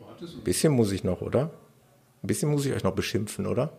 Ein 0.00 0.44
bisschen 0.44 0.72
muss 0.72 0.92
ich 0.92 1.04
noch, 1.04 1.20
oder? 1.20 1.50
Ein 2.22 2.26
bisschen 2.26 2.50
muss 2.50 2.66
ich 2.66 2.72
euch 2.72 2.84
noch 2.84 2.94
beschimpfen, 2.94 3.46
oder? 3.46 3.72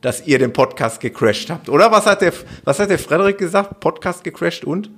Dass 0.00 0.26
ihr 0.26 0.38
den 0.38 0.52
Podcast 0.52 1.00
gecrashed 1.00 1.50
habt, 1.50 1.68
oder? 1.68 1.90
Was 1.92 2.06
hat 2.06 2.22
der, 2.22 2.32
was 2.64 2.78
hat 2.78 2.90
der 2.90 2.98
Frederik 2.98 3.38
gesagt? 3.38 3.80
Podcast 3.80 4.24
gecrashed 4.24 4.64
und? 4.64 4.90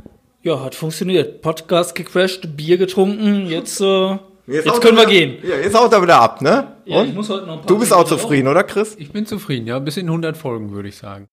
Ja, 0.43 0.63
hat 0.63 0.75
funktioniert. 0.75 1.43
Podcast 1.43 1.95
gecrashed, 1.95 2.57
Bier 2.57 2.79
getrunken, 2.79 3.47
jetzt, 3.47 3.81
äh, 3.81 4.19
jetzt, 4.47 4.69
haut 4.69 4.81
können 4.81 4.97
wir 4.97 5.09
wieder, 5.09 5.11
gehen. 5.11 5.39
Ja, 5.43 5.57
jetzt 5.57 5.79
haut 5.79 5.93
er 5.93 6.03
wieder 6.03 6.21
ab, 6.21 6.41
ne? 6.41 6.77
Ja, 6.85 7.01
Und? 7.01 7.09
ich 7.09 7.15
muss 7.15 7.29
heute 7.29 7.47
noch 7.47 7.55
ein 7.55 7.59
paar 7.61 7.67
du 7.67 7.79
bist 7.79 7.93
auch 7.93 8.05
zufrieden, 8.05 8.49
oder 8.49 8.65
Chris? 8.65 8.97
Ich 8.99 9.13
bin 9.13 9.27
zufrieden, 9.27 9.67
ja. 9.67 9.79
Bis 9.79 9.97
in 9.97 10.07
100 10.07 10.37
Folgen, 10.37 10.73
würde 10.73 10.89
ich 10.89 10.97
sagen. 10.97 11.29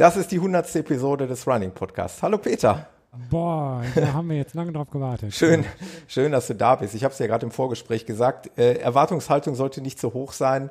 Das 0.00 0.16
ist 0.16 0.30
die 0.30 0.36
100. 0.36 0.76
Episode 0.76 1.26
des 1.26 1.46
Running 1.46 1.72
Podcasts. 1.72 2.22
Hallo 2.22 2.38
Peter. 2.38 2.88
Boah, 3.28 3.82
da 3.94 4.14
haben 4.14 4.30
wir 4.30 4.38
jetzt 4.38 4.54
lange 4.54 4.72
drauf 4.72 4.88
gewartet. 4.88 5.34
Schön, 5.34 5.66
schön, 6.08 6.32
dass 6.32 6.46
du 6.46 6.54
da 6.54 6.76
bist. 6.76 6.94
Ich 6.94 7.04
habe 7.04 7.12
es 7.12 7.18
ja 7.18 7.26
gerade 7.26 7.44
im 7.44 7.52
Vorgespräch 7.52 8.06
gesagt. 8.06 8.50
Äh, 8.58 8.78
Erwartungshaltung 8.78 9.54
sollte 9.54 9.82
nicht 9.82 10.00
so 10.00 10.14
hoch 10.14 10.32
sein. 10.32 10.70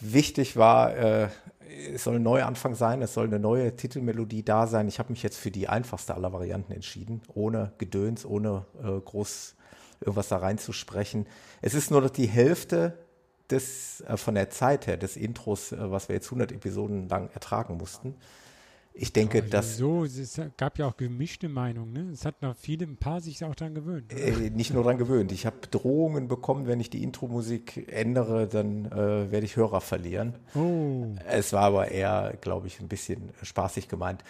Wichtig 0.00 0.56
war, 0.56 0.96
äh, 0.96 1.28
es 1.92 2.04
soll 2.04 2.16
ein 2.16 2.22
Neuanfang 2.22 2.74
sein, 2.74 3.02
es 3.02 3.12
soll 3.12 3.26
eine 3.26 3.38
neue 3.38 3.76
Titelmelodie 3.76 4.42
da 4.42 4.66
sein. 4.66 4.88
Ich 4.88 4.98
habe 4.98 5.12
mich 5.12 5.22
jetzt 5.22 5.36
für 5.36 5.50
die 5.50 5.68
einfachste 5.68 6.14
aller 6.14 6.32
Varianten 6.32 6.72
entschieden, 6.72 7.20
ohne 7.34 7.72
Gedöns, 7.76 8.24
ohne 8.24 8.64
äh, 8.82 8.98
groß 9.04 9.54
irgendwas 10.00 10.28
da 10.28 10.38
reinzusprechen. 10.38 11.26
Es 11.60 11.74
ist 11.74 11.90
nur 11.90 12.00
noch 12.00 12.08
die 12.08 12.26
Hälfte 12.26 12.96
des, 13.50 14.02
äh, 14.02 14.16
von 14.16 14.34
der 14.34 14.50
Zeit 14.50 14.86
her 14.86 14.96
des 14.96 15.16
Intros, 15.16 15.72
äh, 15.72 15.90
was 15.90 16.08
wir 16.08 16.16
jetzt 16.16 16.26
100 16.26 16.52
Episoden 16.52 17.08
lang 17.08 17.30
ertragen 17.32 17.76
mussten. 17.76 18.14
Ich 18.92 19.12
denke, 19.12 19.42
dass 19.42 19.76
So, 19.76 20.04
es 20.04 20.40
gab 20.56 20.76
ja 20.78 20.86
auch 20.88 20.96
gemischte 20.96 21.48
Meinungen. 21.48 21.92
Ne? 21.92 22.10
Es 22.12 22.24
hat 22.24 22.42
noch 22.42 22.56
viele, 22.56 22.86
ein 22.86 22.96
paar 22.96 23.20
sich 23.20 23.44
auch 23.44 23.54
daran 23.54 23.74
gewöhnt. 23.74 24.12
äh, 24.12 24.50
nicht 24.50 24.74
nur 24.74 24.82
daran 24.82 24.98
gewöhnt. 24.98 25.30
Ich 25.30 25.46
habe 25.46 25.56
Drohungen 25.70 26.26
bekommen, 26.26 26.66
wenn 26.66 26.80
ich 26.80 26.90
die 26.90 27.02
Intro-Musik 27.02 27.86
ändere, 27.90 28.48
dann 28.48 28.86
äh, 28.86 29.30
werde 29.30 29.44
ich 29.46 29.56
Hörer 29.56 29.80
verlieren. 29.80 30.34
Oh, 30.54 31.06
Es 31.28 31.52
war 31.52 31.62
aber 31.62 31.88
eher, 31.90 32.34
glaube 32.40 32.66
ich, 32.66 32.80
ein 32.80 32.88
bisschen 32.88 33.30
spaßig 33.42 33.88
gemeint. 33.88 34.24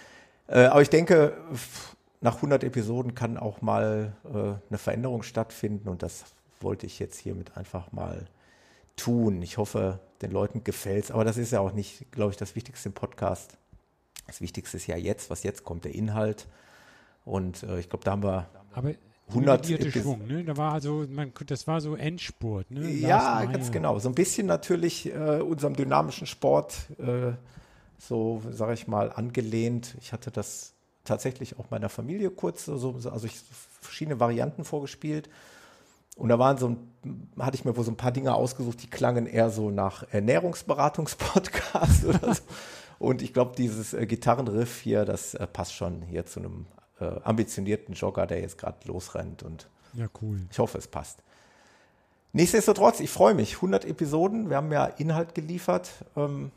Äh, 0.47 0.65
aber 0.65 0.83
ich 0.83 0.91
denke, 0.91 1.37
nach 2.21 2.37
100 2.37 2.63
Episoden 2.63 3.15
kann 3.15 3.39
auch 3.39 3.63
mal 3.63 4.13
äh, 4.27 4.37
eine 4.69 4.79
Veränderung 4.79 5.23
stattfinden 5.23 5.89
und 5.89 6.03
das 6.03 6.25
wollte 6.61 6.85
ich 6.85 6.99
jetzt 6.99 7.19
hiermit 7.19 7.57
einfach 7.57 7.93
mal 7.93 8.27
tun. 8.97 9.43
Ich 9.43 9.59
hoffe, 9.59 10.01
den 10.23 10.31
Leuten 10.31 10.65
gefällt's. 10.65 11.11
Aber 11.11 11.25
das 11.25 11.37
ist 11.37 11.53
ja 11.53 11.61
auch 11.61 11.73
nicht, 11.73 12.11
glaube 12.13 12.31
ich, 12.33 12.37
das 12.37 12.55
Wichtigste 12.57 12.89
im 12.91 12.95
Podcast. 12.95 13.57
Das 14.27 14.41
Wichtigste 14.41 14.77
ist 14.77 14.87
ja 14.87 14.97
jetzt, 14.97 15.31
was 15.31 15.43
jetzt 15.43 15.65
kommt, 15.65 15.85
der 15.85 15.95
Inhalt. 15.95 16.47
Und 17.25 17.63
äh, 17.63 17.79
ich 17.81 17.89
glaube, 17.89 18.05
da 18.05 18.13
haben 18.13 18.23
wir 18.23 18.49
aber 18.73 18.95
100 19.29 19.69
imitierte 19.69 19.89
Epis- 19.99 20.03
Schwung, 20.03 20.27
ne? 20.27 20.45
Da 20.45 20.57
war 20.57 20.73
also, 20.73 21.05
man, 21.09 21.33
das 21.47 21.67
war 21.67 21.81
so 21.81 21.95
Endspurt, 21.97 22.71
ne? 22.71 22.89
Ja, 22.91 23.45
ganz 23.45 23.71
genau. 23.73 23.99
So 23.99 24.09
ein 24.09 24.15
bisschen 24.15 24.47
natürlich 24.47 25.07
äh, 25.07 25.41
unserem 25.41 25.75
dynamischen 25.77 26.27
Sport, 26.27 26.77
äh, 26.99 27.33
so 27.99 28.43
sage 28.51 28.75
ich 28.75 28.87
mal, 28.89 29.13
angelehnt. 29.13 29.97
Ich 30.01 30.13
hatte 30.13 30.31
das 30.31 30.75
tatsächlich 31.05 31.59
auch 31.59 31.71
meiner 31.71 31.89
Familie 31.89 32.31
kurz, 32.31 32.65
so- 32.65 32.95
also 33.11 33.27
ich 33.27 33.41
verschiedene 33.81 34.19
Varianten 34.21 34.65
vorgespielt. 34.65 35.29
Und 36.17 36.29
da 36.29 36.39
waren 36.39 36.59
so 36.59 36.69
ein, 36.69 37.33
hatte 37.39 37.57
ich 37.57 37.65
mir 37.65 37.77
wohl 37.77 37.85
so 37.85 37.91
ein 37.91 37.97
paar 37.97 38.13
Dinge 38.13 38.35
ausgesucht, 38.35 38.83
die 38.83 38.91
klangen 38.91 39.27
eher 39.27 39.51
so 39.51 39.71
nach 39.71 40.05
Ernährungsberatungspodcast 40.13 42.05
oder 42.07 42.35
so. 42.35 42.43
Und 42.99 43.23
ich 43.23 43.33
glaube, 43.33 43.55
dieses 43.57 43.95
äh, 43.95 44.07
Gitarrenriff 44.07 44.81
hier, 44.81 45.05
das 45.05 45.35
äh, 45.35 45.47
passt 45.47 45.75
schon 45.75 46.03
hier 46.03 46.27
zu 46.27 46.41
einem 46.41 46.67
äh, 47.01 47.07
ambitionierten 47.25 47.95
Jogger, 47.95 48.27
der 48.27 48.41
jetzt 48.41 48.59
gerade 48.59 48.77
losrennt 48.87 49.43
und 49.43 49.69
Ja, 49.95 50.07
cool. 50.21 50.41
ich 50.51 50.59
hoffe, 50.59 50.77
es 50.77 50.87
passt. 50.87 51.23
Nichtsdestotrotz, 52.33 53.01
ich 53.01 53.11
freue 53.11 53.35
mich. 53.35 53.57
100 53.57 53.87
Episoden, 53.87 54.51
wir 54.51 54.59
haben 54.59 54.71
ja 54.71 54.85
Inhalt 54.85 55.35
geliefert. 55.35 55.91
Ähm, 56.17 56.53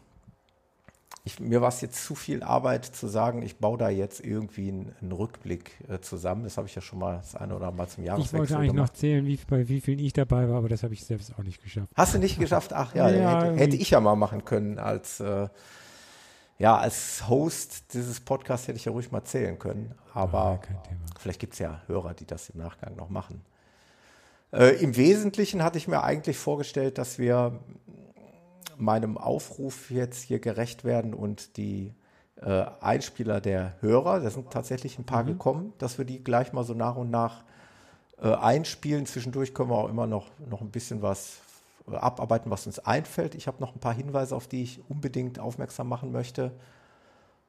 ich, 1.26 1.40
mir 1.40 1.62
war 1.62 1.70
es 1.70 1.80
jetzt 1.80 2.04
zu 2.04 2.16
viel 2.16 2.44
Arbeit 2.44 2.86
zu 2.86 3.08
sagen, 3.08 3.44
ich 3.44 3.58
baue 3.58 3.78
da 3.78 3.88
jetzt 3.90 4.20
irgendwie 4.20 4.68
einen, 4.68 4.94
einen 5.02 5.14
Rückblick 5.14 5.72
äh, 5.88 6.00
zusammen. 6.02 6.44
Das 6.44 6.58
habe 6.58 6.68
ich 6.68 6.76
ja 6.76 6.82
schon 6.82 7.00
mal 7.00 7.18
das 7.18 7.36
eine 7.36 7.56
oder 7.56 7.68
andere 7.68 7.78
Mal 7.78 7.88
zum 7.88 8.04
Ich 8.04 8.08
Jahreswechsel 8.08 8.40
wollte 8.40 8.58
eigentlich 8.58 8.68
noch 8.74 8.76
gemacht. 8.76 8.98
zählen, 8.98 9.26
wie, 9.26 9.40
bei 9.48 9.70
wie 9.70 9.80
vielen 9.80 10.00
ich 10.00 10.12
dabei 10.12 10.50
war, 10.50 10.58
aber 10.58 10.68
das 10.68 10.84
habe 10.84 10.94
ich 10.94 11.06
selbst 11.06 11.34
auch 11.38 11.44
nicht 11.44 11.64
geschafft. 11.64 11.88
Hast 11.96 12.14
du 12.14 12.20
nicht 12.20 12.40
geschafft? 12.40 12.74
Ach 12.74 12.94
ja, 12.94 13.10
Ja, 13.10 13.44
hätte, 13.44 13.58
hätte 13.58 13.76
ich 13.78 13.90
ja 13.92 14.02
mal 14.02 14.16
machen 14.18 14.44
können 14.44 14.80
als, 14.80 15.22
äh, 15.22 15.48
ja, 16.60 16.78
als 16.78 17.30
Host 17.30 17.94
dieses 17.94 18.20
Podcasts 18.20 18.68
hätte 18.68 18.78
ich 18.78 18.86
ja 18.86 18.92
ruhig 18.92 19.10
mal 19.12 19.24
zählen 19.24 19.58
können. 19.58 19.96
Aber 20.14 20.60
Thema. 20.62 21.00
Vielleicht 21.20 21.40
gibt 21.40 21.54
es 21.54 21.60
ja 21.60 21.82
Hörer, 21.88 22.14
die 22.16 22.26
das 22.26 22.50
im 22.50 22.60
Nachgang 22.60 22.98
noch 22.98 23.10
machen. 23.10 23.42
Äh, 24.52 24.76
Im 24.84 24.98
Wesentlichen 24.98 25.64
hatte 25.64 25.78
ich 25.78 25.88
mir 25.88 26.04
eigentlich 26.04 26.38
vorgestellt, 26.38 26.98
dass 26.98 27.18
wir 27.18 27.60
meinem 28.78 29.18
Aufruf 29.18 29.92
jetzt 29.92 30.24
hier 30.24 30.40
gerecht 30.40 30.84
werden 30.84 31.14
und 31.14 31.58
die 31.58 31.94
äh, 32.38 32.66
Einspieler 32.82 33.42
der 33.42 33.74
Hörer, 33.82 34.20
da 34.20 34.30
sind 34.30 34.52
tatsächlich 34.52 35.00
ein 35.00 35.06
paar 35.06 35.24
gekommen, 35.24 35.74
dass 35.78 35.98
wir 35.98 36.06
die 36.06 36.24
gleich 36.24 36.54
mal 36.54 36.64
so 36.64 36.74
nach 36.74 36.96
und 36.96 37.10
nach 37.10 37.44
äh, 38.22 38.34
einspielen. 38.34 39.06
Zwischendurch 39.06 39.54
können 39.54 39.70
wir 39.70 39.78
auch 39.78 39.90
immer 39.90 40.08
noch, 40.08 40.28
noch 40.50 40.62
ein 40.62 40.72
bisschen 40.72 41.02
was 41.02 41.40
äh, 41.90 41.96
abarbeiten, 41.96 42.52
was 42.52 42.66
uns 42.66 42.80
einfällt. 42.80 43.36
Ich 43.36 43.48
habe 43.48 43.60
noch 43.60 43.76
ein 43.76 43.80
paar 43.80 43.94
Hinweise, 43.94 44.36
auf 44.36 44.48
die 44.48 44.64
ich 44.64 44.82
unbedingt 44.90 45.40
aufmerksam 45.40 45.88
machen 45.88 46.12
möchte. 46.12 46.52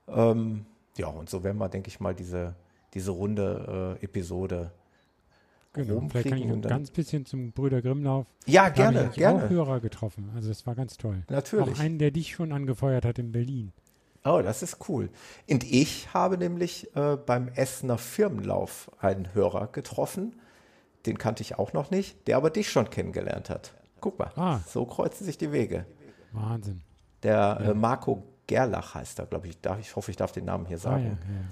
Ähm, 0.08 0.66
ja, 0.96 1.08
und 1.08 1.30
so 1.30 1.42
werden 1.42 1.58
wir, 1.58 1.68
denke 1.68 1.88
ich 1.88 2.00
mal, 2.00 2.14
diese, 2.14 2.54
diese 2.92 3.10
runde 3.10 3.98
äh, 4.00 4.04
Episode 4.04 4.70
Genau. 5.74 6.06
Vielleicht 6.08 6.28
kann 6.28 6.38
ich 6.38 6.44
ein 6.50 6.62
ganz 6.62 6.90
bisschen 6.90 7.26
zum 7.26 7.52
Brüder 7.52 7.82
Grimmlauf. 7.82 8.26
Ja, 8.46 8.64
Da 8.64 8.70
gerne, 8.70 9.00
ich 9.04 9.08
auch 9.26 9.38
gerne. 9.38 9.48
Hörer 9.50 9.80
getroffen. 9.80 10.30
Also 10.34 10.48
das 10.48 10.66
war 10.66 10.74
ganz 10.74 10.96
toll. 10.96 11.22
Natürlich. 11.28 11.74
Auch 11.74 11.80
einen, 11.80 11.98
der 11.98 12.10
dich 12.12 12.32
schon 12.32 12.52
angefeuert 12.52 13.04
hat 13.04 13.18
in 13.18 13.32
Berlin. 13.32 13.72
Oh, 14.24 14.40
das 14.42 14.62
ist 14.62 14.88
cool. 14.88 15.10
Und 15.50 15.64
ich 15.64 16.14
habe 16.14 16.38
nämlich 16.38 16.94
äh, 16.96 17.16
beim 17.16 17.48
Essener 17.48 17.98
Firmenlauf 17.98 18.90
einen 19.00 19.34
Hörer 19.34 19.66
getroffen. 19.66 20.36
Den 21.06 21.18
kannte 21.18 21.42
ich 21.42 21.58
auch 21.58 21.74
noch 21.74 21.90
nicht, 21.90 22.26
der 22.28 22.38
aber 22.38 22.48
dich 22.50 22.70
schon 22.70 22.88
kennengelernt 22.88 23.50
hat. 23.50 23.74
Guck 24.00 24.18
mal, 24.18 24.30
Ah. 24.36 24.60
so 24.66 24.86
kreuzen 24.86 25.24
sich 25.26 25.36
die 25.36 25.52
Wege. 25.52 25.84
Wahnsinn. 26.32 26.80
Der 27.22 27.60
äh, 27.60 27.74
Marco 27.74 28.22
Gerlach 28.46 28.94
heißt 28.94 29.18
er, 29.18 29.26
glaube 29.26 29.48
ich. 29.48 29.60
Darf, 29.60 29.78
ich 29.80 29.94
hoffe, 29.96 30.10
ich 30.10 30.16
darf 30.16 30.32
den 30.32 30.44
Namen 30.46 30.66
hier 30.66 30.76
Ah, 30.76 30.80
sagen. 30.80 31.04
ja, 31.04 31.10
ja. 31.10 31.44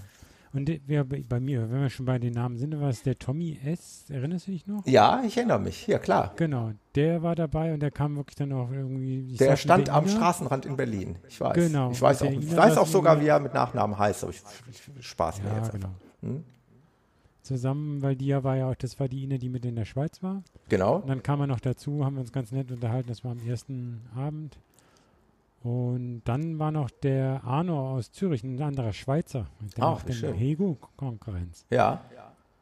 Und 0.54 0.70
wer 0.86 1.04
bei 1.04 1.40
mir, 1.40 1.70
wenn 1.70 1.80
wir 1.80 1.88
schon 1.88 2.04
bei 2.04 2.18
den 2.18 2.34
Namen 2.34 2.58
sind, 2.58 2.78
war 2.78 2.90
es 2.90 3.02
der 3.02 3.18
Tommy 3.18 3.58
S. 3.64 4.04
Erinnerst 4.10 4.46
du 4.48 4.50
dich 4.50 4.66
noch? 4.66 4.86
Ja, 4.86 5.22
ich 5.26 5.36
erinnere 5.38 5.58
mich. 5.58 5.86
Ja, 5.86 5.98
klar. 5.98 6.34
Genau, 6.36 6.72
der 6.94 7.22
war 7.22 7.34
dabei 7.34 7.72
und 7.72 7.80
der 7.80 7.90
kam 7.90 8.16
wirklich 8.16 8.36
dann 8.36 8.52
auch 8.52 8.70
irgendwie. 8.70 9.34
Der 9.38 9.56
stand 9.56 9.88
am. 9.88 10.06
Straßenrand 10.06 10.66
in 10.66 10.76
Berlin. 10.76 11.16
Ich 11.26 11.40
weiß. 11.40 11.54
Genau. 11.54 11.90
Ich 11.90 12.02
weiß 12.02 12.22
auch, 12.22 12.30
ich 12.30 12.56
weiß 12.56 12.76
auch 12.76 12.86
sogar, 12.86 13.20
wie 13.20 13.28
er 13.28 13.40
mit 13.40 13.54
Nachnamen 13.54 13.98
heißt. 13.98 14.24
Aber 14.24 14.32
ich, 14.32 14.42
ich 14.98 15.06
Spaß 15.06 15.42
mir 15.42 15.48
Ja, 15.48 15.56
jetzt. 15.56 15.72
genau. 15.72 15.88
Hm? 16.20 16.44
Zusammen, 17.42 18.02
weil 18.02 18.14
die 18.14 18.26
ja 18.26 18.44
war 18.44 18.56
ja 18.56 18.70
auch, 18.70 18.74
das 18.76 19.00
war 19.00 19.08
die 19.08 19.24
Ine, 19.24 19.38
die 19.38 19.48
mit 19.48 19.64
in 19.64 19.74
der 19.74 19.84
Schweiz 19.84 20.22
war. 20.22 20.44
Genau. 20.68 20.96
Und 20.96 21.08
dann 21.08 21.22
kam 21.22 21.40
er 21.40 21.48
noch 21.48 21.58
dazu, 21.60 22.04
haben 22.04 22.14
wir 22.14 22.20
uns 22.20 22.30
ganz 22.32 22.52
nett 22.52 22.70
unterhalten, 22.70 23.08
das 23.08 23.24
war 23.24 23.32
am 23.32 23.40
ersten 23.44 24.00
Abend. 24.14 24.58
Und 25.62 26.22
dann 26.24 26.58
war 26.58 26.72
noch 26.72 26.90
der 26.90 27.42
Arno 27.44 27.92
aus 27.96 28.10
Zürich, 28.10 28.42
ein 28.42 28.60
anderer 28.60 28.92
Schweizer. 28.92 29.46
Der 29.76 29.84
Ach, 29.84 30.04
macht 30.04 30.08
den. 30.08 30.34
Hego-Konkurrenz. 30.34 31.66
Ja. 31.70 32.02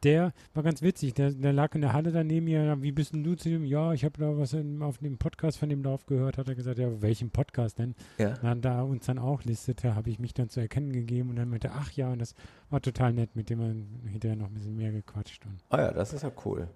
Der 0.03 0.33
war 0.55 0.63
ganz 0.63 0.81
witzig, 0.81 1.13
der, 1.13 1.29
der 1.29 1.53
lag 1.53 1.75
in 1.75 1.81
der 1.81 1.93
Halle 1.93 2.11
daneben 2.11 2.45
mir. 2.45 2.81
Wie 2.81 2.91
bist 2.91 3.13
denn 3.13 3.23
du 3.23 3.35
zu 3.35 3.49
dem? 3.49 3.63
Ja, 3.63 3.93
ich 3.93 4.03
habe 4.03 4.19
da 4.19 4.35
was 4.35 4.53
in, 4.53 4.81
auf 4.81 4.97
dem 4.97 5.19
Podcast 5.19 5.59
von 5.59 5.69
dem 5.69 5.83
Lauf 5.83 6.07
gehört. 6.07 6.39
Hat 6.39 6.47
er 6.47 6.55
gesagt, 6.55 6.79
ja, 6.79 7.01
welchen 7.03 7.29
Podcast 7.29 7.77
denn? 7.77 7.93
ja. 8.17 8.33
Na, 8.41 8.55
da 8.55 8.81
uns 8.81 9.05
dann 9.05 9.19
auch 9.19 9.43
listete, 9.43 9.93
habe 9.93 10.09
ich 10.09 10.17
mich 10.17 10.33
dann 10.33 10.49
zu 10.49 10.59
erkennen 10.59 10.91
gegeben 10.91 11.29
und 11.29 11.35
dann 11.35 11.49
meinte, 11.49 11.71
ach 11.71 11.91
ja, 11.91 12.11
und 12.11 12.19
das 12.19 12.33
war 12.71 12.81
total 12.81 13.13
nett, 13.13 13.35
mit 13.35 13.51
dem 13.51 13.59
man 13.59 14.01
hinterher 14.07 14.35
noch 14.35 14.47
ein 14.47 14.53
bisschen 14.55 14.75
mehr 14.75 14.91
gequatscht. 14.91 15.45
Und 15.45 15.59
Ah 15.69 15.81
ja, 15.81 15.91
das 15.91 16.13
ist 16.13 16.23
ja 16.23 16.31
cool. 16.45 16.67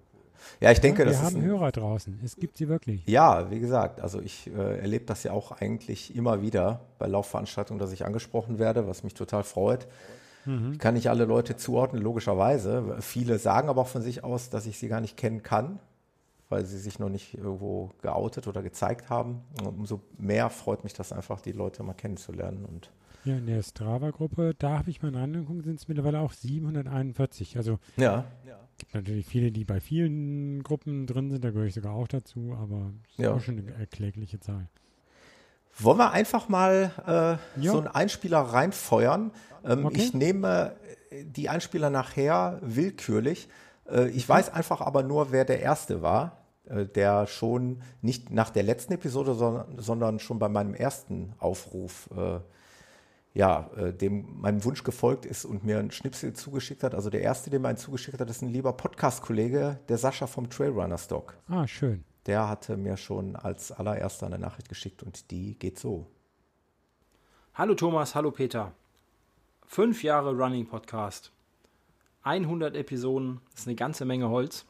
Ja, 0.60 0.70
ich 0.70 0.80
denke, 0.80 0.98
wir 0.98 1.06
das 1.06 1.16
ist 1.16 1.22
haben 1.22 1.36
ein, 1.36 1.42
Hörer 1.42 1.72
draußen. 1.72 2.20
Es 2.24 2.36
gibt 2.36 2.56
sie 2.56 2.68
wirklich. 2.68 3.06
Ja, 3.06 3.50
wie 3.50 3.60
gesagt, 3.60 4.00
also 4.00 4.20
ich 4.20 4.46
äh, 4.54 4.78
erlebe 4.78 5.04
das 5.04 5.22
ja 5.22 5.32
auch 5.32 5.52
eigentlich 5.52 6.14
immer 6.16 6.42
wieder 6.42 6.80
bei 6.98 7.06
Laufveranstaltungen, 7.06 7.78
dass 7.78 7.92
ich 7.92 8.04
angesprochen 8.06 8.58
werde, 8.58 8.86
was 8.86 9.02
mich 9.04 9.14
total 9.14 9.42
freut. 9.44 9.86
Ich 10.72 10.78
kann 10.78 10.94
nicht 10.94 11.10
alle 11.10 11.24
Leute 11.24 11.56
zuordnen, 11.56 12.00
logischerweise. 12.00 12.98
Viele 13.00 13.40
sagen 13.40 13.68
aber 13.68 13.80
auch 13.80 13.88
von 13.88 14.00
sich 14.00 14.22
aus, 14.22 14.48
dass 14.48 14.66
ich 14.66 14.78
sie 14.78 14.86
gar 14.86 15.00
nicht 15.00 15.16
kennen 15.16 15.42
kann. 15.42 15.80
weil 16.48 16.64
sie 16.64 16.78
sich 16.78 17.00
noch 17.00 17.08
nicht 17.08 17.34
irgendwo 17.36 17.90
geoutet 18.02 18.46
oder 18.46 18.62
gezeigt 18.62 19.10
haben. 19.10 19.42
Und 19.60 19.66
umso 19.76 20.00
mehr 20.18 20.48
freut 20.48 20.84
mich 20.84 20.92
das 20.92 21.10
einfach, 21.12 21.40
die 21.40 21.50
Leute 21.50 21.82
mal 21.82 21.94
kennenzulernen. 21.94 22.64
Und 22.64 22.92
Ja, 23.24 23.36
in 23.36 23.46
der 23.46 23.60
Strava-Gruppe, 23.60 24.54
da 24.56 24.78
habe 24.78 24.90
ich 24.90 25.02
mal 25.02 25.12
reingeguckt, 25.16 25.64
sind 25.64 25.80
es 25.80 25.88
mittlerweile 25.88 26.20
auch 26.20 26.32
741. 26.32 27.56
Also 27.56 27.80
ja, 27.96 28.24
gibt 28.78 28.94
natürlich 28.94 29.26
viele, 29.26 29.52
die 29.52 29.64
bei 29.64 29.80
vielen 29.80 30.62
Gruppen 30.62 31.06
drin 31.06 31.30
sind, 31.30 31.44
da 31.44 31.50
gehöre 31.50 31.66
ich 31.66 31.74
sogar 31.74 31.94
auch 31.94 32.08
dazu, 32.08 32.56
aber 32.60 32.92
ist 33.08 33.18
Ja. 33.18 33.32
auch 33.34 33.40
schon 33.40 33.58
eine 33.58 33.72
erklägliche 33.74 34.40
Zahl. 34.40 34.68
Wollen 35.78 35.98
wir 35.98 36.10
einfach 36.12 36.48
mal 36.48 36.90
äh, 37.06 37.60
Ja. 37.62 37.72
so 37.72 37.78
einen 37.78 37.88
Einspieler 37.88 38.40
reinfeuern? 38.40 39.30
Ähm, 39.64 39.84
Okay. 39.86 39.96
Ich 40.00 40.14
nehme 40.14 40.74
die 41.22 41.48
Einspieler 41.48 41.90
nachher 41.90 42.58
willkürlich. 42.62 43.48
Äh, 43.90 44.08
ich 44.10 44.28
weiß 44.28 44.50
einfach 44.52 44.80
aber 44.80 45.02
nur, 45.02 45.32
wer 45.32 45.44
der 45.44 45.60
Erste 45.60 46.02
war, 46.02 46.38
äh, 46.66 46.86
der 46.86 47.26
schon 47.26 47.82
nicht 48.02 48.30
nach 48.30 48.50
der 48.50 48.62
letzten 48.62 48.94
Episode, 48.94 49.34
sondern, 49.34 49.78
sondern 49.78 50.18
schon 50.18 50.38
bei 50.38 50.48
meinem 50.48 50.74
ersten 50.74 51.32
Aufruf 51.38 52.08
äh, 52.16 52.40
ja, 53.36 53.70
äh, 53.76 53.92
dem 53.92 54.40
meinem 54.40 54.64
Wunsch 54.64 54.82
gefolgt 54.82 55.26
ist 55.26 55.44
und 55.44 55.62
mir 55.62 55.78
einen 55.78 55.90
Schnipsel 55.90 56.32
zugeschickt 56.32 56.82
hat. 56.82 56.94
Also 56.94 57.10
der 57.10 57.20
Erste, 57.20 57.50
der 57.50 57.60
mir 57.60 57.68
einen 57.68 57.76
zugeschickt 57.76 58.18
hat, 58.18 58.30
ist 58.30 58.40
ein 58.40 58.48
lieber 58.48 58.72
Podcast-Kollege, 58.72 59.78
der 59.90 59.98
Sascha 59.98 60.26
vom 60.26 60.48
Trailrunner 60.48 60.96
Stock. 60.96 61.34
Ah, 61.46 61.66
schön. 61.66 62.02
Der 62.24 62.48
hatte 62.48 62.78
mir 62.78 62.96
schon 62.96 63.36
als 63.36 63.72
allererster 63.72 64.24
eine 64.24 64.38
Nachricht 64.38 64.70
geschickt 64.70 65.02
und 65.02 65.30
die 65.30 65.58
geht 65.58 65.78
so. 65.78 66.06
Hallo 67.52 67.74
Thomas, 67.74 68.14
hallo 68.14 68.30
Peter. 68.30 68.72
Fünf 69.66 70.02
Jahre 70.02 70.34
Running 70.34 70.66
Podcast. 70.66 71.30
100 72.22 72.74
Episoden, 72.74 73.42
das 73.50 73.60
ist 73.60 73.66
eine 73.66 73.76
ganze 73.76 74.06
Menge 74.06 74.30
Holz. 74.30 74.64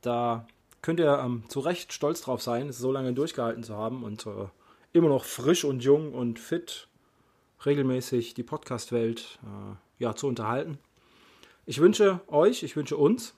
Da 0.00 0.44
könnt 0.82 0.98
ihr 0.98 1.20
ähm, 1.20 1.44
zu 1.48 1.60
Recht 1.60 1.92
stolz 1.92 2.22
drauf 2.22 2.42
sein, 2.42 2.68
es 2.68 2.78
so 2.78 2.90
lange 2.90 3.12
durchgehalten 3.12 3.62
zu 3.62 3.76
haben 3.76 4.02
und 4.02 4.26
äh, 4.26 4.48
immer 4.92 5.08
noch 5.08 5.24
frisch 5.24 5.64
und 5.64 5.84
jung 5.84 6.12
und 6.12 6.40
fit 6.40 6.89
regelmäßig 7.64 8.34
die 8.34 8.42
Podcast-Welt 8.42 9.38
äh, 9.42 9.76
ja, 10.02 10.14
zu 10.14 10.26
unterhalten. 10.26 10.78
Ich 11.66 11.80
wünsche 11.80 12.20
euch, 12.26 12.62
ich 12.62 12.76
wünsche 12.76 12.96
uns 12.96 13.34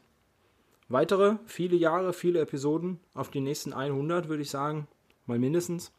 weitere 0.89 1.37
viele 1.47 1.77
Jahre, 1.77 2.13
viele 2.13 2.41
Episoden 2.41 3.01
auf 3.15 3.31
die 3.31 3.41
nächsten 3.41 3.73
100, 3.73 4.29
würde 4.29 4.43
ich 4.43 4.51
sagen, 4.51 4.87
mal 5.27 5.39
mindestens. 5.39 5.93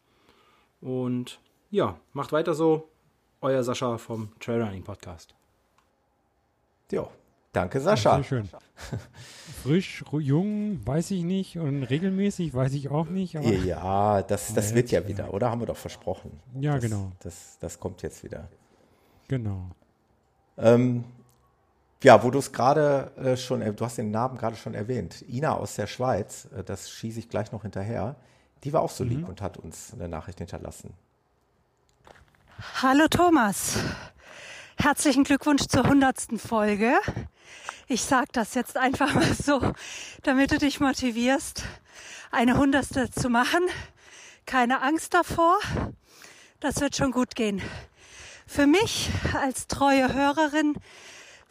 Und 0.81 1.39
ja, 1.71 1.99
macht 2.13 2.31
weiter 2.31 2.53
so. 2.53 2.89
Euer 3.41 3.63
Sascha 3.63 3.97
vom 3.97 4.29
Trailrunning 4.39 4.83
Podcast. 4.83 5.35
Ja, 6.91 7.09
danke 7.53 7.77
Ja, 7.77 7.83
Sascha. 7.83 8.15
Sehr 8.15 8.23
schön. 8.23 8.50
Frisch, 9.63 10.03
jung, 10.19 10.85
weiß 10.85 11.11
ich 11.11 11.23
nicht. 11.23 11.57
Und 11.57 11.83
regelmäßig, 11.83 12.53
weiß 12.53 12.73
ich 12.73 12.89
auch 12.89 13.07
nicht. 13.07 13.38
Aber 13.38 13.47
Ja, 13.47 14.21
das, 14.21 14.53
das 14.53 14.75
wird 14.75 14.91
ja 14.91 15.07
wieder, 15.07 15.33
oder? 15.33 15.50
Haben 15.50 15.61
wir 15.61 15.67
doch 15.67 15.77
versprochen. 15.77 16.39
Ja, 16.59 16.73
das, 16.75 16.83
genau. 16.83 17.11
Das, 17.19 17.57
das 17.59 17.79
kommt 17.79 18.01
jetzt 18.01 18.23
wieder. 18.23 18.50
genau. 19.27 19.69
Ähm, 20.57 21.05
ja, 22.03 22.21
wo 22.21 22.29
du 22.29 22.39
es 22.39 22.51
gerade 22.51 23.11
äh, 23.15 23.38
schon, 23.38 23.61
du 23.61 23.85
hast 23.85 23.97
den 23.97 24.11
Namen 24.11 24.38
gerade 24.38 24.56
schon 24.57 24.73
erwähnt. 24.73 25.23
Ina 25.29 25.56
aus 25.56 25.75
der 25.75 25.88
Schweiz, 25.88 26.47
äh, 26.56 26.63
das 26.63 26.91
schieße 26.91 27.19
ich 27.19 27.29
gleich 27.29 27.51
noch 27.53 27.61
hinterher. 27.61 28.17
Die 28.63 28.73
war 28.73 28.81
auch 28.81 28.89
so 28.89 29.03
lieb 29.03 29.27
und 29.27 29.41
hat 29.41 29.57
uns 29.57 29.94
eine 29.94 30.07
Nachricht 30.09 30.39
hinterlassen. 30.39 30.94
Hallo 32.81 33.07
Thomas. 33.09 33.77
Herzlichen 34.77 35.23
Glückwunsch 35.23 35.63
zur 35.67 35.87
hundertsten 35.87 36.39
Folge. 36.39 36.95
Ich 37.87 38.01
sag 38.03 38.31
das 38.33 38.53
jetzt 38.53 38.77
einfach 38.77 39.13
mal 39.13 39.33
so, 39.33 39.73
damit 40.23 40.51
du 40.51 40.57
dich 40.57 40.79
motivierst, 40.79 41.63
eine 42.31 42.57
hundertste 42.57 43.09
zu 43.09 43.29
machen. 43.29 43.61
Keine 44.45 44.81
Angst 44.81 45.13
davor. 45.13 45.57
Das 46.59 46.81
wird 46.81 46.95
schon 46.95 47.11
gut 47.11 47.35
gehen. 47.35 47.61
Für 48.47 48.67
mich 48.67 49.09
als 49.33 49.67
treue 49.67 50.13
Hörerin 50.13 50.75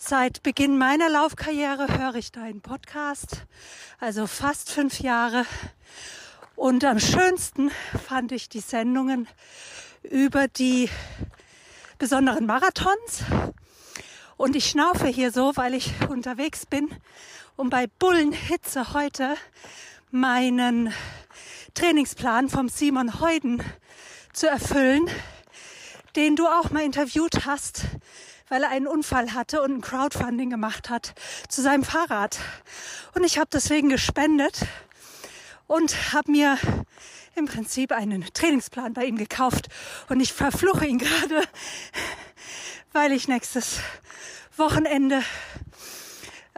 Seit 0.04 0.42
Beginn 0.42 0.78
meiner 0.78 1.08
Laufkarriere 1.08 1.86
höre 1.96 2.16
ich 2.16 2.32
deinen 2.32 2.60
Podcast, 2.60 3.46
also 4.00 4.26
fast 4.26 4.68
fünf 4.68 4.98
Jahre. 4.98 5.46
Und 6.56 6.82
am 6.84 6.98
schönsten 6.98 7.70
fand 8.08 8.32
ich 8.32 8.48
die 8.48 8.58
Sendungen 8.58 9.28
über 10.02 10.48
die 10.48 10.90
besonderen 12.02 12.46
Marathons. 12.46 13.22
Und 14.36 14.56
ich 14.56 14.68
schnaufe 14.68 15.06
hier 15.06 15.30
so, 15.30 15.52
weil 15.54 15.72
ich 15.72 15.92
unterwegs 16.08 16.66
bin, 16.66 16.90
um 17.54 17.70
bei 17.70 17.86
Bullenhitze 17.86 18.92
heute 18.92 19.36
meinen 20.10 20.92
Trainingsplan 21.74 22.48
vom 22.48 22.68
Simon 22.68 23.20
Heuden 23.20 23.62
zu 24.32 24.48
erfüllen, 24.48 25.08
den 26.16 26.34
du 26.34 26.48
auch 26.48 26.70
mal 26.70 26.82
interviewt 26.82 27.46
hast, 27.46 27.82
weil 28.48 28.64
er 28.64 28.70
einen 28.70 28.88
Unfall 28.88 29.32
hatte 29.32 29.62
und 29.62 29.72
ein 29.72 29.80
Crowdfunding 29.80 30.50
gemacht 30.50 30.90
hat 30.90 31.14
zu 31.46 31.62
seinem 31.62 31.84
Fahrrad. 31.84 32.36
Und 33.14 33.22
ich 33.22 33.38
habe 33.38 33.48
deswegen 33.52 33.90
gespendet 33.90 34.62
und 35.68 36.12
habe 36.12 36.32
mir 36.32 36.58
im 37.34 37.46
Prinzip 37.46 37.92
einen 37.92 38.24
Trainingsplan 38.32 38.92
bei 38.92 39.04
ihm 39.04 39.16
gekauft. 39.16 39.68
Und 40.08 40.20
ich 40.20 40.32
verfluche 40.32 40.86
ihn 40.86 40.98
gerade, 40.98 41.42
weil 42.92 43.12
ich 43.12 43.28
nächstes 43.28 43.80
Wochenende 44.56 45.22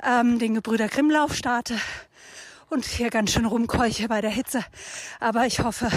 ähm, 0.03 0.38
den 0.38 0.55
Gebrüder 0.55 0.88
Grimmlauf 0.88 1.35
starte 1.35 1.79
und 2.71 2.85
hier 2.85 3.11
ganz 3.11 3.32
schön 3.32 3.47
rumkeuche 3.47 4.09
bei 4.09 4.21
der 4.21 4.31
Hitze. 4.31 4.65
Aber 5.21 5.47
ich 5.47 5.61
hoffe, 5.61 5.91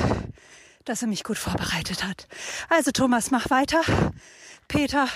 dass 0.86 1.02
er 1.02 1.08
mich 1.08 1.24
gut 1.24 1.38
vorbereitet 1.38 2.04
hat. 2.04 2.28
Also 2.70 2.92
Thomas, 2.92 3.32
mach 3.32 3.50
weiter. 3.50 3.82
Peter, 4.68 5.08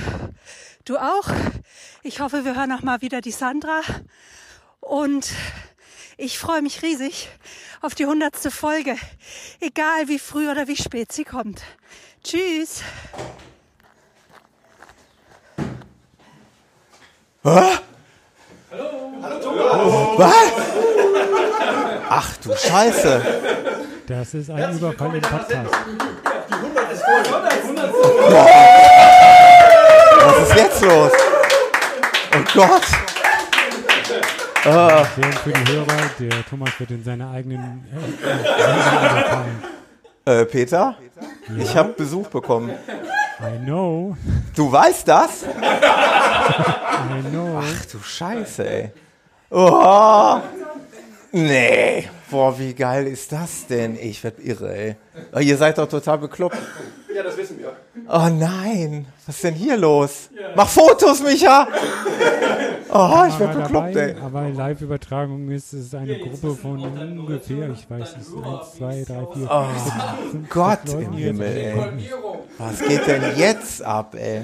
du 0.86 0.98
auch. 0.98 1.30
Ich 2.04 2.20
hoffe, 2.20 2.46
wir 2.46 2.56
hören 2.56 2.70
noch 2.70 2.82
mal 2.82 3.02
wieder 3.02 3.22
die 3.22 3.32
Sandra. 3.32 3.82
Und 4.80 5.32
ich 6.22 6.38
freue 6.38 6.62
mich 6.62 6.84
riesig 6.84 7.30
auf 7.82 7.96
die 7.96 8.06
hundertste 8.06 8.52
Folge. 8.52 8.96
Egal 9.60 10.08
wie 10.08 10.20
früh 10.20 10.50
oder 10.50 10.68
wie 10.68 10.76
spät 10.78 11.12
sie 11.12 11.24
kommt. 11.24 11.64
Tschüss. 12.24 12.82
Was? 17.42 17.82
Ach 22.10 22.38
du 22.38 22.56
Scheiße. 22.56 23.22
Das 24.06 24.34
ist 24.36 24.52
ein 24.52 24.78
Überfall 24.78 25.16
im 25.16 25.22
Podcast. 25.22 25.72
Was 30.20 30.50
ist 30.50 30.56
jetzt 30.56 30.82
los? 30.82 31.12
Oh 32.36 32.44
Gott. 32.54 33.11
Sehr 34.64 35.06
für 35.44 35.52
die 35.52 35.72
Hörer, 35.72 36.12
der 36.20 36.46
Thomas 36.48 36.70
wird 36.80 36.92
in 36.92 37.04
seiner 37.04 37.32
eigenen 37.32 37.84
äh, 40.26 40.42
äh, 40.42 40.46
Peter, 40.46 40.96
ich 41.58 41.76
habe 41.76 41.94
Besuch 41.94 42.28
bekommen. 42.28 42.70
I 43.42 43.58
know, 43.66 44.16
Du 44.56 44.72
weißt 44.72 45.08
das? 45.08 45.44
I 45.44 47.30
know. 47.32 47.60
Ach 47.60 47.86
du 47.86 48.00
Scheiße, 48.00 48.70
ey. 48.70 48.92
Oh. 49.50 50.40
Nee. 51.32 52.08
Boah, 52.30 52.58
wie 52.60 52.74
geil 52.74 53.08
ist 53.08 53.32
das 53.32 53.66
denn? 53.68 53.98
Ich 54.00 54.24
werd 54.24 54.40
irre, 54.40 54.76
ey. 54.76 54.96
Oh, 55.34 55.40
ihr 55.40 55.58
seid 55.58 55.78
doch 55.80 55.88
total 55.90 56.20
bekloppt. 56.20 56.58
Ja, 57.14 57.24
das 57.24 57.36
wissen 57.36 57.58
wir. 57.58 57.76
Oh 58.08 58.30
nein, 58.30 59.08
was 59.26 59.36
ist 59.36 59.44
denn 59.44 59.56
hier 59.56 59.78
los? 59.78 60.30
Mach 60.56 60.68
Fotos, 60.68 61.22
Micha! 61.24 61.68
Oh, 62.94 63.24
ich 63.28 63.40
werd 63.40 63.52
Kamera 63.54 63.64
bekloppt, 63.64 63.96
ey. 63.96 64.16
aber 64.22 64.50
Live-Übertragung 64.50 65.50
ist 65.50 65.72
es 65.74 65.96
eine 65.96 66.18
Gruppe 66.20 66.56
von 66.56 66.82
ungefähr, 66.84 67.70
ich 67.70 67.90
weiß 67.90 68.16
es, 68.20 68.34
1, 68.34 68.74
2, 68.78 69.04
3, 69.04 69.06
4, 69.06 69.28
5, 69.34 69.50
Oh, 69.50 69.66
5, 70.32 70.50
Gott 70.50 70.80
Leuten, 70.88 71.02
im 71.04 71.12
die 71.14 71.18
jetzt 71.22 71.28
Himmel, 71.28 71.58
ey. 71.58 72.10
Was 72.58 72.80
geht 72.80 73.08
denn 73.08 73.24
jetzt 73.38 73.82
ab, 73.84 74.16
ey? 74.16 74.42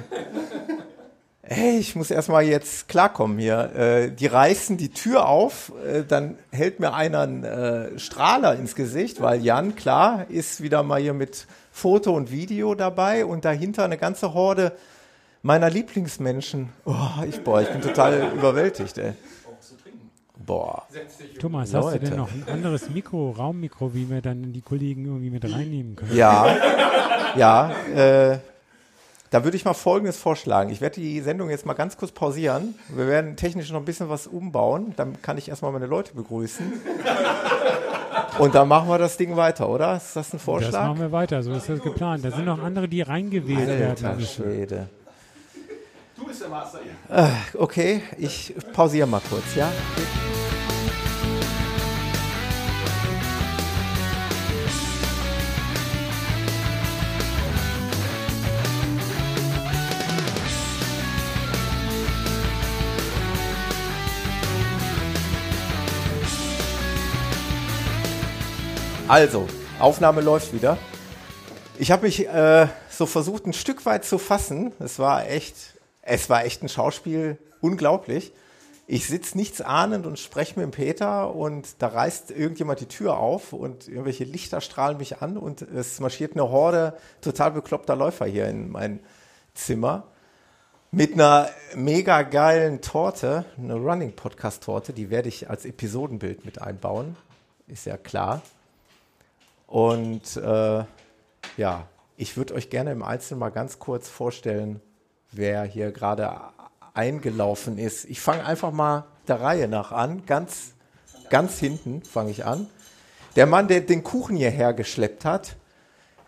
Ey, 1.50 1.78
ich 1.78 1.96
muss 1.96 2.12
erstmal 2.12 2.44
jetzt 2.44 2.90
klarkommen 2.90 3.38
hier. 3.38 3.74
Äh, 3.76 4.12
die 4.12 4.28
reißen 4.28 4.76
die 4.78 4.90
Tür 4.90 5.28
auf, 5.28 5.72
äh, 5.86 6.04
dann 6.06 6.38
hält 6.52 6.80
mir 6.82 6.94
einer 6.94 7.22
einen 7.22 7.44
äh, 7.44 8.00
Strahler 8.00 8.56
ins 8.56 8.76
Gesicht, 8.76 9.22
weil 9.22 9.42
Jan, 9.42 9.76
klar, 9.76 10.26
ist 10.30 10.62
wieder 10.62 10.84
mal 10.84 11.00
hier 11.02 11.14
mit 11.14 11.48
Foto 11.72 12.14
und 12.14 12.32
Video 12.32 12.76
dabei 12.76 13.26
und 13.26 13.46
dahinter 13.46 13.86
eine 13.86 13.98
ganze 13.98 14.34
Horde 14.34 14.74
meiner 15.48 15.70
Lieblingsmenschen. 15.70 16.70
Oh, 16.84 16.94
ich, 17.28 17.42
boah, 17.42 17.62
ich 17.62 17.70
bin 17.70 17.82
total 17.82 18.34
überwältigt, 18.36 18.98
ey. 18.98 19.14
Boah. 20.46 20.84
Thomas, 21.40 21.74
hast 21.74 21.86
du 21.86 21.90
Leute. 21.92 22.00
denn 22.06 22.18
noch 22.18 22.30
ein 22.32 22.44
anderes 22.52 22.90
Mikro, 22.90 23.32
Raummikro, 23.32 23.94
wie 23.94 24.10
wir 24.10 24.22
dann 24.22 24.52
die 24.52 24.62
Kollegen 24.62 25.06
irgendwie 25.06 25.30
mit 25.30 25.46
reinnehmen 25.46 25.96
können? 25.96 26.16
Ja, 26.16 26.54
ja, 27.38 27.72
äh, 27.96 28.40
da 29.30 29.44
würde 29.46 29.56
ich 29.56 29.64
mal 29.64 29.74
Folgendes 29.74 30.18
vorschlagen. 30.18 30.70
Ich 30.70 30.82
werde 30.82 31.00
die 31.00 31.22
Sendung 31.22 31.50
jetzt 31.50 31.66
mal 31.66 31.74
ganz 31.74 31.96
kurz 31.98 32.12
pausieren. 32.12 32.76
Wir 32.90 33.08
werden 33.08 33.38
technisch 33.38 33.72
noch 33.72 33.80
ein 33.80 33.86
bisschen 33.86 34.10
was 34.10 34.28
umbauen. 34.28 34.94
Dann 34.98 35.22
kann 35.22 35.38
ich 35.38 35.48
erstmal 35.48 35.72
meine 35.72 35.86
Leute 35.88 36.14
begrüßen. 36.14 36.74
Und 38.40 38.54
dann 38.54 38.68
machen 38.68 38.90
wir 38.90 38.98
das 38.98 39.16
Ding 39.16 39.36
weiter, 39.38 39.70
oder? 39.70 39.96
Ist 39.96 40.16
das 40.16 40.28
ein 40.28 40.38
Das 40.38 40.44
Vorschlag? 40.44 40.88
machen 40.88 41.00
wir 41.00 41.12
weiter, 41.14 41.42
so 41.42 41.54
ist 41.54 41.70
das 41.70 41.82
geplant. 41.82 42.24
Da 42.26 42.32
sind 42.32 42.46
noch 42.46 42.62
andere, 42.62 42.88
die 42.90 43.02
reingewählt 43.02 43.68
werden 43.68 43.90
Alter 44.06 44.16
müssen. 44.16 44.44
Schwede. 44.44 44.90
Bist 46.28 46.42
der 46.42 46.50
Master 46.50 46.80
hier. 46.84 47.32
Okay, 47.54 48.02
ich 48.18 48.54
pausiere 48.74 49.08
mal 49.08 49.22
kurz, 49.30 49.56
ja? 49.56 49.72
Also, 69.08 69.48
Aufnahme 69.80 70.20
läuft 70.20 70.52
wieder. 70.52 70.78
Ich 71.80 71.92
habe 71.92 72.06
mich 72.06 72.28
äh, 72.28 72.68
so 72.90 73.06
versucht, 73.06 73.46
ein 73.46 73.54
Stück 73.54 73.86
weit 73.86 74.04
zu 74.04 74.18
fassen. 74.18 74.74
Es 74.80 75.00
war 75.00 75.30
echt, 75.30 75.77
es 76.08 76.30
war 76.30 76.46
echt 76.46 76.64
ein 76.64 76.70
Schauspiel, 76.70 77.38
unglaublich. 77.62 78.32
Ich 78.90 79.08
sitze 79.08 79.38
nichts 79.38 79.60
ahnend 79.60 80.06
und 80.06 80.18
spreche 80.18 80.58
mit 80.58 80.64
dem 80.64 80.72
Peter 80.72 81.36
und 81.36 81.82
da 81.82 81.88
reißt 81.88 82.32
irgendjemand 82.32 82.80
die 82.80 82.86
Tür 82.86 83.18
auf 83.18 83.52
und 83.52 83.90
irgendwelche 83.90 84.24
Lichter 84.24 84.62
strahlen 84.62 84.98
mich 84.98 85.22
an 85.22 85.38
und 85.38 85.62
es 85.62 86.00
marschiert 86.00 86.34
eine 86.34 86.50
Horde 86.50 86.98
total 87.20 87.52
bekloppter 87.52 87.98
Läufer 87.98 88.26
hier 88.26 88.48
in 88.48 88.70
mein 88.72 89.02
Zimmer 89.54 90.06
mit 90.92 91.16
einer 91.16 91.50
mega 91.76 92.22
geilen 92.22 92.80
Torte, 92.80 93.44
eine 93.58 93.76
Running 93.76 94.14
Podcast 94.16 94.64
Torte, 94.64 94.94
die 94.94 95.10
werde 95.10 95.28
ich 95.28 95.50
als 95.50 95.66
Episodenbild 95.66 96.46
mit 96.46 96.62
einbauen, 96.62 97.18
ist 97.68 97.86
ja 97.86 97.98
klar. 97.98 98.42
Und 99.68 100.38
äh, 100.38 100.86
ja, 101.58 101.88
ich 102.16 102.38
würde 102.38 102.54
euch 102.54 102.70
gerne 102.70 102.94
im 102.94 103.04
Einzelnen 103.04 103.42
mal 103.42 103.50
ganz 103.50 103.80
kurz 103.80 104.08
vorstellen, 104.08 104.80
wer 105.32 105.64
hier 105.64 105.92
gerade 105.92 106.32
eingelaufen 106.94 107.78
ist. 107.78 108.06
Ich 108.06 108.20
fange 108.20 108.46
einfach 108.46 108.72
mal 108.72 109.06
der 109.28 109.42
Reihe 109.42 109.68
nach 109.68 109.92
an. 109.92 110.26
Ganz, 110.26 110.74
ganz 111.30 111.60
hinten 111.60 112.02
fange 112.04 112.32
ich 112.32 112.46
an. 112.46 112.68
Der 113.36 113.46
Mann, 113.46 113.68
der 113.68 113.82
den 113.82 114.04
Kuchen 114.04 114.36
hierher 114.36 114.74
geschleppt 114.74 115.26
hat, 115.26 115.56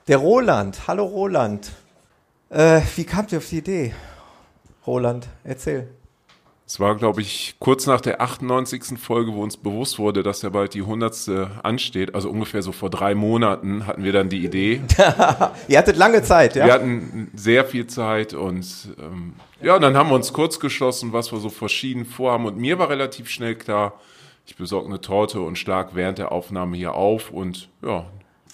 der 0.08 0.18
Roland. 0.18 0.88
Hallo 0.88 1.06
Roland. 1.06 1.72
Äh, 2.50 2.82
wie 2.96 3.04
kamt 3.04 3.32
ihr 3.32 3.40
auf 3.40 3.50
die 3.50 3.60
Idee? 3.60 3.94
Roland, 4.86 5.28
erzähl. 5.44 5.88
Es 6.70 6.80
war, 6.80 6.96
glaube 6.96 7.22
ich, 7.22 7.56
kurz 7.58 7.88
nach 7.88 8.00
der 8.00 8.22
98. 8.22 9.00
Folge, 9.00 9.34
wo 9.34 9.42
uns 9.42 9.58
bewusst 9.58 9.98
wurde, 9.98 10.22
dass 10.22 10.44
ja 10.44 10.50
bald 10.50 10.76
die 10.76 10.82
100. 10.82 11.28
ansteht. 11.64 12.14
Also 12.14 12.30
ungefähr 12.30 12.62
so 12.62 12.72
vor 12.72 12.92
drei 12.92 13.16
Monaten 13.16 13.88
hatten 13.88 14.04
wir 14.04 14.14
dann 14.14 14.30
die 14.30 14.46
Idee. 14.46 14.84
Ihr 15.68 15.80
hattet 15.80 15.98
lange 15.98 16.22
Zeit, 16.22 16.56
ja? 16.56 16.68
Wir 16.68 16.74
hatten 16.74 17.32
sehr 17.34 17.66
viel 17.66 17.88
Zeit 17.88 18.36
und 18.36 18.68
ähm, 19.00 19.34
ja, 19.64 19.80
dann 19.80 19.98
haben 19.98 20.10
wir 20.12 20.16
uns 20.16 20.32
kurz 20.32 20.60
geschlossen, 20.60 21.12
was 21.12 21.32
wir 21.32 21.40
so 21.40 21.50
verschieden 21.50 22.06
vorhaben. 22.06 22.46
Und 22.46 22.58
mir 22.58 22.78
war 22.78 22.90
relativ 22.90 23.32
schnell 23.32 23.56
klar, 23.56 24.00
ich 24.46 24.56
besorge 24.56 24.90
eine 24.90 25.02
Torte 25.02 25.42
und 25.42 25.58
schlag 25.58 25.96
während 25.96 26.20
der 26.20 26.32
Aufnahme 26.32 26.78
hier 26.78 26.94
auf. 26.94 27.32
Und 27.32 27.68
ja, 27.82 28.06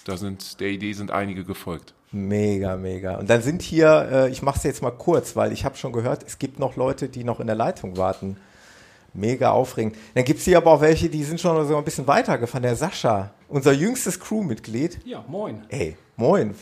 da 0.06 0.16
sind 0.16 0.58
der 0.60 0.68
Idee 0.68 0.94
sind 0.94 1.10
einige 1.10 1.44
gefolgt. 1.44 1.92
Mega, 2.12 2.76
mega. 2.76 3.16
Und 3.16 3.28
dann 3.28 3.42
sind 3.42 3.62
hier, 3.62 4.08
äh, 4.10 4.30
ich 4.30 4.42
mache 4.42 4.58
es 4.58 4.62
jetzt 4.64 4.82
mal 4.82 4.90
kurz, 4.90 5.36
weil 5.36 5.52
ich 5.52 5.64
habe 5.64 5.76
schon 5.76 5.92
gehört, 5.92 6.22
es 6.26 6.38
gibt 6.38 6.58
noch 6.58 6.76
Leute, 6.76 7.08
die 7.08 7.24
noch 7.24 7.40
in 7.40 7.46
der 7.46 7.56
Leitung 7.56 7.96
warten. 7.96 8.36
Mega 9.12 9.50
aufregend. 9.50 9.96
Dann 10.14 10.24
gibt 10.24 10.40
es 10.40 10.44
hier 10.44 10.58
aber 10.58 10.72
auch 10.72 10.80
welche, 10.80 11.08
die 11.08 11.24
sind 11.24 11.40
schon 11.40 11.66
so 11.66 11.76
ein 11.76 11.84
bisschen 11.84 12.06
weitergefahren. 12.06 12.62
Der 12.62 12.76
Sascha, 12.76 13.30
unser 13.48 13.72
jüngstes 13.72 14.20
Crewmitglied. 14.20 15.00
Ja, 15.04 15.24
moin. 15.26 15.64
Ey, 15.68 15.96
moin. 16.16 16.54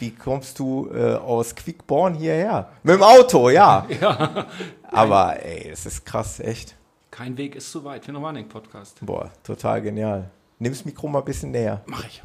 Wie 0.00 0.10
kommst 0.10 0.58
du 0.58 0.90
äh, 0.92 1.14
aus 1.14 1.54
Quickborn 1.54 2.14
hierher? 2.14 2.68
Mit 2.82 2.96
dem 2.96 3.02
Auto, 3.02 3.48
ja. 3.48 3.86
Ja. 4.00 4.46
Aber 4.90 5.42
ey, 5.42 5.70
es 5.70 5.86
ist 5.86 6.04
krass, 6.04 6.40
echt. 6.40 6.74
Kein 7.10 7.36
Weg 7.36 7.54
ist 7.54 7.70
zu 7.70 7.84
weit 7.84 8.04
für 8.04 8.12
einen 8.12 8.24
Running 8.24 8.48
Podcast. 8.48 8.98
Boah, 9.00 9.30
total 9.44 9.80
genial. 9.82 10.30
Nimm 10.58 10.72
das 10.72 10.84
Mikro 10.84 11.06
mal 11.08 11.20
ein 11.20 11.24
bisschen 11.24 11.52
näher. 11.52 11.80
Mach 11.86 12.04
ich. 12.04 12.22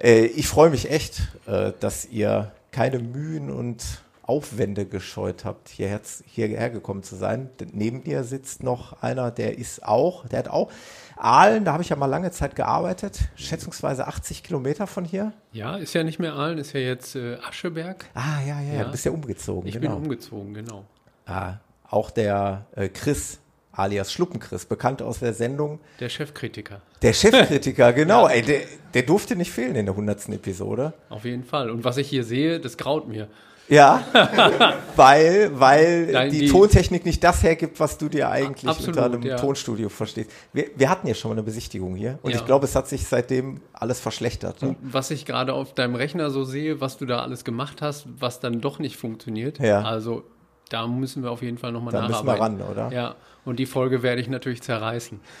Äh, 0.00 0.26
ich 0.26 0.46
freue 0.48 0.70
mich 0.70 0.90
echt, 0.90 1.20
äh, 1.46 1.72
dass 1.80 2.06
ihr 2.06 2.52
keine 2.70 2.98
Mühen 2.98 3.50
und 3.50 3.84
Aufwände 4.22 4.84
gescheut 4.84 5.46
habt, 5.46 5.70
hierher, 5.70 6.00
hierher 6.26 6.68
gekommen 6.68 7.02
zu 7.02 7.16
sein. 7.16 7.48
Neben 7.72 8.04
dir 8.04 8.24
sitzt 8.24 8.62
noch 8.62 9.02
einer, 9.02 9.30
der 9.30 9.56
ist 9.56 9.82
auch, 9.82 10.26
der 10.28 10.40
hat 10.40 10.48
auch 10.48 10.70
Aalen, 11.16 11.64
da 11.64 11.72
habe 11.72 11.82
ich 11.82 11.88
ja 11.88 11.96
mal 11.96 12.06
lange 12.06 12.30
Zeit 12.30 12.54
gearbeitet, 12.54 13.20
schätzungsweise 13.36 14.06
80 14.06 14.42
Kilometer 14.42 14.86
von 14.86 15.06
hier. 15.06 15.32
Ja, 15.52 15.76
ist 15.76 15.94
ja 15.94 16.04
nicht 16.04 16.18
mehr 16.18 16.34
Aalen, 16.34 16.58
ist 16.58 16.74
ja 16.74 16.80
jetzt 16.80 17.16
äh, 17.16 17.36
Ascheberg. 17.36 18.04
Ah, 18.12 18.40
ja, 18.46 18.60
ja, 18.60 18.66
ja, 18.68 18.74
Ja. 18.74 18.84
du 18.84 18.90
bist 18.90 19.06
ja 19.06 19.12
umgezogen. 19.12 19.66
Ich 19.66 19.74
genau. 19.80 19.94
bin 19.96 20.04
umgezogen, 20.04 20.52
genau. 20.52 20.84
ah, 21.24 21.54
auch 21.88 22.10
der 22.10 22.66
äh, 22.76 22.90
Chris, 22.90 23.38
alias 23.78 24.12
Schluppenchris, 24.12 24.66
bekannt 24.66 25.00
aus 25.02 25.20
der 25.20 25.32
Sendung. 25.32 25.78
Der 26.00 26.08
Chefkritiker. 26.08 26.80
Der 27.02 27.12
Chefkritiker, 27.12 27.92
genau, 27.94 28.26
ey, 28.28 28.42
der, 28.42 28.60
der 28.94 29.02
durfte 29.02 29.36
nicht 29.36 29.50
fehlen 29.52 29.76
in 29.76 29.86
der 29.86 29.94
100. 29.94 30.28
Episode. 30.30 30.92
Auf 31.08 31.24
jeden 31.24 31.44
Fall. 31.44 31.70
Und 31.70 31.84
was 31.84 31.96
ich 31.96 32.08
hier 32.08 32.24
sehe, 32.24 32.60
das 32.60 32.76
graut 32.76 33.08
mir. 33.08 33.28
Ja, 33.70 34.02
weil, 34.96 35.50
weil 35.60 36.06
Nein, 36.10 36.30
die, 36.30 36.38
die- 36.40 36.48
Tontechnik 36.48 37.04
nicht 37.04 37.22
das 37.22 37.42
hergibt, 37.42 37.78
was 37.80 37.98
du 37.98 38.08
dir 38.08 38.30
eigentlich 38.30 38.66
Absolut, 38.68 38.96
unter 38.96 39.04
einem 39.04 39.22
ja. 39.22 39.36
Tonstudio 39.36 39.90
verstehst. 39.90 40.30
Wir, 40.54 40.68
wir 40.74 40.88
hatten 40.88 41.06
ja 41.06 41.14
schon 41.14 41.30
mal 41.30 41.34
eine 41.34 41.42
Besichtigung 41.42 41.94
hier 41.94 42.18
und 42.22 42.30
Ja. 42.30 42.38
ich 42.38 42.46
glaube, 42.46 42.64
es 42.64 42.74
hat 42.74 42.88
sich 42.88 43.06
seitdem 43.06 43.60
alles 43.74 44.00
verschlechtert. 44.00 44.62
Ne? 44.62 44.74
Was 44.80 45.10
ich 45.10 45.26
gerade 45.26 45.52
auf 45.52 45.74
deinem 45.74 45.96
Rechner 45.96 46.30
so 46.30 46.44
sehe, 46.44 46.80
was 46.80 46.96
du 46.96 47.04
da 47.04 47.20
alles 47.20 47.44
gemacht 47.44 47.82
hast, 47.82 48.06
was 48.18 48.40
dann 48.40 48.62
doch 48.62 48.78
nicht 48.78 48.96
funktioniert. 48.96 49.58
Ja. 49.58 49.82
Also 49.82 50.24
da 50.68 50.86
müssen 50.86 51.22
wir 51.22 51.30
auf 51.30 51.42
jeden 51.42 51.58
Fall 51.58 51.72
nochmal 51.72 51.92
Da 51.92 52.02
müssen 52.08 52.26
wir 52.26 52.32
nacharbeiten. 52.34 52.60
ran, 52.62 52.70
oder? 52.70 52.92
Ja, 52.94 53.14
und 53.44 53.58
die 53.58 53.66
Folge 53.66 54.02
werde 54.02 54.20
ich 54.20 54.28
natürlich 54.28 54.62
zerreißen. 54.62 55.20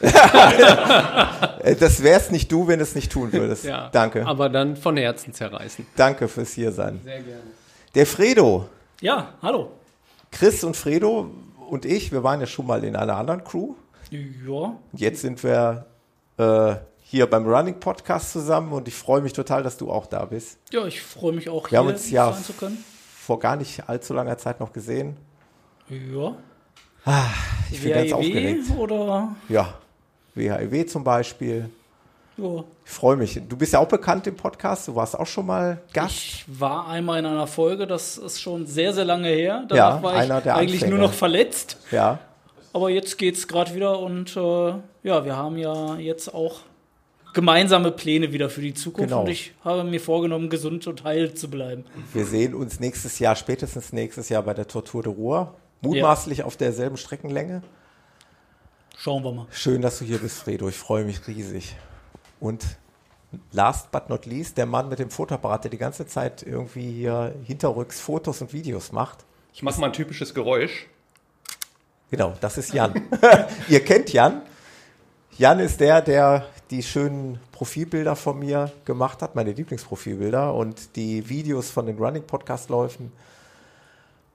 Äh, 1.60 1.74
Das 1.76 2.02
wär's 2.02 2.30
nicht 2.30 2.50
du, 2.52 2.66
wenn 2.68 2.78
du 2.78 2.82
es 2.84 2.94
nicht 2.94 3.10
tun 3.12 3.32
würdest. 3.32 3.64
Ja, 3.64 3.88
Danke. 3.92 4.26
Aber 4.26 4.48
dann 4.48 4.76
von 4.76 4.96
Herzen 4.96 5.32
zerreißen. 5.34 5.86
Danke 5.96 6.28
fürs 6.28 6.52
hier 6.52 6.72
sein. 6.72 7.00
Sehr 7.04 7.20
gerne. 7.20 7.42
Der 7.94 8.06
Fredo, 8.06 8.68
Ja, 9.00 9.34
hallo. 9.42 9.70
Chris 10.30 10.62
und 10.64 10.76
Fredo 10.76 11.30
und 11.68 11.84
ich, 11.84 12.12
wir 12.12 12.22
waren 12.22 12.40
ja 12.40 12.46
schon 12.46 12.66
mal 12.66 12.82
in 12.84 12.94
einer 12.96 13.16
anderen 13.16 13.42
Crew. 13.44 13.74
Ja, 14.10 14.74
Jetzt 14.92 15.20
sind 15.22 15.42
wir 15.42 15.86
äh, 16.38 16.76
hier 17.02 17.26
beim 17.28 17.46
Running 17.46 17.80
Podcast 17.80 18.32
zusammen 18.32 18.72
und 18.72 18.86
ich 18.88 18.94
freue 18.94 19.20
mich 19.20 19.32
total, 19.32 19.62
dass 19.62 19.76
du 19.76 19.90
auch 19.90 20.06
da 20.06 20.24
bist. 20.24 20.58
ja, 20.70 20.86
ich 20.86 21.00
freue 21.02 21.32
mich 21.32 21.48
auch 21.48 21.70
Wir 21.70 21.78
haben 21.78 21.86
hier 21.86 21.94
uns 21.94 22.10
ja 22.10 22.32
sein 22.32 22.44
zu 22.44 22.52
können. 22.54 22.84
Vor 23.28 23.38
gar 23.38 23.56
nicht 23.56 23.86
allzu 23.90 24.14
langer 24.14 24.38
Zeit 24.38 24.58
noch 24.58 24.72
gesehen. 24.72 25.14
Ja. 25.90 26.34
Ich 27.70 27.82
bin 27.82 27.92
ganz 27.92 28.10
WAEW 28.10 28.14
aufgeregt. 28.16 28.70
oder 28.78 29.36
Ja, 29.50 29.74
WHIW 30.34 30.86
zum 30.86 31.04
Beispiel. 31.04 31.68
ja. 32.38 32.64
Ich 32.86 32.90
freue 32.90 33.16
mich. 33.16 33.38
Du 33.46 33.54
bist 33.54 33.74
ja 33.74 33.80
auch 33.80 33.88
bekannt 33.88 34.26
im 34.28 34.34
Podcast. 34.34 34.88
Du 34.88 34.94
warst 34.96 35.14
auch 35.18 35.26
schon 35.26 35.44
mal 35.44 35.76
Gast. 35.92 36.14
Ich 36.16 36.44
war 36.48 36.88
einmal 36.88 37.18
in 37.18 37.26
einer 37.26 37.46
Folge, 37.46 37.86
das 37.86 38.16
ist 38.16 38.40
schon 38.40 38.66
sehr, 38.66 38.94
sehr 38.94 39.04
lange 39.04 39.28
her. 39.28 39.64
Danach 39.68 39.96
Ja, 39.96 40.02
war 40.02 40.14
ich 40.14 40.20
einer 40.20 40.40
der 40.40 40.56
eigentlich 40.56 40.82
Anfänger. 40.82 40.96
nur 40.98 41.08
noch 41.08 41.12
verletzt. 41.12 41.76
Ja, 41.90 42.18
Aber 42.72 42.88
jetzt 42.88 43.18
geht's 43.18 43.46
gerade 43.46 43.74
wieder 43.74 43.98
und 43.98 44.34
äh, 44.38 44.72
ja, 45.02 45.22
wir 45.26 45.36
haben 45.36 45.58
ja 45.58 45.96
jetzt 45.96 46.32
auch 46.32 46.60
gemeinsame 47.34 47.92
Pläne 47.92 48.32
wieder 48.32 48.50
für 48.50 48.60
die 48.60 48.74
Zukunft 48.74 49.10
Genau. 49.10 49.22
und 49.22 49.28
ich 49.28 49.52
habe 49.64 49.84
mir 49.84 50.00
vorgenommen, 50.00 50.48
gesund 50.50 50.86
und 50.86 51.04
heil 51.04 51.34
zu 51.34 51.48
bleiben. 51.50 51.84
wir 52.12 52.24
sehen 52.26 52.54
uns 52.54 52.80
nächstes 52.80 53.18
Jahr, 53.18 53.36
spätestens 53.36 53.92
nächstes 53.92 54.28
Jahr 54.28 54.42
bei 54.42 54.54
der 54.54 54.66
Tortur 54.66 55.02
de 55.02 55.12
Ruhr. 55.12 55.54
Mutmaßlich 55.80 56.42
auf 56.42 56.56
derselben 56.56 56.96
Streckenlänge. 56.96 57.62
Schauen 58.96 59.22
wir 59.22 59.32
mal. 59.32 59.46
Schön, 59.52 59.80
dass 59.80 60.00
du 60.00 60.04
hier 60.04 60.18
bist, 60.18 60.38
Fredo. 60.38 60.68
Ich 60.68 60.76
freue 60.76 61.04
mich 61.04 61.24
riesig. 61.28 61.76
Und 62.40 62.64
last 63.52 63.92
but 63.92 64.08
not 64.08 64.26
least, 64.26 64.58
der 64.58 64.66
Mann 64.66 64.88
mit 64.88 64.98
dem 64.98 65.10
Fotoapparat, 65.10 65.64
der 65.64 65.70
die 65.70 65.78
ganze 65.78 66.06
Zeit 66.06 66.42
irgendwie 66.42 66.90
hier 66.90 67.32
hinterrücks 67.44 68.00
Fotos 68.00 68.40
und 68.40 68.52
Videos 68.52 68.90
macht. 68.90 69.18
Ich 69.54 69.62
mache 69.62 69.80
mal 69.80 69.86
ein 69.88 69.92
typisches 69.92 70.34
Geräusch. 70.34 70.86
Genau, 72.10 72.34
das 72.40 72.58
ist 72.58 72.72
Jan. 72.72 73.00
Ihr 73.68 73.84
kennt 73.84 74.12
Jan. 74.12 74.42
Jan 75.36 75.60
ist 75.60 75.78
der, 75.78 76.00
der 76.02 76.46
die 76.70 76.82
schönen 76.82 77.38
Profilbilder 77.52 78.16
von 78.16 78.38
mir 78.38 78.70
gemacht 78.84 79.22
hat, 79.22 79.34
meine 79.34 79.52
Lieblingsprofilbilder 79.52 80.54
und 80.54 80.96
die 80.96 81.28
Videos 81.28 81.70
von 81.70 81.86
den 81.86 81.98
Running 81.98 82.24
Podcast 82.24 82.68
läufen 82.68 83.12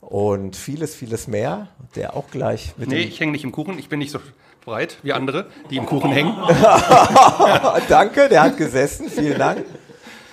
und 0.02 0.56
vieles, 0.56 0.96
vieles 0.96 1.28
mehr. 1.28 1.68
Der 1.96 2.16
auch 2.16 2.30
gleich 2.30 2.74
mit 2.78 2.90
Nee, 2.90 3.02
ich 3.02 3.20
hänge 3.20 3.32
nicht 3.32 3.44
im 3.44 3.52
Kuchen. 3.52 3.78
Ich 3.80 3.90
bin 3.90 4.00
nicht 4.00 4.12
so 4.12 4.20
breit 4.66 4.98
wie 5.04 5.14
andere, 5.14 5.48
die 5.70 5.78
im 5.78 5.86
Kuchen 5.86 6.12
hängen. 6.12 6.36
Danke, 7.90 8.30
der 8.30 8.44
hat 8.44 8.58
gesessen. 8.58 9.10
Vielen 9.10 9.38
Dank. 9.38 9.66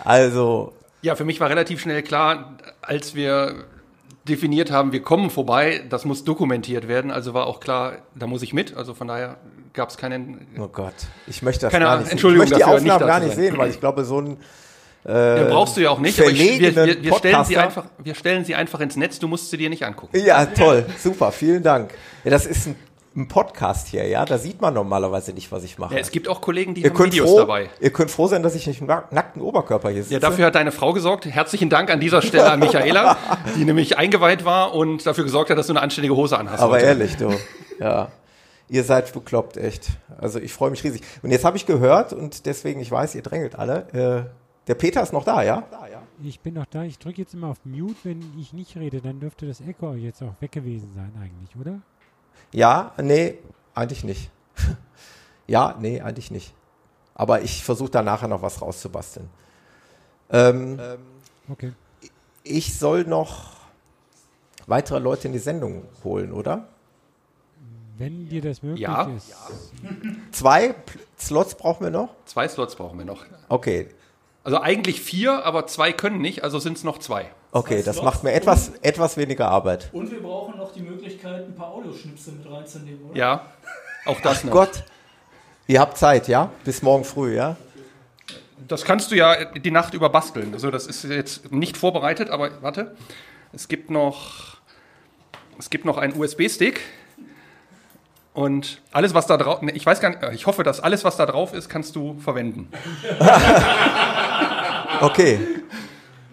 Also, 0.05 0.73
Ja, 1.03 1.17
für 1.17 1.25
mich 1.25 1.41
war 1.41 1.51
relativ 1.51 1.81
schnell 1.81 2.03
klar, 2.03 2.57
als 2.83 3.15
wir 3.15 3.65
definiert 4.31 4.71
haben, 4.71 4.93
wir 4.93 5.03
kommen 5.03 5.31
vorbei, 5.31 5.83
das 5.89 6.05
muss 6.05 6.25
dokumentiert 6.25 6.89
werden. 6.89 7.11
Also 7.11 7.35
war 7.35 7.47
auch 7.47 7.61
klar, 7.61 7.99
da 8.15 8.27
muss 8.27 8.43
ich 8.43 8.53
mit. 8.53 8.77
Also 8.77 8.95
von 8.95 9.09
daher 9.09 9.37
gab 9.73 9.91
es 9.91 9.97
keinen. 9.97 10.47
Oh 10.59 10.69
Gott, 10.69 10.95
ich 11.27 11.43
möchte 11.43 11.67
das 11.67 11.73
Keine 11.73 11.85
gar 11.85 11.97
nicht 11.97 12.07
sehen. 12.07 12.13
Entschuldigung 12.13 12.47
ich 12.47 12.51
möchte 12.53 12.65
die 12.65 12.73
Aufnahmen 12.73 13.07
gar 13.07 13.21
nicht 13.21 13.35
sehen, 13.35 13.59
weil 13.59 13.71
ich 13.71 13.81
glaube, 13.81 14.05
so 14.05 14.21
ein 14.21 14.37
Ja, 15.05 15.45
brauchst 15.45 15.77
du 15.77 15.83
ja 15.83 15.91
auch 15.91 15.99
nicht, 15.99 16.19
aber 16.21 16.31
ich, 16.31 16.61
wir, 16.61 16.77
wir, 16.77 17.03
wir, 17.03 17.15
stellen 17.15 17.45
sie 17.45 17.59
einfach, 17.59 17.87
wir 17.99 18.15
stellen 18.15 18.45
sie 18.45 18.55
einfach 18.55 18.81
ins 18.81 18.97
Netz, 18.97 19.19
du 19.19 19.29
musst 19.29 19.51
sie 19.51 19.57
dir 19.57 19.71
nicht 19.71 19.85
angucken. 19.85 20.17
Ja, 20.19 20.47
toll, 20.47 20.87
super, 20.99 21.33
vielen 21.33 21.63
Dank. 21.63 21.93
Ja, 22.25 22.31
das 22.31 22.47
ist 22.47 22.69
ein, 22.69 22.77
ein 23.17 23.27
Podcast 23.27 23.89
hier, 23.89 24.07
ja, 24.07 24.25
da 24.25 24.39
sieht 24.39 24.61
man 24.61 24.73
normalerweise 24.73 25.33
nicht, 25.33 25.51
was 25.51 25.65
ich 25.65 25.79
mache. 25.79 25.95
Ja, 25.95 26.01
es 26.01 26.13
gibt 26.13 26.29
auch 26.29 26.41
Kollegen, 26.41 26.75
die 26.75 26.83
ihr 26.83 26.91
haben 26.91 26.97
könnt, 26.97 27.13
Videos 27.13 27.29
froh, 27.31 27.39
dabei. 27.39 27.69
ihr 27.81 27.91
könnt 27.93 28.11
froh 28.11 28.29
sein, 28.29 28.43
dass 28.45 28.55
ich 28.55 28.67
nicht 28.69 28.81
im 28.81 28.87
nack- 28.87 29.11
nackten 29.13 29.43
Oberkörper 29.43 29.91
hier 29.91 30.03
sitze. 30.03 30.15
Ja, 30.15 30.21
dafür 30.21 30.47
hat 30.47 30.55
deine 30.55 30.71
Frau 30.71 30.93
gesorgt. 30.93 31.27
Herzlichen 31.27 31.71
Dank 31.71 31.91
an 31.91 31.99
dieser 31.99 32.23
Stelle 32.23 32.51
an 32.51 32.61
Michaela, 32.61 33.17
die 33.57 33.65
nämlich 33.65 33.99
eingeweiht 33.99 34.45
war 34.45 34.75
und 34.75 35.05
dafür 35.07 35.25
gesorgt 35.25 35.51
hat, 35.51 35.59
dass 35.59 35.67
du 35.67 35.73
eine 35.73 35.81
anständige 35.83 36.15
Hose 36.15 36.39
anhast. 36.39 36.63
Aber 36.63 36.75
heute. 36.75 36.85
ehrlich, 36.87 37.17
du. 37.17 37.31
Ja. 37.81 38.13
Ihr 38.69 38.85
seid 38.85 39.13
bekloppt, 39.13 39.57
echt. 39.57 39.89
Also 40.19 40.39
ich 40.39 40.53
freue 40.53 40.71
mich 40.71 40.85
riesig. 40.85 41.03
Und 41.23 41.33
jetzt 41.33 41.45
habe 41.45 41.57
ich 41.57 41.67
gehört 41.67 42.13
und 42.13 42.47
deswegen, 42.47 42.79
ich 42.81 42.93
weiß, 42.93 43.17
ihr 43.17 43.23
drängelt 43.23 43.57
alle. 43.59 43.89
Äh, 44.29 44.31
der 44.69 44.75
Peter 44.77 45.03
ist 45.03 45.13
noch 45.13 45.25
da, 45.25 45.43
ja? 45.43 45.65
Ich 46.23 46.39
bin 46.39 46.55
noch 46.55 46.67
da. 46.67 46.85
Ich 46.85 46.99
drücke 47.01 47.23
jetzt 47.23 47.35
immer 47.35 47.49
auf 47.49 47.57
Mute, 47.65 47.97
wenn 48.05 48.23
ich 48.39 48.53
nicht 48.53 48.77
rede. 48.77 49.01
Dann 49.01 49.19
dürfte 49.19 49.47
das 49.49 49.61
Echo 49.61 49.95
jetzt 49.95 50.23
auch 50.23 50.35
weg 50.41 50.53
gewesen 50.53 50.93
sein 50.95 51.11
eigentlich, 51.21 51.57
oder? 51.59 51.81
Ja, 52.53 52.93
nee, 53.01 53.39
eigentlich 53.75 54.05
nicht. 54.05 54.31
ja, 55.47 55.77
nee, 55.81 56.01
eigentlich 56.01 56.31
nicht. 56.31 56.55
Aber 57.15 57.43
ich 57.43 57.65
versuche 57.65 57.91
da 57.91 58.03
nachher 58.03 58.29
noch 58.29 58.43
was 58.43 58.61
rauszubasteln. 58.63 59.29
Ähm, 60.31 60.81
Okay. 61.51 61.73
ich 62.45 62.79
soll 62.79 63.05
noch 63.05 63.53
weitere 64.67 64.99
Leute 65.01 65.27
in 65.27 65.33
die 65.33 65.39
Sendung 65.41 65.85
holen, 66.05 66.33
oder? 66.33 66.69
Wenn 67.99 68.29
dir 68.29 68.41
das 68.41 68.63
möglich 68.63 68.81
Ja. 68.81 69.03
ist. 69.05 69.33
Zwei 70.33 70.71
Pl- 70.71 71.01
Slots 71.19 71.55
brauchen 71.57 71.83
wir 71.85 71.91
noch? 71.91 72.15
Zwei 72.25 72.49
Slots 72.49 72.77
brauchen 72.77 72.99
wir 72.99 73.05
noch. 73.05 73.25
Okay, 73.49 73.89
Also 74.45 74.61
eigentlich 74.61 75.03
vier, 75.03 75.45
aber 75.45 75.67
zwei 75.67 75.93
können 75.93 76.21
nicht, 76.21 76.43
also 76.45 76.59
sind 76.61 76.77
es 76.79 76.85
noch 76.85 76.99
zwei. 76.99 77.31
Okay, 77.53 77.83
das 77.83 77.97
Slots 77.97 78.05
macht 78.05 78.25
mir 78.25 78.33
etwas, 78.33 78.73
etwas 78.83 79.17
weniger 79.17 79.49
Arbeit. 79.49 79.89
Und 79.93 80.11
wir 80.11 80.23
brauchen 80.23 80.59
noch 80.59 80.73
die 80.73 80.83
Möglichkeit, 80.83 81.47
ein 81.47 81.55
paar 81.55 81.73
Audioschnipsel 81.73 82.35
mit 82.35 82.51
reinzunehmen, 82.51 83.11
oder? 83.11 83.19
Ja, 83.19 83.47
auch 84.07 84.21
das 84.21 84.45
noch. 84.45 84.53
Gott, 84.53 84.85
ihr 85.67 85.81
habt 85.81 85.97
Zeit, 85.99 86.29
ja? 86.29 86.51
Bis 86.65 86.83
morgen 86.83 87.05
früh, 87.05 87.35
ja? 87.37 87.57
Das 88.69 88.85
kannst 88.85 89.11
du 89.11 89.17
ja 89.17 89.45
die 89.47 89.71
Nacht 89.71 89.95
über 89.95 90.11
basteln. 90.11 90.53
Also 90.53 90.71
das 90.71 90.87
ist 90.87 91.05
jetzt 91.05 91.51
nicht 91.51 91.77
vorbereitet, 91.77 92.31
aber 92.31 92.63
warte. 92.63 92.95
Es 93.53 93.67
gibt 93.67 93.91
noch, 93.91 94.59
es 95.59 95.71
gibt 95.71 95.85
noch 95.85 95.99
einen 95.99 96.17
USB-Stick. 96.19 96.81
Und 98.33 98.81
alles, 98.93 99.13
was 99.13 99.27
da 99.27 99.37
drauf, 99.37 99.61
ich 99.75 99.85
weiß 99.85 100.01
gar 100.01 100.11
nicht, 100.11 100.23
ich 100.35 100.47
hoffe, 100.47 100.63
dass 100.63 100.79
alles, 100.79 101.03
was 101.03 101.17
da 101.17 101.27
drauf 101.27 101.53
ist, 101.53 101.69
kannst 101.69 101.97
du 101.97 102.19
verwenden. 102.21 102.69
Okay. 105.01 105.39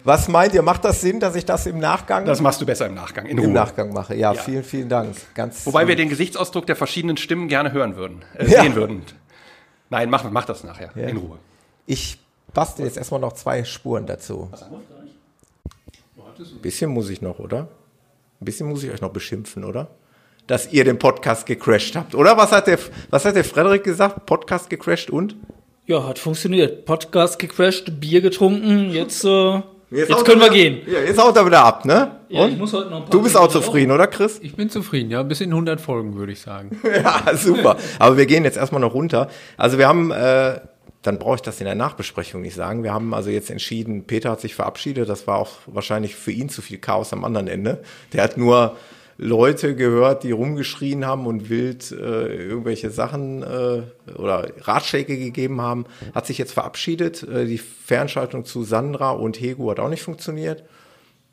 Was 0.08 0.26
meint 0.26 0.54
ihr? 0.54 0.62
Macht 0.62 0.86
das 0.86 1.02
Sinn, 1.02 1.20
dass 1.20 1.34
ich 1.34 1.44
das 1.44 1.66
im 1.66 1.78
Nachgang, 1.80 2.24
Das 2.24 2.40
machst 2.40 2.62
du 2.62 2.64
besser 2.64 2.86
im 2.86 2.94
Nachgang, 2.94 3.26
in 3.26 3.36
im 3.36 3.44
Ruhe. 3.44 3.52
Nachgang 3.52 3.92
mache? 3.92 4.14
Ja, 4.14 4.32
Ja. 4.32 4.40
vielen, 4.40 4.64
vielen 4.64 4.88
Dank. 4.88 5.14
Ganz 5.34 5.66
Wobei 5.66 5.86
wir 5.86 5.96
den 5.96 6.08
Gesichtsausdruck 6.08 6.66
der 6.66 6.76
verschiedenen 6.76 7.18
Stimmen 7.18 7.46
gerne 7.48 7.72
hören 7.72 7.94
würden, 7.96 8.22
äh, 8.38 8.50
Ja. 8.50 8.62
sehen 8.62 8.74
würden. 8.74 9.02
Nein, 9.90 10.08
mach, 10.08 10.24
mach 10.30 10.46
das 10.46 10.64
nachher, 10.64 10.88
Ja. 10.94 11.08
in 11.08 11.18
Ruhe. 11.18 11.36
Ich 11.84 12.18
bastel 12.54 12.86
jetzt 12.86 12.96
erstmal 12.96 13.20
noch 13.20 13.34
zwei 13.34 13.64
Spuren 13.64 14.06
dazu. 14.06 14.50
Ein 16.38 16.60
bisschen 16.62 16.90
muss 16.90 17.10
ich 17.10 17.20
noch, 17.20 17.38
oder? 17.38 17.68
Ein 18.40 18.44
bisschen 18.46 18.66
muss 18.66 18.82
ich 18.82 18.90
euch 18.90 19.02
noch 19.02 19.10
beschimpfen, 19.12 19.62
oder? 19.62 19.88
Dass 20.46 20.72
ihr 20.72 20.84
den 20.84 20.98
Podcast 20.98 21.44
gecrashed 21.44 21.96
habt, 21.96 22.14
oder? 22.14 22.34
Was 22.38 22.50
hat 22.52 22.66
der, 22.66 22.78
was 23.10 23.26
hat 23.26 23.36
der 23.36 23.44
Frederik 23.44 23.84
gesagt? 23.84 24.24
Podcast 24.24 24.70
gecrashed 24.70 25.10
und? 25.10 25.36
Ja, 25.84 26.06
hat 26.06 26.18
funktioniert. 26.18 26.86
Podcast 26.86 27.38
gecrashed, 27.38 28.00
Bier 28.00 28.22
getrunken, 28.22 28.90
jetzt, 28.90 29.22
äh, 29.26 29.60
jetzt, 29.90 30.12
haut 30.12 30.24
können 30.24 30.40
wir 30.40 30.50
gehen. 30.50 30.80
Ja, 30.86 31.00
jetzt 31.00 31.22
haut 31.22 31.36
er 31.36 31.46
wieder 31.46 31.64
ab, 31.64 31.84
ne? 31.84 32.16
Ja, 32.28 32.44
und? 32.44 32.52
ich 32.52 32.58
muss 32.58 32.72
heute 32.72 32.90
noch 32.90 32.98
ein 32.98 33.02
paar 33.04 33.10
du 33.10 33.22
bist 33.22 33.36
auch 33.36 33.48
zufrieden, 33.48 33.90
oder 33.90 34.06
Chris? 34.06 34.38
Ich 34.42 34.54
bin 34.54 34.70
zufrieden, 34.70 35.10
ja, 35.10 35.22
bis 35.22 35.40
in 35.40 35.50
100 35.50 35.80
Folgen, 35.80 36.16
würde 36.16 36.32
ich 36.32 36.40
sagen. 36.40 36.80
Ja, 36.88 37.34
super. 37.34 37.76
Aber 37.98 38.16
wir 38.16 38.26
gehen 38.26 38.44
jetzt 38.44 38.56
erstmal 38.56 38.80
noch 38.80 38.94
runter. 38.94 39.28
Also 39.56 39.78
wir 39.78 39.88
haben, 39.88 40.10
äh, 40.10 40.60
dann 41.02 41.18
brauche 41.18 41.36
ich 41.36 41.42
das 41.42 41.60
in 41.60 41.66
der 41.66 41.74
Nachbesprechung 41.74 42.42
nicht 42.42 42.54
sagen. 42.54 42.82
Wir 42.82 42.92
haben 42.92 43.14
also 43.14 43.30
jetzt 43.30 43.50
entschieden, 43.50 44.04
Peter 44.04 44.30
hat 44.30 44.40
sich 44.40 44.54
verabschiedet. 44.54 45.08
Das 45.08 45.26
war 45.26 45.38
auch 45.38 45.50
wahrscheinlich 45.66 46.16
für 46.16 46.32
ihn 46.32 46.48
zu 46.48 46.60
viel 46.60 46.78
Chaos 46.78 47.12
am 47.12 47.24
anderen 47.24 47.48
Ende. 47.48 47.82
Der 48.12 48.24
hat 48.24 48.36
nur 48.36 48.76
Leute 49.20 49.74
gehört, 49.74 50.22
die 50.22 50.30
rumgeschrien 50.30 51.04
haben 51.04 51.26
und 51.26 51.50
wild 51.50 51.90
äh, 51.90 52.48
irgendwelche 52.48 52.90
Sachen 52.90 53.42
äh, 53.42 53.82
oder 54.12 54.52
Ratschläge 54.60 55.18
gegeben 55.18 55.60
haben. 55.60 55.86
Hat 56.14 56.26
sich 56.26 56.38
jetzt 56.38 56.52
verabschiedet. 56.52 57.24
Äh, 57.24 57.46
die 57.46 57.58
Fernschaltung 57.58 58.44
zu 58.44 58.62
Sandra 58.62 59.10
und 59.10 59.40
Hego 59.40 59.72
hat 59.72 59.80
auch 59.80 59.88
nicht 59.88 60.02
funktioniert. 60.02 60.62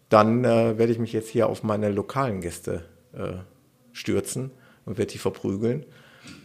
Dann 0.09 0.43
äh, 0.43 0.79
werde 0.79 0.91
ich 0.91 0.97
mich 0.97 1.13
jetzt 1.13 1.29
hier 1.29 1.47
auf 1.47 1.61
meine 1.61 1.91
lokalen 1.91 2.41
Gäste 2.41 2.85
äh, 3.13 3.33
stürzen 3.93 4.49
und 4.85 4.97
werde 4.97 5.11
die 5.11 5.19
verprügeln. 5.19 5.85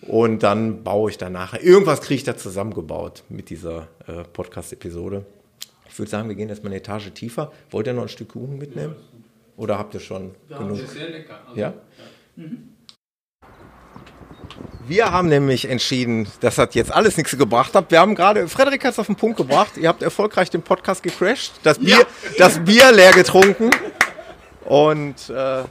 Und 0.03 0.43
dann 0.43 0.85
baue 0.85 1.11
ich 1.11 1.17
dann 1.17 1.33
nachher. 1.33 1.63
Irgendwas 1.63 2.03
kriege 2.03 2.17
ich 2.17 2.25
da 2.25 2.37
zusammengebaut 2.37 3.25
mit 3.31 3.49
dieser 3.49 3.89
äh, 4.07 4.25
Podcast-Episode. 4.31 5.25
Ich 5.89 5.99
würde 5.99 6.11
sagen, 6.11 6.29
wir 6.29 6.37
gehen 6.37 6.51
jetzt 6.51 6.63
mal 6.63 6.69
eine 6.69 6.77
Etage 6.77 7.11
tiefer. 7.15 7.51
Wollt 7.71 7.87
ihr 7.87 7.95
noch 7.95 8.03
ein 8.03 8.09
Stück 8.11 8.29
Kuchen 8.29 8.59
mitnehmen? 8.59 8.95
Oder 9.61 9.77
habt 9.77 9.93
ihr 9.93 10.01
schon 10.01 10.35
genug? 10.49 10.79
sehr 10.89 11.11
lecker. 11.11 11.39
Ja? 11.55 11.75
Wir 14.89 15.13
haben 15.13 15.29
nämlich 15.29 15.69
entschieden, 15.69 16.27
das 16.41 16.57
hat 16.57 16.75
jetzt 16.75 16.91
alles 16.91 17.19
nichts 17.19 17.37
gebracht. 17.37 17.75
Habt. 17.75 17.91
Wir 17.91 18.01
haben 18.01 18.15
gerade, 18.15 18.49
Frederik 18.49 18.83
hat 18.87 18.93
es 18.93 18.99
auf 18.99 19.05
den 19.05 19.17
Punkt 19.17 19.37
gebracht. 19.37 19.77
Ihr 19.77 19.91
habt 19.91 20.03
erfolgreich 20.03 20.49
den 20.49 20.63
Podcast 20.63 21.03
gecrashed, 21.03 21.53
das 21.63 21.79
Bier, 21.79 22.07
das 22.39 22.59
Bier 22.65 22.91
leer 22.91 23.13
getrunken. 23.13 23.69
Und 24.65 25.29
äh, 25.29 25.65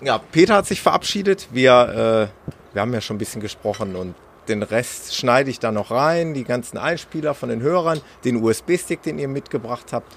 ja, 0.00 0.18
Peter 0.32 0.54
hat 0.54 0.66
sich 0.66 0.80
verabschiedet. 0.80 1.48
Wir, 1.52 2.30
äh, 2.32 2.72
wir 2.72 2.80
haben 2.80 2.94
ja 2.94 3.02
schon 3.02 3.16
ein 3.16 3.18
bisschen 3.18 3.42
gesprochen 3.42 3.94
und 3.94 4.14
den 4.48 4.62
Rest 4.62 5.14
schneide 5.14 5.50
ich 5.50 5.58
da 5.58 5.70
noch 5.70 5.90
rein, 5.90 6.32
die 6.32 6.44
ganzen 6.44 6.78
Einspieler 6.78 7.34
von 7.34 7.50
den 7.50 7.60
Hörern, 7.60 8.00
den 8.24 8.42
USB-Stick, 8.42 9.02
den 9.02 9.18
ihr 9.18 9.28
mitgebracht 9.28 9.92
habt. 9.92 10.10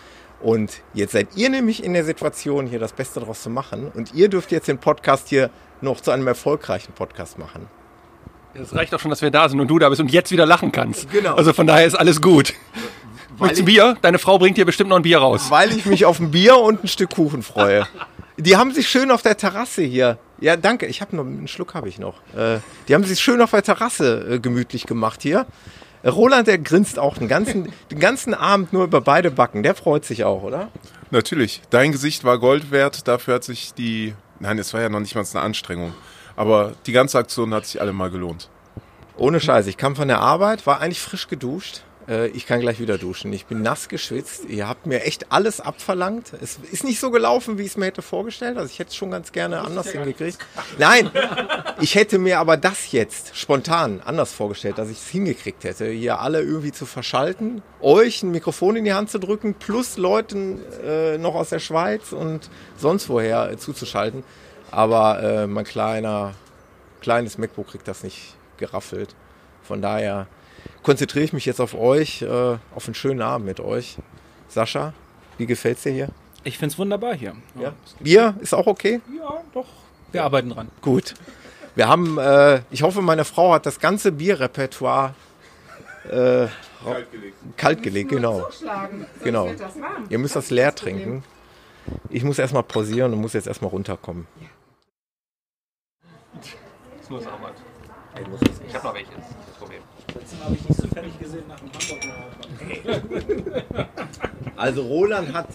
Und 0.43 0.81
jetzt 0.93 1.13
seid 1.13 1.29
ihr 1.35 1.49
nämlich 1.49 1.83
in 1.83 1.93
der 1.93 2.03
Situation, 2.03 2.67
hier 2.67 2.79
das 2.79 2.91
Beste 2.91 3.21
draus 3.21 3.41
zu 3.41 3.49
machen. 3.49 3.89
Und 3.93 4.13
ihr 4.13 4.27
dürft 4.27 4.51
jetzt 4.51 4.67
den 4.67 4.77
Podcast 4.77 5.29
hier 5.29 5.49
noch 5.79 6.01
zu 6.01 6.11
einem 6.11 6.27
erfolgreichen 6.27 6.91
Podcast 6.91 7.39
machen. 7.39 7.67
Es 8.53 8.75
reicht 8.75 8.91
doch 8.91 8.99
schon, 8.99 9.09
dass 9.09 9.21
wir 9.21 9.31
da 9.31 9.47
sind 9.47 9.59
und 9.61 9.69
du 9.69 9.79
da 9.79 9.87
bist 9.87 10.01
und 10.01 10.11
jetzt 10.11 10.31
wieder 10.31 10.45
lachen 10.45 10.71
kannst. 10.71 11.09
Genau. 11.11 11.35
Also 11.35 11.53
von 11.53 11.65
daher 11.65 11.87
ist 11.87 11.95
alles 11.95 12.21
gut. 12.21 12.53
Möchtest 13.39 13.61
du 13.61 13.65
Bier? 13.65 13.97
Deine 14.01 14.19
Frau 14.19 14.37
bringt 14.37 14.57
dir 14.57 14.65
bestimmt 14.65 14.89
noch 14.89 14.97
ein 14.97 15.03
Bier 15.03 15.19
raus. 15.19 15.49
Weil 15.49 15.71
ich 15.71 15.85
mich 15.85 16.05
auf 16.05 16.19
ein 16.19 16.31
Bier 16.31 16.57
und 16.57 16.83
ein 16.83 16.87
Stück 16.87 17.11
Kuchen 17.11 17.41
freue. 17.41 17.87
Die 18.37 18.57
haben 18.57 18.71
sich 18.71 18.89
schön 18.89 19.11
auf 19.11 19.21
der 19.21 19.37
Terrasse 19.37 19.83
hier. 19.83 20.17
Ja, 20.39 20.57
danke. 20.57 20.87
Ich 20.87 21.01
habe 21.01 21.15
noch 21.15 21.23
einen 21.23 21.47
Schluck 21.47 21.73
habe 21.73 21.87
ich 21.87 21.99
noch. 21.99 22.15
Äh, 22.35 22.57
die 22.87 22.95
haben 22.95 23.03
sich 23.03 23.19
schön 23.19 23.39
auf 23.41 23.51
der 23.51 23.61
Terrasse 23.61 24.27
äh, 24.27 24.39
gemütlich 24.39 24.87
gemacht 24.87 25.21
hier. 25.21 25.45
Roland, 26.05 26.47
der 26.47 26.57
grinst 26.57 26.99
auch 26.99 27.17
den 27.17 27.27
ganzen, 27.27 27.71
den 27.91 27.99
ganzen 27.99 28.33
Abend 28.33 28.73
nur 28.73 28.83
über 28.83 29.01
beide 29.01 29.31
Backen. 29.31 29.63
Der 29.63 29.75
freut 29.75 30.05
sich 30.05 30.23
auch, 30.23 30.43
oder? 30.43 30.69
Natürlich. 31.11 31.61
Dein 31.69 31.91
Gesicht 31.91 32.23
war 32.23 32.39
Gold 32.39 32.71
wert. 32.71 33.07
Dafür 33.07 33.35
hat 33.35 33.43
sich 33.43 33.73
die. 33.73 34.13
Nein, 34.39 34.57
es 34.59 34.73
war 34.73 34.81
ja 34.81 34.89
noch 34.89 34.99
nicht 34.99 35.15
mal 35.15 35.25
eine 35.31 35.41
Anstrengung. 35.41 35.93
Aber 36.35 36.73
die 36.85 36.91
ganze 36.91 37.17
Aktion 37.17 37.53
hat 37.53 37.65
sich 37.65 37.79
alle 37.79 37.93
mal 37.93 38.09
gelohnt. 38.09 38.49
Ohne 39.15 39.39
Scheiß. 39.39 39.67
Ich 39.67 39.77
kam 39.77 39.95
von 39.95 40.07
der 40.07 40.19
Arbeit, 40.19 40.65
war 40.65 40.81
eigentlich 40.81 40.99
frisch 40.99 41.27
geduscht. 41.27 41.83
Äh, 42.07 42.27
ich 42.27 42.45
kann 42.45 42.59
gleich 42.59 42.79
wieder 42.79 42.97
duschen. 42.97 43.31
Ich 43.33 43.45
bin 43.45 43.61
nass 43.61 43.89
geschwitzt. 43.89 44.45
Ihr 44.47 44.67
habt 44.67 44.85
mir 44.85 45.03
echt 45.03 45.31
alles 45.31 45.59
abverlangt. 45.59 46.33
Es 46.41 46.59
ist 46.71 46.83
nicht 46.83 46.99
so 46.99 47.11
gelaufen, 47.11 47.57
wie 47.57 47.63
ich 47.63 47.69
es 47.69 47.77
mir 47.77 47.85
hätte 47.85 48.01
vorgestellt. 48.01 48.57
Also 48.57 48.69
ich 48.69 48.79
hätte 48.79 48.89
es 48.89 48.95
schon 48.95 49.11
ganz 49.11 49.31
gerne 49.31 49.61
anders 49.61 49.91
hingekriegt. 49.91 50.37
Nein, 50.77 51.09
ich 51.79 51.95
hätte 51.95 52.19
mir 52.19 52.39
aber 52.39 52.57
das 52.57 52.91
jetzt 52.91 53.35
spontan 53.37 54.01
anders 54.03 54.33
vorgestellt, 54.33 54.77
dass 54.77 54.89
ich 54.89 54.97
es 54.97 55.07
hingekriegt 55.07 55.63
hätte, 55.63 55.89
hier 55.89 56.19
alle 56.19 56.41
irgendwie 56.41 56.71
zu 56.71 56.85
verschalten, 56.85 57.61
euch 57.81 58.23
ein 58.23 58.31
Mikrofon 58.31 58.75
in 58.75 58.85
die 58.85 58.93
Hand 58.93 59.09
zu 59.09 59.19
drücken, 59.19 59.53
plus 59.53 59.97
Leuten 59.97 60.59
äh, 60.85 61.17
noch 61.17 61.35
aus 61.35 61.49
der 61.49 61.59
Schweiz 61.59 62.11
und 62.11 62.49
sonst 62.77 63.09
woher 63.09 63.51
äh, 63.51 63.57
zuzuschalten. 63.57 64.23
Aber 64.71 65.21
äh, 65.21 65.47
mein 65.47 65.65
kleiner, 65.65 66.33
kleines 67.01 67.37
MacBook 67.37 67.67
kriegt 67.67 67.87
das 67.87 68.03
nicht 68.03 68.35
geraffelt. 68.57 69.15
Von 69.61 69.81
daher 69.81 70.27
konzentriere 70.83 71.25
ich 71.25 71.33
mich 71.33 71.45
jetzt 71.45 71.59
auf 71.59 71.73
euch, 71.73 72.21
äh, 72.21 72.57
auf 72.75 72.85
einen 72.85 72.95
schönen 72.95 73.21
Abend 73.21 73.47
mit 73.47 73.59
euch. 73.59 73.97
Sascha, 74.47 74.93
wie 75.37 75.45
gefällt's 75.45 75.83
dir 75.83 75.91
hier? 75.91 76.09
Ich 76.43 76.57
finde 76.57 76.73
es 76.73 76.79
wunderbar 76.79 77.15
hier. 77.15 77.35
Ja. 77.59 77.73
Bier 77.99 78.35
ist 78.41 78.53
auch 78.53 78.67
okay? 78.67 79.01
ja, 79.17 79.41
doch. 79.53 79.65
Wir 80.11 80.23
arbeiten 80.23 80.49
dran. 80.49 80.69
Gut. 80.81 81.15
Wir 81.75 81.87
haben, 81.87 82.19
äh, 82.19 82.61
ich 82.69 82.83
hoffe, 82.83 83.01
meine 83.01 83.25
Frau 83.25 83.53
hat 83.53 83.65
das 83.65 83.79
ganze 83.79 84.11
Bierrepertoire 84.11 85.15
äh, 86.11 86.47
kaltgelegt, 87.57 88.09
genau. 88.09 88.47
Genau. 89.23 89.49
Ihr 90.09 90.19
müsst 90.19 90.35
das 90.35 90.51
leer 90.51 90.75
trinken. 90.75 91.23
Ich 92.09 92.23
muss 92.23 92.37
erstmal 92.37 92.63
pausieren 92.63 93.13
und 93.13 93.21
muss 93.21 93.33
jetzt 93.33 93.47
erstmal 93.47 93.71
runterkommen. 93.71 94.27
Das 96.99 97.09
nur 97.09 97.19
das. 97.19 97.27
Ich 98.21 98.27
muss 98.27 98.39
Ich 98.67 98.75
habe 98.75 98.87
noch 98.87 98.93
welche, 98.93 99.11
Letztes 100.13 100.39
habe 100.43 100.55
ich 100.55 100.69
nicht 100.69 100.81
so 100.81 100.87
fertig 100.87 101.19
gesehen 101.19 101.43
nach 101.47 101.59
dem 101.59 101.71
Hamburg. 101.73 102.03
Also 104.55 104.83
Roland 104.83 105.33
hat 105.33 105.47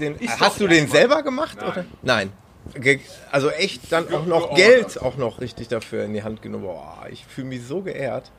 den, 0.00 0.18
hast 0.18 0.60
du 0.60 0.66
den 0.66 0.88
selber 0.88 1.22
gemacht 1.22 1.58
Nein. 1.60 1.70
oder? 1.70 1.84
Nein. 2.02 2.32
Also 3.30 3.50
echt 3.50 3.92
dann 3.92 4.12
auch 4.12 4.26
noch 4.26 4.54
Geld 4.54 5.00
auch 5.00 5.16
noch 5.16 5.40
richtig 5.40 5.68
dafür 5.68 6.04
in 6.04 6.14
die 6.14 6.22
Hand 6.22 6.42
genommen. 6.42 6.64
Boah, 6.64 7.06
ich 7.10 7.24
fühle 7.26 7.48
mich 7.48 7.66
so 7.66 7.82
geehrt. 7.82 8.30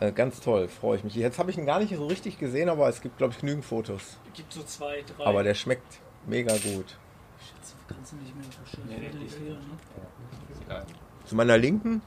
Äh, 0.00 0.12
ganz 0.12 0.40
toll, 0.40 0.68
freue 0.68 0.98
ich 0.98 1.04
mich. 1.04 1.14
Jetzt 1.14 1.38
habe 1.38 1.50
ich 1.50 1.58
ihn 1.58 1.66
gar 1.66 1.78
nicht 1.78 1.94
so 1.94 2.06
richtig 2.06 2.38
gesehen, 2.38 2.68
aber 2.68 2.88
es 2.88 3.00
gibt 3.00 3.18
glaube 3.18 3.32
ich 3.32 3.40
genügend 3.40 3.64
Fotos. 3.64 4.16
Gibt 4.34 4.52
so 4.52 4.62
zwei, 4.64 5.04
drei. 5.16 5.24
Aber 5.24 5.42
der 5.42 5.54
schmeckt 5.54 6.00
mega 6.26 6.52
gut. 6.52 6.96
Schätze, 7.38 7.74
kannst 7.86 8.12
du 8.12 8.16
nicht 8.16 8.34
mehr 8.34 8.44
verstehen. 8.44 8.84
Nee, 8.88 9.10
hier, 9.44 9.54
ne? 9.54 10.86
Zu 11.26 11.36
meiner 11.36 11.58
Linken 11.58 12.02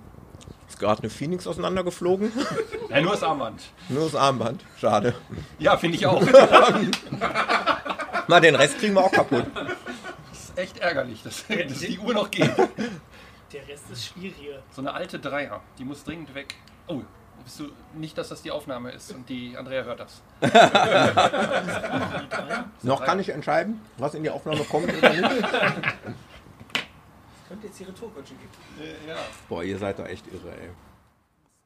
ist 0.68 0.80
gerade 0.80 1.02
eine 1.02 1.10
Phoenix 1.10 1.48
auseinandergeflogen. 1.48 2.32
Ja, 2.90 3.02
nur 3.02 3.12
das 3.12 3.24
Armband. 3.24 3.62
Nur 3.90 4.06
das 4.06 4.16
Armband. 4.16 4.64
Schade. 4.80 5.14
Ja, 5.60 5.76
finde 5.76 5.98
ich 5.98 6.06
auch. 6.06 6.22
Na, 8.28 8.40
den 8.40 8.56
Rest 8.56 8.80
kriegen 8.80 8.94
wir 8.94 9.04
auch 9.04 9.12
kaputt. 9.12 9.46
Das 9.54 10.40
ist 10.40 10.58
echt 10.58 10.78
ärgerlich, 10.78 11.22
dass, 11.22 11.46
dass 11.48 11.80
die 11.80 12.00
Uhr 12.00 12.14
noch 12.14 12.32
geht. 12.32 12.58
Der 12.58 13.68
Rest 13.68 13.92
ist 13.92 14.06
schwieriger. 14.06 14.60
So 14.72 14.82
eine 14.82 14.94
alte 14.94 15.20
Dreier, 15.20 15.60
die 15.78 15.84
muss 15.84 16.06
dringend 16.06 16.34
weg. 16.34 16.56
Oh, 16.88 17.02
bist 17.48 17.62
du 17.62 17.72
nicht, 17.94 18.18
dass 18.18 18.28
das 18.28 18.42
die 18.42 18.52
Aufnahme 18.52 18.92
ist 18.92 19.10
und 19.14 19.30
die 19.30 19.56
Andrea 19.58 19.84
hört 19.84 20.02
das. 20.02 20.22
Noch 22.84 23.06
kann 23.06 23.22
ich 23.22 23.30
entscheiden, 23.30 23.80
was 23.98 24.16
in 24.16 24.24
die 24.24 24.30
Aufnahme 24.30 24.66
kommt 24.66 24.92
Könnte 27.48 27.68
jetzt 27.68 27.80
die 27.80 27.84
Retourkutsche 27.86 28.34
geben. 28.34 28.96
Ja. 29.08 29.16
Boah, 29.48 29.64
ihr 29.64 29.78
seid 29.78 30.00
doch 30.00 30.06
echt 30.06 30.28
irre, 30.28 30.52
ey. 30.52 30.70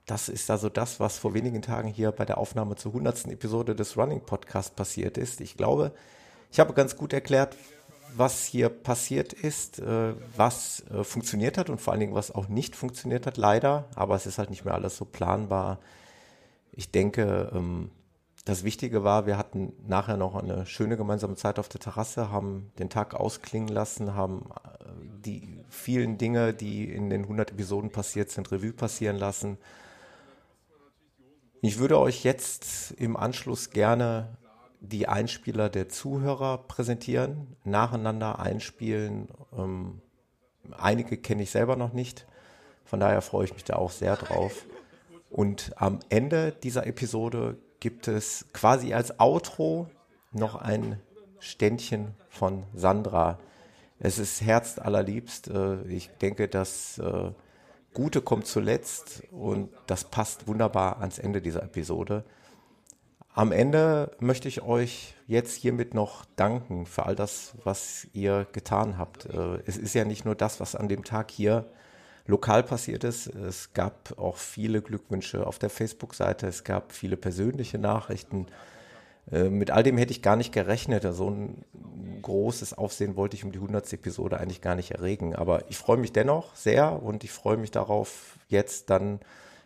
Das 0.05 0.29
ist 0.29 0.49
also 0.51 0.69
das, 0.69 0.99
was 0.99 1.17
vor 1.17 1.33
wenigen 1.33 1.61
Tagen 1.61 1.87
hier 1.87 2.11
bei 2.11 2.25
der 2.25 2.37
Aufnahme 2.37 2.75
zur 2.75 2.91
100. 2.91 3.27
Episode 3.27 3.75
des 3.75 3.97
Running 3.97 4.21
Podcast 4.21 4.75
passiert 4.75 5.17
ist. 5.17 5.41
Ich 5.41 5.55
glaube, 5.55 5.93
ich 6.51 6.59
habe 6.59 6.73
ganz 6.73 6.97
gut 6.97 7.13
erklärt, 7.13 7.55
was 8.15 8.45
hier 8.45 8.69
passiert 8.69 9.33
ist, 9.33 9.79
äh, 9.79 10.13
was 10.35 10.83
äh, 10.91 11.03
funktioniert 11.03 11.57
hat 11.57 11.69
und 11.69 11.79
vor 11.79 11.93
allen 11.93 12.01
Dingen, 12.01 12.13
was 12.13 12.31
auch 12.31 12.47
nicht 12.47 12.75
funktioniert 12.75 13.25
hat, 13.25 13.37
leider. 13.37 13.87
Aber 13.95 14.15
es 14.15 14.25
ist 14.25 14.37
halt 14.37 14.49
nicht 14.49 14.65
mehr 14.65 14.73
alles 14.73 14.97
so 14.97 15.05
planbar. 15.05 15.79
Ich 16.73 16.91
denke, 16.91 17.51
ähm, 17.53 17.91
das 18.45 18.63
Wichtige 18.63 19.03
war, 19.03 19.27
wir 19.27 19.37
hatten 19.37 19.73
nachher 19.87 20.17
noch 20.17 20.35
eine 20.35 20.65
schöne 20.65 20.97
gemeinsame 20.97 21.35
Zeit 21.35 21.59
auf 21.59 21.69
der 21.69 21.79
Terrasse, 21.79 22.31
haben 22.31 22.71
den 22.79 22.89
Tag 22.89 23.13
ausklingen 23.13 23.69
lassen, 23.69 24.15
haben 24.15 24.49
äh, 24.63 24.93
die 25.23 25.60
vielen 25.71 26.17
Dinge, 26.17 26.53
die 26.53 26.91
in 26.91 27.09
den 27.09 27.23
100 27.23 27.51
Episoden 27.51 27.89
passiert 27.89 28.29
sind, 28.29 28.51
Revue 28.51 28.73
passieren 28.73 29.17
lassen. 29.17 29.57
Ich 31.61 31.79
würde 31.79 31.99
euch 31.99 32.23
jetzt 32.23 32.91
im 32.91 33.15
Anschluss 33.15 33.69
gerne 33.69 34.37
die 34.81 35.07
Einspieler 35.07 35.69
der 35.69 35.89
Zuhörer 35.89 36.57
präsentieren, 36.57 37.55
nacheinander 37.63 38.39
einspielen. 38.39 39.29
Ähm, 39.57 40.01
einige 40.71 41.17
kenne 41.17 41.43
ich 41.43 41.51
selber 41.51 41.75
noch 41.75 41.93
nicht, 41.93 42.27
von 42.83 42.99
daher 42.99 43.21
freue 43.21 43.45
ich 43.45 43.53
mich 43.53 43.63
da 43.63 43.75
auch 43.75 43.91
sehr 43.91 44.17
drauf. 44.17 44.65
Und 45.29 45.71
am 45.77 45.99
Ende 46.09 46.51
dieser 46.51 46.85
Episode 46.85 47.57
gibt 47.79 48.07
es 48.07 48.47
quasi 48.53 48.93
als 48.93 49.19
Outro 49.19 49.87
noch 50.33 50.55
ein 50.55 50.99
Ständchen 51.39 52.15
von 52.29 52.63
Sandra. 52.73 53.39
Es 54.03 54.17
ist 54.17 54.41
herzallerliebst. 54.41 55.49
Äh, 55.49 55.83
Ich 55.87 56.09
denke, 56.21 56.47
das 56.47 56.97
äh, 56.97 57.31
Gute 57.93 58.21
kommt 58.21 58.47
zuletzt 58.47 59.23
und 59.31 59.69
das 59.85 60.05
passt 60.05 60.47
wunderbar 60.47 61.01
ans 61.01 61.19
Ende 61.19 61.41
dieser 61.41 61.63
Episode. 61.63 62.23
Am 63.33 63.51
Ende 63.51 64.11
möchte 64.19 64.47
ich 64.47 64.61
euch 64.61 65.15
jetzt 65.27 65.55
hiermit 65.55 65.93
noch 65.93 66.25
danken 66.35 66.85
für 66.85 67.05
all 67.05 67.15
das, 67.15 67.53
was 67.63 68.07
ihr 68.13 68.47
getan 68.51 68.97
habt. 68.97 69.25
Äh, 69.25 69.59
Es 69.65 69.77
ist 69.77 69.93
ja 69.93 70.03
nicht 70.03 70.25
nur 70.25 70.35
das, 70.35 70.59
was 70.59 70.75
an 70.75 70.89
dem 70.89 71.03
Tag 71.03 71.31
hier 71.31 71.65
lokal 72.25 72.63
passiert 72.63 73.03
ist. 73.03 73.27
Es 73.27 73.73
gab 73.73 74.17
auch 74.17 74.37
viele 74.37 74.81
Glückwünsche 74.81 75.45
auf 75.45 75.59
der 75.59 75.69
Facebook-Seite. 75.69 76.47
Es 76.47 76.63
gab 76.63 76.91
viele 76.91 77.17
persönliche 77.17 77.77
Nachrichten. 77.77 78.47
Äh, 79.29 79.49
Mit 79.49 79.71
all 79.71 79.83
dem 79.83 79.97
hätte 79.97 80.11
ich 80.11 80.21
gar 80.21 80.35
nicht 80.35 80.53
gerechnet. 80.53 81.05
So 81.13 81.29
ein 81.29 81.65
großes 82.21 82.77
Aufsehen 82.77 83.15
wollte 83.15 83.35
ich 83.35 83.43
um 83.43 83.51
die 83.51 83.59
100. 83.59 83.93
Episode 83.93 84.39
eigentlich 84.39 84.61
gar 84.61 84.75
nicht 84.75 84.91
erregen. 84.91 85.35
Aber 85.35 85.69
ich 85.69 85.77
freue 85.77 85.97
mich 85.97 86.13
dennoch 86.13 86.55
sehr 86.55 87.01
und 87.03 87.23
ich 87.23 87.31
freue 87.31 87.57
mich 87.57 87.71
darauf, 87.71 88.37
jetzt 88.47 88.89
dann 88.89 89.19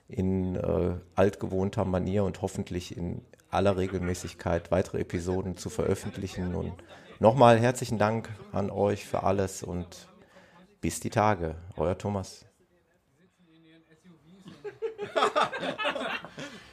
in 0.08 0.56
äh, 0.56 0.96
altgewohnter 1.16 1.86
Manier 1.86 2.24
und 2.24 2.42
hoffentlich 2.42 2.96
in 2.96 3.22
aller 3.50 3.78
Regelmäßigkeit 3.78 4.72
weitere 4.72 5.00
Episoden 5.00 5.58
zu 5.58 5.70
veröffentlichen. 5.70 6.56
Und 6.56 6.74
nochmal 7.20 7.60
herzlichen 7.60 7.98
Dank 7.98 8.30
an 8.52 8.70
euch 8.70 9.06
für 9.06 9.24
alles 9.24 9.64
und 9.64 10.08
bis 10.82 11.00
die 11.00 11.10
Tage. 11.10 11.56
Euer 11.78 11.98
Thomas. 11.98 12.46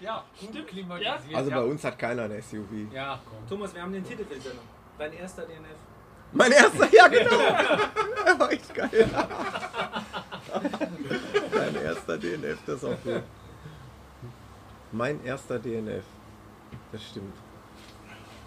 Ja, 0.03 0.25
gut 0.41 0.67
klimatisiert. 0.67 1.35
Also 1.35 1.51
bei 1.51 1.63
uns 1.63 1.85
hat 1.85 1.99
keiner 1.99 2.25
ein 2.25 2.43
SUV. 2.43 2.93
Ja, 2.93 3.21
komm. 3.25 3.49
Thomas, 3.49 3.73
wir 3.73 3.83
haben 3.83 3.93
den 3.93 4.05
Titel 4.05 4.25
der 4.25 4.41
Sendung. 4.41 4.65
Dein 4.99 5.13
erster 5.13 5.43
DNF. 5.43 5.79
Mein 6.33 6.51
erster, 6.51 6.93
ja 6.93 7.09
genau. 7.09 7.31
Der 8.27 8.39
war 8.41 8.51
echt 8.51 8.75
geil. 8.75 9.11
mein 11.55 11.77
erster 11.77 12.19
DNF, 12.19 12.59
das 12.67 12.77
ist 12.77 12.85
auch 12.85 13.03
gut. 13.05 13.23
Mein 14.91 15.25
erster 15.25 15.59
DNF. 15.59 16.05
Das 16.91 17.05
stimmt. 17.05 17.37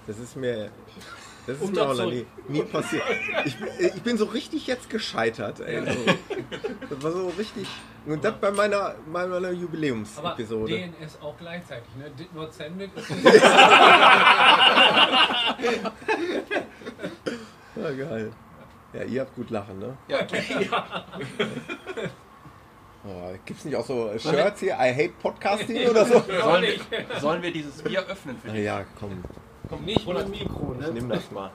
Das 0.08 0.20
ist 0.20 0.36
mir, 0.36 0.72
das 1.47 1.62
ist 1.62 1.73
mir 1.73 1.81
auch 1.81 1.88
noch 1.89 1.95
zurück. 1.95 2.13
nie, 2.13 2.25
nie 2.60 2.63
passiert. 2.63 3.03
Ich, 3.45 3.58
bin- 3.58 3.69
ich 3.95 4.01
bin 4.01 4.17
so 4.17 4.25
richtig 4.25 4.65
jetzt 4.67 4.89
gescheitert, 4.89 5.60
ey. 5.60 5.81
So. 5.86 6.05
Das 6.89 7.03
war 7.03 7.12
so 7.12 7.31
richtig. 7.38 7.67
Und 8.05 8.23
das 8.23 8.36
bei 8.39 8.51
meiner, 8.51 8.95
meiner 9.12 9.36
Aber 9.38 9.51
Jubiläumsepisode. 9.51 10.71
DNS 10.99 11.19
auch 11.21 11.36
gleichzeitig, 11.38 11.88
ne? 11.97 12.10
Did 12.17 12.34
not 12.36 12.53
send 12.53 12.81
it. 12.81 12.91
Ja, 17.75 17.91
geil. 17.91 18.31
Ja, 18.93 19.03
ihr 19.03 19.21
habt 19.21 19.36
gut 19.36 19.49
lachen, 19.49 19.79
ne? 19.79 19.97
Ja, 20.08 20.19
Oh, 23.08 23.31
gibt's 23.45 23.65
nicht 23.65 23.75
auch 23.75 23.86
so 23.86 24.10
Shirts 24.17 24.62
hier? 24.62 24.73
I 24.79 24.91
hate 24.91 25.13
Podcasting 25.21 25.88
oder 25.91 26.05
so? 26.05 26.23
sollen, 26.41 26.63
wir, 26.63 26.79
sollen 27.19 27.41
wir 27.43 27.51
dieses 27.51 27.84
Bier 27.84 27.99
öffnen 28.08 28.36
für 28.39 28.49
dich? 28.49 28.63
Ja, 28.63 28.84
komm. 28.99 29.23
Kommt 29.69 29.86
nicht 29.86 30.08
mit 30.08 30.30
Mikro, 30.30 30.73
Ich 30.73 30.80
ne? 30.80 30.91
nimm 30.93 31.10
das 31.10 31.32
mal. 31.32 31.51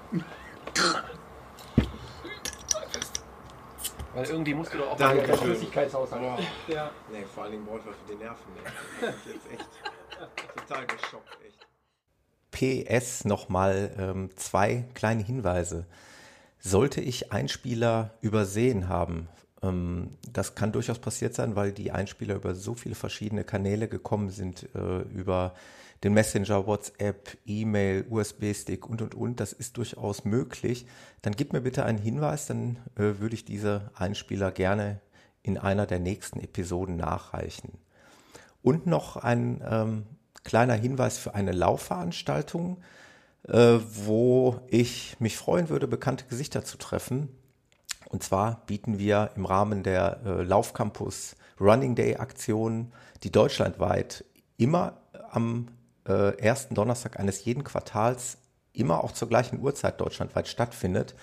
Weil 4.14 4.24
irgendwie 4.24 4.54
musst 4.54 4.74
du 4.74 4.78
doch 4.78 4.90
auch 4.92 4.96
Danke 4.96 5.28
mal. 5.28 5.36
Flüssigkeitshaushalt. 5.36 6.40
Ja. 6.66 6.90
Nee, 7.12 7.24
vor 7.32 7.44
allen 7.44 7.52
Dingen 7.52 7.64
brauche 7.64 7.78
ich 7.78 7.86
was 7.86 7.94
für 7.96 8.12
die 8.12 8.18
Nerven. 8.18 8.44
Ne? 8.54 9.14
Ich 9.16 9.24
bin 9.24 9.34
jetzt 9.34 9.50
echt 9.52 9.68
total 10.68 10.86
geschockt, 10.86 11.38
echt. 11.46 11.66
PS 12.50 13.24
nochmal 13.24 13.94
ähm, 13.98 14.30
zwei 14.36 14.84
kleine 14.94 15.22
Hinweise. 15.22 15.86
Sollte 16.58 17.00
ich 17.00 17.32
Einspieler 17.32 18.14
übersehen 18.20 18.88
haben, 18.88 19.28
ähm, 19.62 20.18
das 20.32 20.54
kann 20.54 20.72
durchaus 20.72 20.98
passiert 20.98 21.34
sein, 21.34 21.56
weil 21.56 21.72
die 21.72 21.92
Einspieler 21.92 22.34
über 22.34 22.54
so 22.54 22.74
viele 22.74 22.94
verschiedene 22.94 23.44
Kanäle 23.44 23.88
gekommen 23.88 24.30
sind, 24.30 24.68
äh, 24.74 25.02
über 25.14 25.54
den 26.02 26.14
Messenger, 26.14 26.66
WhatsApp, 26.66 27.36
E-Mail, 27.44 28.06
USB-Stick 28.08 28.88
und, 28.88 29.02
und, 29.02 29.14
und. 29.14 29.40
Das 29.40 29.52
ist 29.52 29.76
durchaus 29.76 30.24
möglich. 30.24 30.86
Dann 31.22 31.36
gib 31.36 31.52
mir 31.52 31.60
bitte 31.60 31.84
einen 31.84 31.98
Hinweis, 31.98 32.46
dann 32.46 32.76
äh, 32.96 33.18
würde 33.18 33.34
ich 33.34 33.44
diese 33.44 33.90
Einspieler 33.94 34.50
gerne 34.50 35.00
in 35.42 35.58
einer 35.58 35.86
der 35.86 35.98
nächsten 35.98 36.40
Episoden 36.40 36.96
nachreichen. 36.96 37.78
Und 38.62 38.86
noch 38.86 39.16
ein 39.16 39.62
ähm, 39.68 40.06
kleiner 40.44 40.74
Hinweis 40.74 41.18
für 41.18 41.34
eine 41.34 41.52
Laufveranstaltung, 41.52 42.82
äh, 43.48 43.78
wo 44.04 44.60
ich 44.68 45.16
mich 45.18 45.36
freuen 45.36 45.68
würde, 45.68 45.88
bekannte 45.88 46.26
Gesichter 46.26 46.64
zu 46.64 46.78
treffen. 46.78 47.28
Und 48.08 48.22
zwar 48.22 48.64
bieten 48.66 48.98
wir 48.98 49.30
im 49.36 49.44
Rahmen 49.44 49.82
der 49.82 50.20
äh, 50.24 50.42
Laufcampus 50.42 51.36
Running 51.60 51.94
Day 51.94 52.16
Aktion, 52.16 52.92
die 53.22 53.30
deutschlandweit 53.30 54.24
immer 54.56 55.00
am 55.30 55.68
äh, 56.10 56.42
ersten 56.42 56.74
Donnerstag 56.74 57.18
eines 57.18 57.44
jeden 57.44 57.64
Quartals, 57.64 58.38
immer 58.72 59.04
auch 59.04 59.12
zur 59.12 59.28
gleichen 59.28 59.60
Uhrzeit 59.60 60.00
deutschlandweit 60.00 60.48
stattfindet. 60.48 61.14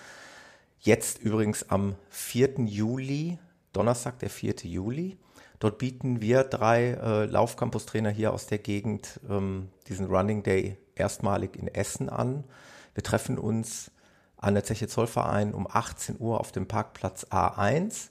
Jetzt 0.78 1.18
übrigens 1.20 1.70
am 1.70 1.96
4. 2.10 2.60
Juli, 2.66 3.38
Donnerstag, 3.72 4.18
der 4.20 4.30
4. 4.30 4.54
Juli. 4.62 5.18
Dort 5.58 5.78
bieten 5.78 6.20
wir 6.20 6.44
drei 6.44 6.92
äh, 6.92 7.24
Laufcampus-Trainer 7.24 8.10
hier 8.10 8.32
aus 8.32 8.46
der 8.46 8.58
Gegend 8.58 9.20
ähm, 9.28 9.68
diesen 9.88 10.06
Running 10.06 10.42
Day 10.42 10.76
erstmalig 10.94 11.56
in 11.56 11.68
Essen 11.68 12.08
an. 12.08 12.44
Wir 12.94 13.02
treffen 13.02 13.38
uns 13.38 13.90
an 14.36 14.54
der 14.54 14.64
Zeche 14.64 14.86
Zollverein 14.86 15.52
um 15.52 15.66
18 15.70 16.16
Uhr 16.20 16.38
auf 16.38 16.52
dem 16.52 16.68
Parkplatz 16.68 17.24
A1 17.24 18.10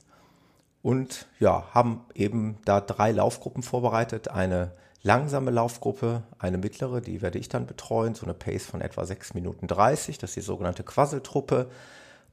und 0.81 1.27
ja, 1.39 1.67
haben 1.73 2.05
eben 2.13 2.57
da 2.65 2.81
drei 2.81 3.11
Laufgruppen 3.11 3.63
vorbereitet. 3.63 4.27
Eine 4.27 4.71
langsame 5.03 5.51
Laufgruppe, 5.51 6.23
eine 6.39 6.57
mittlere, 6.57 7.01
die 7.01 7.21
werde 7.21 7.39
ich 7.39 7.49
dann 7.49 7.65
betreuen, 7.65 8.15
so 8.15 8.25
eine 8.25 8.33
Pace 8.33 8.65
von 8.65 8.81
etwa 8.81 9.05
6 9.05 9.33
Minuten 9.33 9.67
30, 9.67 10.17
das 10.17 10.31
ist 10.31 10.35
die 10.35 10.41
sogenannte 10.41 10.83
Quasseltruppe. 10.83 11.69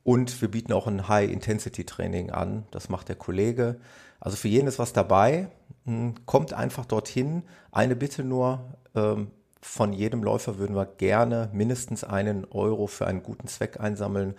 Und 0.03 0.43
wir 0.43 0.51
bieten 0.51 0.73
auch 0.73 0.87
ein 0.87 1.09
High-Intensity-Training 1.09 2.31
an, 2.31 2.67
das 2.71 2.91
macht 2.91 3.09
der 3.09 3.17
Kollege. 3.17 3.81
Also 4.21 4.37
für 4.37 4.49
jeden 4.49 4.69
ist 4.69 4.79
was 4.79 4.93
dabei. 4.93 5.49
Hm, 5.87 6.15
kommt 6.27 6.53
einfach 6.53 6.85
dorthin. 6.85 7.43
Eine 7.73 7.97
Bitte 7.97 8.23
nur, 8.23 8.61
ähm, 8.95 9.31
von 9.63 9.95
jedem 9.95 10.23
Läufer 10.23 10.59
würden 10.59 10.77
wir 10.77 10.85
gerne 10.85 11.49
mindestens 11.55 12.05
einen 12.05 12.45
Euro 12.51 12.87
für 12.87 13.07
einen 13.07 13.23
guten 13.23 13.49
Zweck 13.49 13.81
einsammeln. 13.81 14.35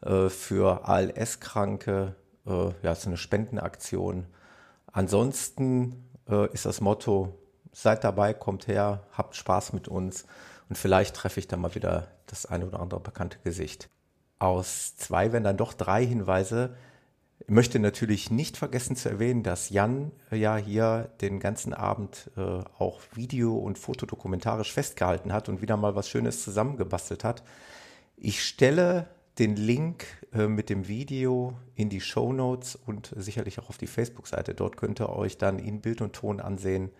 Äh, 0.00 0.28
für 0.28 0.88
ALS-Kranke, 0.88 2.16
äh, 2.46 2.70
ja, 2.82 2.92
ist 2.92 3.06
eine 3.06 3.16
Spendenaktion. 3.16 4.26
Ansonsten 4.92 6.04
äh, 6.28 6.52
ist 6.52 6.66
das 6.66 6.80
Motto, 6.80 7.38
seid 7.76 8.04
dabei, 8.04 8.32
kommt 8.32 8.68
her, 8.68 9.02
habt 9.12 9.36
Spaß 9.36 9.74
mit 9.74 9.86
uns 9.86 10.24
und 10.70 10.78
vielleicht 10.78 11.14
treffe 11.14 11.40
ich 11.40 11.46
dann 11.46 11.60
mal 11.60 11.74
wieder 11.74 12.08
das 12.26 12.46
eine 12.46 12.66
oder 12.66 12.80
andere 12.80 13.00
bekannte 13.00 13.38
Gesicht. 13.44 13.90
Aus 14.38 14.96
zwei 14.96 15.32
werden 15.32 15.44
dann 15.44 15.58
doch 15.58 15.74
drei 15.74 16.04
Hinweise. 16.04 16.74
Ich 17.40 17.50
möchte 17.50 17.78
natürlich 17.78 18.30
nicht 18.30 18.56
vergessen 18.56 18.96
zu 18.96 19.10
erwähnen, 19.10 19.42
dass 19.42 19.68
Jan 19.68 20.10
äh, 20.32 20.36
ja 20.36 20.56
hier 20.56 21.10
den 21.20 21.38
ganzen 21.38 21.74
Abend 21.74 22.30
äh, 22.38 22.40
auch 22.78 23.02
video- 23.12 23.58
und 23.58 23.78
fotodokumentarisch 23.78 24.72
festgehalten 24.72 25.34
hat 25.34 25.50
und 25.50 25.60
wieder 25.60 25.76
mal 25.76 25.94
was 25.94 26.08
Schönes 26.08 26.42
zusammengebastelt 26.42 27.24
hat. 27.24 27.42
Ich 28.16 28.42
stelle 28.42 29.06
den 29.38 29.54
Link 29.54 30.06
äh, 30.32 30.46
mit 30.46 30.70
dem 30.70 30.88
Video 30.88 31.52
in 31.74 31.90
die 31.90 32.00
Show 32.00 32.32
Notes 32.32 32.74
und 32.74 33.12
sicherlich 33.16 33.58
auch 33.58 33.68
auf 33.68 33.76
die 33.76 33.86
Facebook-Seite. 33.86 34.54
Dort 34.54 34.78
könnt 34.78 34.98
ihr 34.98 35.10
euch 35.10 35.36
dann 35.36 35.58
in 35.58 35.82
Bild 35.82 36.00
und 36.00 36.14
Ton 36.14 36.40
ansehen, 36.40 36.90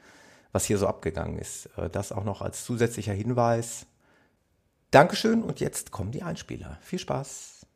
was 0.57 0.65
hier 0.65 0.79
so 0.79 0.87
abgegangen 0.87 1.39
ist. 1.39 1.69
Äh, 1.77 1.91
das 1.91 2.13
auch 2.13 2.25
noch 2.25 2.41
als 2.41 2.65
zusätzlicher 2.65 3.13
Hinweis. 3.13 3.85
Dankeschön 4.91 5.43
und 5.43 5.61
jetzt 5.61 5.91
kommen 5.91 6.13
die 6.13 6.23
Einspieler. 6.23 6.79
Viel 6.81 6.99
Spaß. 6.99 7.67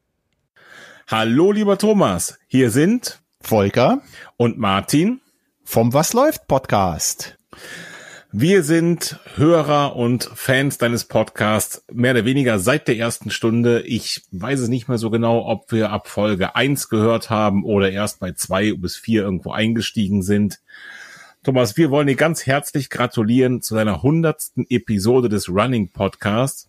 Hallo, 1.07 1.53
lieber 1.53 1.77
Thomas. 1.77 2.39
Hier 2.47 2.71
sind 2.71 3.21
Volker 3.43 4.01
und 4.39 4.59
Martin 4.59 5.21
vom 5.63 5.93
Was 5.93 6.15
läuft 6.15 6.47
Podcast. 6.49 7.37
Wir 8.33 8.63
sind 8.63 9.19
Hörer 9.35 9.97
und 9.97 10.31
Fans 10.35 10.79
deines 10.79 11.05
Podcasts, 11.05 11.85
mehr 11.93 12.13
oder 12.13 12.25
weniger 12.25 12.61
seit 12.61 12.89
der 12.89 12.97
ersten 12.97 13.31
Stunde. 13.31 13.83
Ich 13.83 14.23
weiß 14.31 14.61
es 14.61 14.69
nicht 14.69 14.89
mehr 14.89 14.99
so 14.99 15.11
genau, 15.11 15.45
ob 15.47 15.71
wir 15.73 15.91
ab 15.91 16.09
Folge 16.09 16.55
eins 16.57 16.89
gehört 16.89 17.29
haben 17.29 17.65
oder 17.65 17.91
erst 17.91 18.21
bei 18.21 18.33
zwei 18.33 18.73
bis 18.73 18.97
vier 18.97 19.23
irgendwo 19.23 19.51
eingestiegen 19.51 20.23
sind. 20.23 20.61
Thomas, 21.43 21.79
wir 21.79 21.91
wollen 21.91 22.07
dir 22.07 22.17
ganz 22.17 22.45
herzlich 22.45 22.91
gratulieren 22.91 23.63
zu 23.63 23.75
deiner 23.75 24.03
hundertsten 24.03 24.67
Episode 24.69 25.31
des 25.31 25.49
Running 25.49 25.89
Podcasts. 25.89 26.69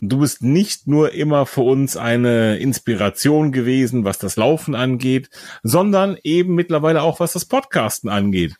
Du 0.00 0.18
bist 0.18 0.42
nicht 0.42 0.88
nur 0.88 1.12
immer 1.12 1.46
für 1.46 1.60
uns 1.60 1.96
eine 1.96 2.58
Inspiration 2.58 3.52
gewesen, 3.52 4.04
was 4.04 4.18
das 4.18 4.34
Laufen 4.34 4.74
angeht, 4.74 5.30
sondern 5.62 6.18
eben 6.24 6.56
mittlerweile 6.56 7.02
auch 7.02 7.20
was 7.20 7.32
das 7.32 7.44
Podcasten 7.44 8.10
angeht. 8.10 8.56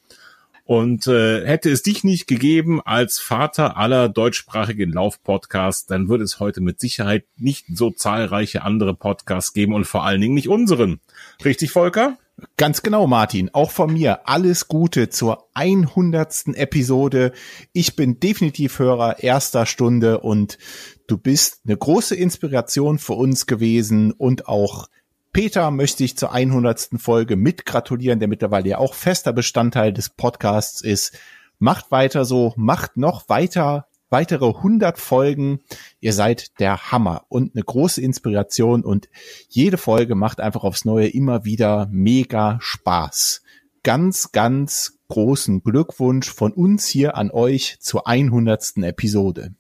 Und 0.63 1.09
äh, 1.09 1.45
hätte 1.45 1.71
es 1.71 1.83
dich 1.83 2.05
nicht 2.05 2.29
gegeben 2.29 2.81
als 2.81 3.19
Vater 3.19 3.77
aller 3.77 4.09
deutschsprachigen 4.09 4.93
Laufpodcasts, 4.93 5.87
dann 5.87 6.09
würde 6.09 6.23
es 6.23 6.39
heute 6.39 6.61
mit 6.61 6.79
Sicherheit 6.79 7.25
nicht 7.37 7.67
so 7.75 7.91
zahlreiche 7.91 8.63
andere 8.63 8.95
Podcasts 8.95 9.53
geben 9.53 9.75
und 9.75 9.87
vor 9.87 10.05
allen 10.05 10.21
Dingen 10.21 10.35
nicht 10.35 10.49
unseren. 10.49 11.01
Richtig, 11.45 11.73
Volker? 11.73 12.17
Ganz 12.57 12.83
genau, 12.83 13.07
Martin. 13.07 13.51
Auch 13.53 13.71
von 13.71 13.93
mir 13.93 14.29
alles 14.29 14.69
Gute 14.69 15.09
zur 15.09 15.49
100. 15.55 16.49
Episode. 16.55 17.33
Ich 17.73 17.97
bin 17.97 18.21
definitiv 18.21 18.79
Hörer 18.79 19.23
erster 19.23 19.67
Stunde 19.67 20.21
und 20.21 20.59
du 21.07 21.17
bist 21.19 21.61
eine 21.65 21.77
große 21.77 22.15
Inspiration 22.15 22.99
für 22.99 23.15
uns 23.15 23.47
gewesen 23.47 24.13
und 24.13 24.49
auch 24.49 24.89
Peter 25.33 25.71
möchte 25.71 26.03
ich 26.03 26.17
zur 26.17 26.33
100. 26.33 26.91
Folge 26.99 27.37
mit 27.37 27.65
gratulieren, 27.65 28.19
der 28.19 28.29
mittlerweile 28.29 28.71
ja 28.71 28.79
auch 28.79 28.95
fester 28.95 29.33
Bestandteil 29.33 29.93
des 29.93 30.11
Podcasts 30.11 30.81
ist. 30.81 31.17
Macht 31.59 31.91
weiter 31.91 32.25
so, 32.25 32.53
macht 32.57 32.97
noch 32.97 33.29
weiter 33.29 33.87
weitere 34.11 34.47
100 34.47 34.99
Folgen. 34.99 35.61
Ihr 36.01 36.13
seid 36.13 36.59
der 36.61 36.93
Hammer 36.93 37.25
und 37.29 37.55
eine 37.55 37.65
große 37.65 38.03
Inspiration 38.03 38.85
und 38.85 39.09
jede 39.49 39.79
Folge 39.79 40.15
macht 40.15 40.41
einfach 40.41 40.65
aufs 40.65 40.85
Neue 40.85 41.09
immer 41.09 41.45
wieder 41.45 41.89
mega 41.91 42.59
Spaß. 42.61 43.43
Ganz, 43.83 44.33
ganz 44.33 44.99
großen 45.09 45.63
Glückwunsch 45.63 46.31
von 46.31 46.53
uns 46.53 46.87
hier 46.87 47.17
an 47.17 47.31
euch 47.31 47.79
zur 47.81 48.07
100. 48.07 48.79
Episode. 48.83 49.55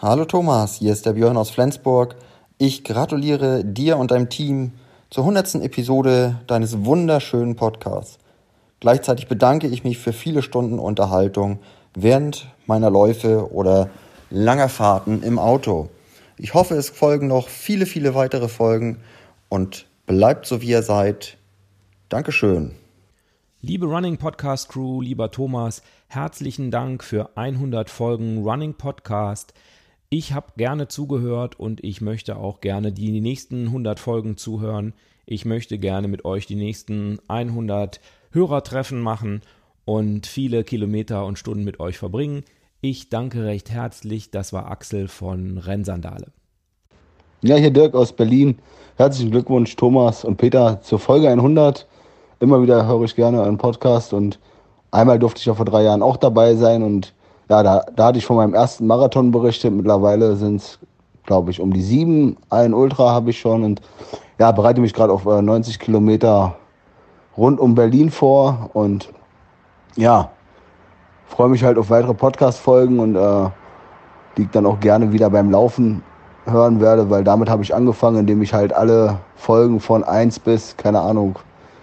Hallo 0.00 0.26
Thomas, 0.26 0.76
hier 0.76 0.92
ist 0.92 1.06
der 1.06 1.14
Björn 1.14 1.36
aus 1.36 1.50
Flensburg. 1.50 2.16
Ich 2.58 2.84
gratuliere 2.84 3.64
dir 3.64 3.96
und 3.96 4.10
deinem 4.10 4.28
Team 4.28 4.72
zur 5.10 5.24
100. 5.24 5.56
Episode 5.56 6.40
deines 6.46 6.84
wunderschönen 6.84 7.56
Podcasts. 7.56 8.18
Gleichzeitig 8.80 9.26
bedanke 9.26 9.66
ich 9.66 9.84
mich 9.84 9.98
für 9.98 10.12
viele 10.12 10.42
Stunden 10.42 10.78
Unterhaltung 10.78 11.60
während 11.94 12.48
meiner 12.66 12.90
Läufe 12.90 13.52
oder 13.52 13.90
langer 14.30 14.68
Fahrten 14.68 15.22
im 15.22 15.38
Auto. 15.38 15.88
Ich 16.36 16.54
hoffe, 16.54 16.74
es 16.74 16.90
folgen 16.90 17.28
noch 17.28 17.48
viele, 17.48 17.86
viele 17.86 18.14
weitere 18.14 18.48
Folgen 18.48 18.98
und 19.48 19.86
bleibt 20.06 20.46
so 20.46 20.60
wie 20.60 20.68
ihr 20.68 20.82
seid. 20.82 21.38
Dankeschön. 22.08 22.72
Liebe 23.62 23.86
Running 23.86 24.18
Podcast 24.18 24.68
Crew, 24.68 25.00
lieber 25.00 25.30
Thomas, 25.30 25.82
herzlichen 26.08 26.70
Dank 26.70 27.02
für 27.02 27.36
100 27.36 27.88
Folgen 27.90 28.44
Running 28.44 28.74
Podcast. 28.74 29.54
Ich 30.08 30.32
habe 30.32 30.52
gerne 30.56 30.88
zugehört 30.88 31.58
und 31.58 31.82
ich 31.82 32.00
möchte 32.00 32.36
auch 32.36 32.60
gerne 32.60 32.92
die 32.92 33.20
nächsten 33.20 33.66
100 33.66 33.98
Folgen 33.98 34.36
zuhören. 34.36 34.92
Ich 35.24 35.44
möchte 35.44 35.78
gerne 35.78 36.06
mit 36.06 36.24
euch 36.24 36.46
die 36.46 36.54
nächsten 36.54 37.18
100 37.26 38.00
Hörertreffen 38.30 39.00
machen 39.00 39.40
und 39.84 40.26
viele 40.26 40.62
Kilometer 40.62 41.24
und 41.24 41.38
Stunden 41.38 41.64
mit 41.64 41.80
euch 41.80 41.98
verbringen. 41.98 42.44
Ich 42.82 43.08
danke 43.08 43.44
recht 43.44 43.70
herzlich. 43.70 44.30
Das 44.30 44.52
war 44.52 44.70
Axel 44.70 45.08
von 45.08 45.56
Rennsandale. 45.56 46.26
Ja, 47.40 47.56
hier 47.56 47.70
Dirk 47.70 47.94
aus 47.94 48.12
Berlin. 48.12 48.58
Herzlichen 48.96 49.30
Glückwunsch, 49.30 49.74
Thomas 49.76 50.24
und 50.24 50.36
Peter, 50.36 50.80
zur 50.82 50.98
Folge 50.98 51.28
100. 51.30 51.86
Immer 52.38 52.62
wieder 52.62 52.86
höre 52.86 53.02
ich 53.04 53.16
gerne 53.16 53.40
euren 53.40 53.56
Podcast 53.56 54.12
und 54.12 54.38
einmal 54.90 55.18
durfte 55.18 55.40
ich 55.40 55.46
ja 55.46 55.54
vor 55.54 55.64
drei 55.64 55.84
Jahren 55.84 56.02
auch 56.02 56.18
dabei 56.18 56.54
sein 56.54 56.82
und 56.82 57.14
ja, 57.48 57.62
da, 57.62 57.82
da 57.94 58.06
hatte 58.06 58.18
ich 58.18 58.26
von 58.26 58.36
meinem 58.36 58.52
ersten 58.52 58.86
Marathon 58.86 59.30
berichtet. 59.30 59.72
Mittlerweile 59.72 60.36
sind 60.36 60.56
es, 60.56 60.78
glaube 61.24 61.50
ich, 61.50 61.60
um 61.60 61.72
die 61.72 61.82
sieben. 61.82 62.36
Ein 62.50 62.74
Ultra 62.74 63.10
habe 63.10 63.30
ich 63.30 63.40
schon 63.40 63.64
und 63.64 63.80
ja, 64.38 64.52
bereite 64.52 64.82
mich 64.82 64.92
gerade 64.92 65.14
auf 65.14 65.24
90 65.24 65.74
äh, 65.74 65.78
Kilometer 65.78 66.56
rund 67.38 67.58
um 67.58 67.74
Berlin 67.74 68.10
vor 68.10 68.68
und 68.74 69.08
ja, 69.96 70.30
freue 71.26 71.48
mich 71.48 71.64
halt 71.64 71.78
auf 71.78 71.90
weitere 71.90 72.14
Podcast-Folgen 72.14 72.98
und 72.98 73.16
äh, 73.16 73.50
die 74.36 74.48
dann 74.50 74.66
auch 74.66 74.80
gerne 74.80 75.12
wieder 75.12 75.30
beim 75.30 75.50
Laufen 75.50 76.02
hören 76.46 76.80
werde, 76.80 77.10
weil 77.10 77.24
damit 77.24 77.50
habe 77.50 77.62
ich 77.62 77.74
angefangen, 77.74 78.18
indem 78.18 78.42
ich 78.42 78.54
halt 78.54 78.72
alle 78.72 79.18
Folgen 79.34 79.80
von 79.80 80.04
1 80.04 80.38
bis, 80.40 80.76
keine 80.76 81.00
Ahnung, 81.00 81.38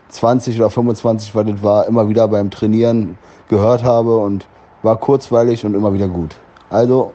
20 0.09 0.57
oder 0.57 0.69
25, 0.69 1.35
was 1.35 1.45
das 1.45 1.63
war, 1.63 1.87
immer 1.87 2.07
wieder 2.07 2.27
beim 2.27 2.49
Trainieren 2.49 3.17
gehört 3.49 3.83
habe 3.83 4.17
und 4.17 4.47
war 4.83 4.97
kurzweilig 4.97 5.65
und 5.65 5.73
immer 5.73 5.93
wieder 5.93 6.07
gut. 6.07 6.35
Also 6.69 7.13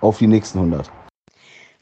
auf 0.00 0.18
die 0.18 0.26
nächsten 0.26 0.58
100. 0.58 0.90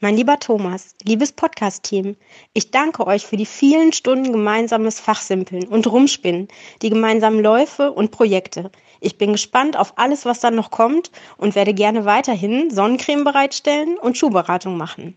Mein 0.01 0.15
lieber 0.15 0.39
Thomas, 0.39 0.95
liebes 1.05 1.33
Podcast-Team, 1.33 2.15
ich 2.53 2.71
danke 2.71 3.05
euch 3.05 3.27
für 3.27 3.37
die 3.37 3.47
vielen 3.47 3.93
Stunden 3.93 4.33
gemeinsames 4.33 5.01
Fachsimpeln 5.01 5.67
und 5.67 5.89
Rumspinnen, 5.89 6.47
die 6.83 6.91
gemeinsamen 6.91 7.43
Läufe 7.43 7.91
und 7.91 8.13
Projekte. 8.13 8.71
Ich 9.01 9.17
bin 9.17 9.33
gespannt 9.33 9.77
auf 9.77 9.97
alles, 9.97 10.25
was 10.25 10.41
dann 10.41 10.55
noch 10.55 10.71
kommt 10.71 11.11
und 11.37 11.55
werde 11.55 11.73
gerne 11.73 12.05
weiterhin 12.05 12.71
Sonnencreme 12.71 13.25
bereitstellen 13.25 13.97
und 13.97 14.19
Schuhberatung 14.19 14.77
machen. 14.77 15.15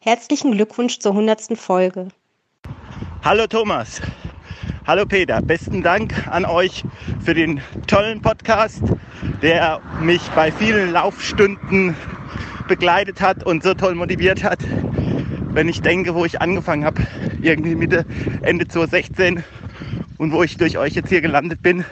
Herzlichen 0.00 0.52
Glückwunsch 0.52 0.98
zur 0.98 1.12
100. 1.12 1.56
Folge. 1.56 2.08
Hallo 3.22 3.46
Thomas. 3.46 4.00
Hallo 4.86 5.06
Peter. 5.06 5.40
Besten 5.42 5.82
Dank 5.82 6.26
an 6.28 6.44
euch 6.44 6.82
für 7.24 7.34
den 7.34 7.60
tollen 7.86 8.20
Podcast, 8.20 8.82
der 9.42 9.80
mich 10.00 10.22
bei 10.30 10.50
vielen 10.50 10.90
Laufstunden 10.92 11.94
begleitet 12.66 13.20
hat 13.20 13.44
und 13.44 13.62
so 13.62 13.74
toll 13.74 13.94
motiviert 13.94 14.42
hat, 14.42 14.58
wenn 15.52 15.68
ich 15.68 15.82
denke, 15.82 16.14
wo 16.14 16.24
ich 16.24 16.40
angefangen 16.40 16.84
habe, 16.84 17.02
irgendwie 17.42 17.74
Mitte, 17.74 18.04
Ende 18.42 18.66
2016 18.66 19.44
und 20.18 20.32
wo 20.32 20.42
ich 20.42 20.56
durch 20.56 20.78
euch 20.78 20.94
jetzt 20.94 21.08
hier 21.08 21.20
gelandet 21.20 21.62
bin, 21.62 21.84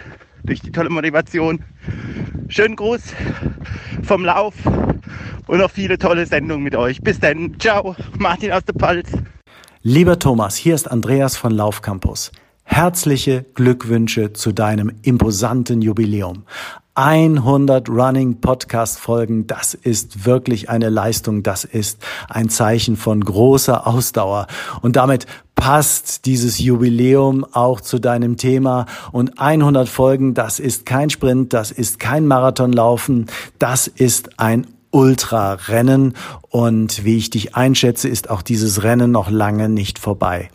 durch 0.45 0.61
die 0.61 0.73
tolle 0.73 0.91
Motivation. 0.91 1.65
Schönen 2.49 2.77
Gruß 2.77 3.01
vom 4.03 4.25
Lauf 4.25 4.55
und 5.47 5.59
noch 5.59 5.71
viele 5.71 5.99
tolle 5.99 6.27
Sendungen 6.27 6.65
mit 6.65 6.77
euch. 6.77 7.01
Bis 7.01 7.21
dann. 7.21 7.59
Ciao. 7.59 7.97
Martin 8.19 8.53
aus 8.53 8.65
der 8.65 8.75
Pfalz. 8.75 9.11
Lieber 9.83 10.19
Thomas, 10.19 10.57
hier 10.57 10.75
ist 10.75 10.91
Andreas 10.91 11.37
von 11.37 11.53
Laufcampus. 11.53 12.33
Herzliche 12.65 13.47
Glückwünsche 13.55 14.33
zu 14.35 14.53
deinem 14.53 14.93
imposanten 15.03 15.81
Jubiläum. 15.81 16.45
100 16.99 17.89
Running 17.89 18.41
Podcast 18.41 18.99
Folgen, 18.99 19.47
das 19.47 19.75
ist 19.75 20.27
wirklich 20.27 20.69
eine 20.69 20.89
Leistung, 20.89 21.45
das 21.45 21.63
ist 21.63 22.03
ein 22.29 22.49
Zeichen 22.49 22.97
von 22.97 23.21
großer 23.21 23.87
Ausdauer. 23.87 24.49
Und 24.83 24.97
damit 24.97 25.27
passt 25.55 26.27
dieses 26.27 26.59
Jubiläum 26.59 27.47
auch 27.53 27.81
zu 27.81 28.01
deinem 28.01 28.37
Thema. 28.37 28.87
Und 29.13 29.39
100 29.39 29.89
Folgen, 29.89 30.35
das 30.35 30.59
ist 30.59 30.87
kein 30.87 31.09
Sprint, 31.09 31.53
das 31.53 31.71
ist 31.71 32.01
kein 32.01 32.27
Marathonlaufen, 32.27 33.27
das 33.61 33.87
ist 33.87 34.41
ein 34.41 34.67
Ultrarennen. 34.91 36.15
Und 36.49 37.05
wie 37.05 37.17
ich 37.17 37.31
dich 37.31 37.55
einschätze, 37.55 38.09
ist 38.09 38.29
auch 38.29 38.43
dieses 38.43 38.83
Rennen 38.83 39.13
noch 39.13 39.31
lange 39.31 39.69
nicht 39.69 40.01
vorbei. 40.01 40.51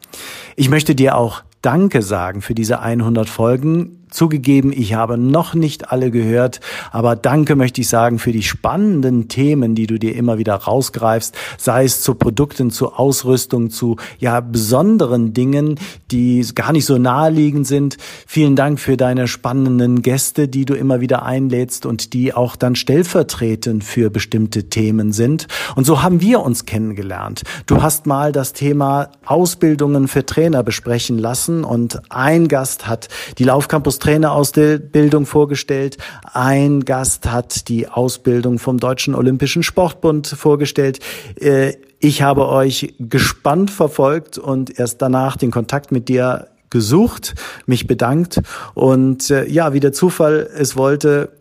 Ich 0.58 0.70
möchte 0.70 0.94
dir 0.94 1.16
auch 1.16 1.42
Danke 1.64 2.02
sagen 2.02 2.42
für 2.42 2.54
diese 2.54 2.82
100 2.82 3.30
Folgen. 3.30 4.03
Zugegeben, 4.14 4.72
ich 4.72 4.94
habe 4.94 5.18
noch 5.18 5.56
nicht 5.56 5.92
alle 5.92 6.12
gehört, 6.12 6.60
aber 6.92 7.16
danke 7.16 7.56
möchte 7.56 7.82
ich 7.82 7.90
sagen 7.90 8.20
für 8.20 8.32
die 8.32 8.44
spannenden 8.44 9.28
Themen, 9.28 9.74
die 9.74 9.88
du 9.88 9.98
dir 9.98 10.16
immer 10.16 10.38
wieder 10.38 10.54
rausgreifst, 10.54 11.36
sei 11.58 11.86
es 11.86 12.04
zu 12.04 12.14
Produkten, 12.14 12.70
zu 12.70 12.94
Ausrüstung, 12.94 13.72
zu 13.72 13.98
ja 14.20 14.40
besonderen 14.40 15.34
Dingen, 15.34 15.80
die 16.12 16.46
gar 16.54 16.74
nicht 16.74 16.86
so 16.86 17.00
naheliegend 17.00 17.66
sind. 17.66 17.98
Vielen 18.28 18.56
Dank 18.56 18.80
für 18.80 18.98
deine 18.98 19.28
spannenden 19.28 20.04
Gäste, 20.04 20.48
die 20.48 20.66
du 20.66 20.76
immer 20.76 21.02
wieder 21.02 21.24
einlädst 21.24 21.88
und 21.88 22.14
die 22.14 22.36
auch 22.36 22.56
dann 22.56 22.76
stellvertretend 22.76 23.84
für 23.84 24.12
bestimmte 24.12 24.70
Themen 24.70 25.12
sind. 25.12 25.48
Und 25.76 25.86
so 25.86 26.04
haben 26.04 26.22
wir 26.22 26.42
uns 26.42 26.66
kennengelernt. 26.66 27.42
Du 27.66 27.82
hast 27.82 28.06
mal 28.06 28.32
das 28.32 28.54
Thema 28.54 29.10
Ausbildungen 29.26 30.08
für 30.08 30.24
Trainer 30.24 30.62
besprechen 30.62 31.18
lassen 31.18 31.64
und 31.64 32.00
ein 32.12 32.48
Gast 32.48 32.86
hat 32.86 33.10
die 33.40 33.44
Laufcampus 33.44 34.03
Trainerausbildung 34.04 35.26
vorgestellt. 35.26 35.98
Ein 36.34 36.84
Gast 36.84 37.32
hat 37.32 37.70
die 37.70 37.88
Ausbildung 37.88 38.60
vom 38.60 38.78
Deutschen 38.78 39.16
Olympischen 39.16 39.64
Sportbund 39.64 40.28
vorgestellt. 40.28 41.00
Äh, 41.40 41.76
ich 42.00 42.22
habe 42.22 42.50
euch 42.50 42.96
gespannt 43.00 43.72
verfolgt 43.72 44.38
und 44.38 44.78
erst 44.78 45.02
danach 45.02 45.38
den 45.38 45.52
Kontakt 45.52 45.94
mit 45.94 46.10
dir 46.10 46.50
gesucht, 46.70 47.36
mich 47.66 47.88
bedankt 47.88 48.42
und 48.74 49.30
äh, 49.30 49.48
ja, 49.48 49.72
wie 49.72 49.80
der 49.80 49.94
Zufall 49.94 50.50
es 50.54 50.76
wollte, 50.76 51.32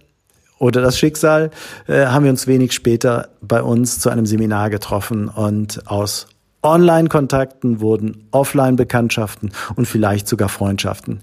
oder 0.60 0.80
das 0.80 0.96
Schicksal, 0.96 1.50
äh, 1.88 2.06
haben 2.06 2.22
wir 2.22 2.30
uns 2.30 2.46
wenig 2.46 2.70
später 2.70 3.30
bei 3.40 3.60
uns 3.60 3.98
zu 3.98 4.08
einem 4.08 4.26
Seminar 4.26 4.70
getroffen 4.70 5.28
und 5.28 5.90
aus 5.90 6.28
Online-Kontakten 6.62 7.80
wurden 7.80 8.28
Offline-Bekanntschaften 8.30 9.50
und 9.74 9.86
vielleicht 9.86 10.28
sogar 10.28 10.48
Freundschaften. 10.48 11.22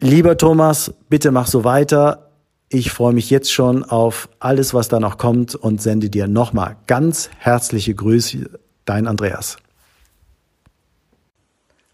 Lieber 0.00 0.36
Thomas, 0.36 0.92
bitte 1.08 1.30
mach 1.30 1.46
so 1.46 1.64
weiter. 1.64 2.30
Ich 2.68 2.90
freue 2.90 3.14
mich 3.14 3.30
jetzt 3.30 3.50
schon 3.50 3.82
auf 3.82 4.28
alles, 4.40 4.74
was 4.74 4.88
da 4.88 5.00
noch 5.00 5.16
kommt 5.16 5.54
und 5.54 5.80
sende 5.80 6.10
dir 6.10 6.26
nochmal 6.26 6.76
ganz 6.86 7.30
herzliche 7.38 7.94
Grüße. 7.94 8.58
Dein 8.84 9.06
Andreas. 9.06 9.56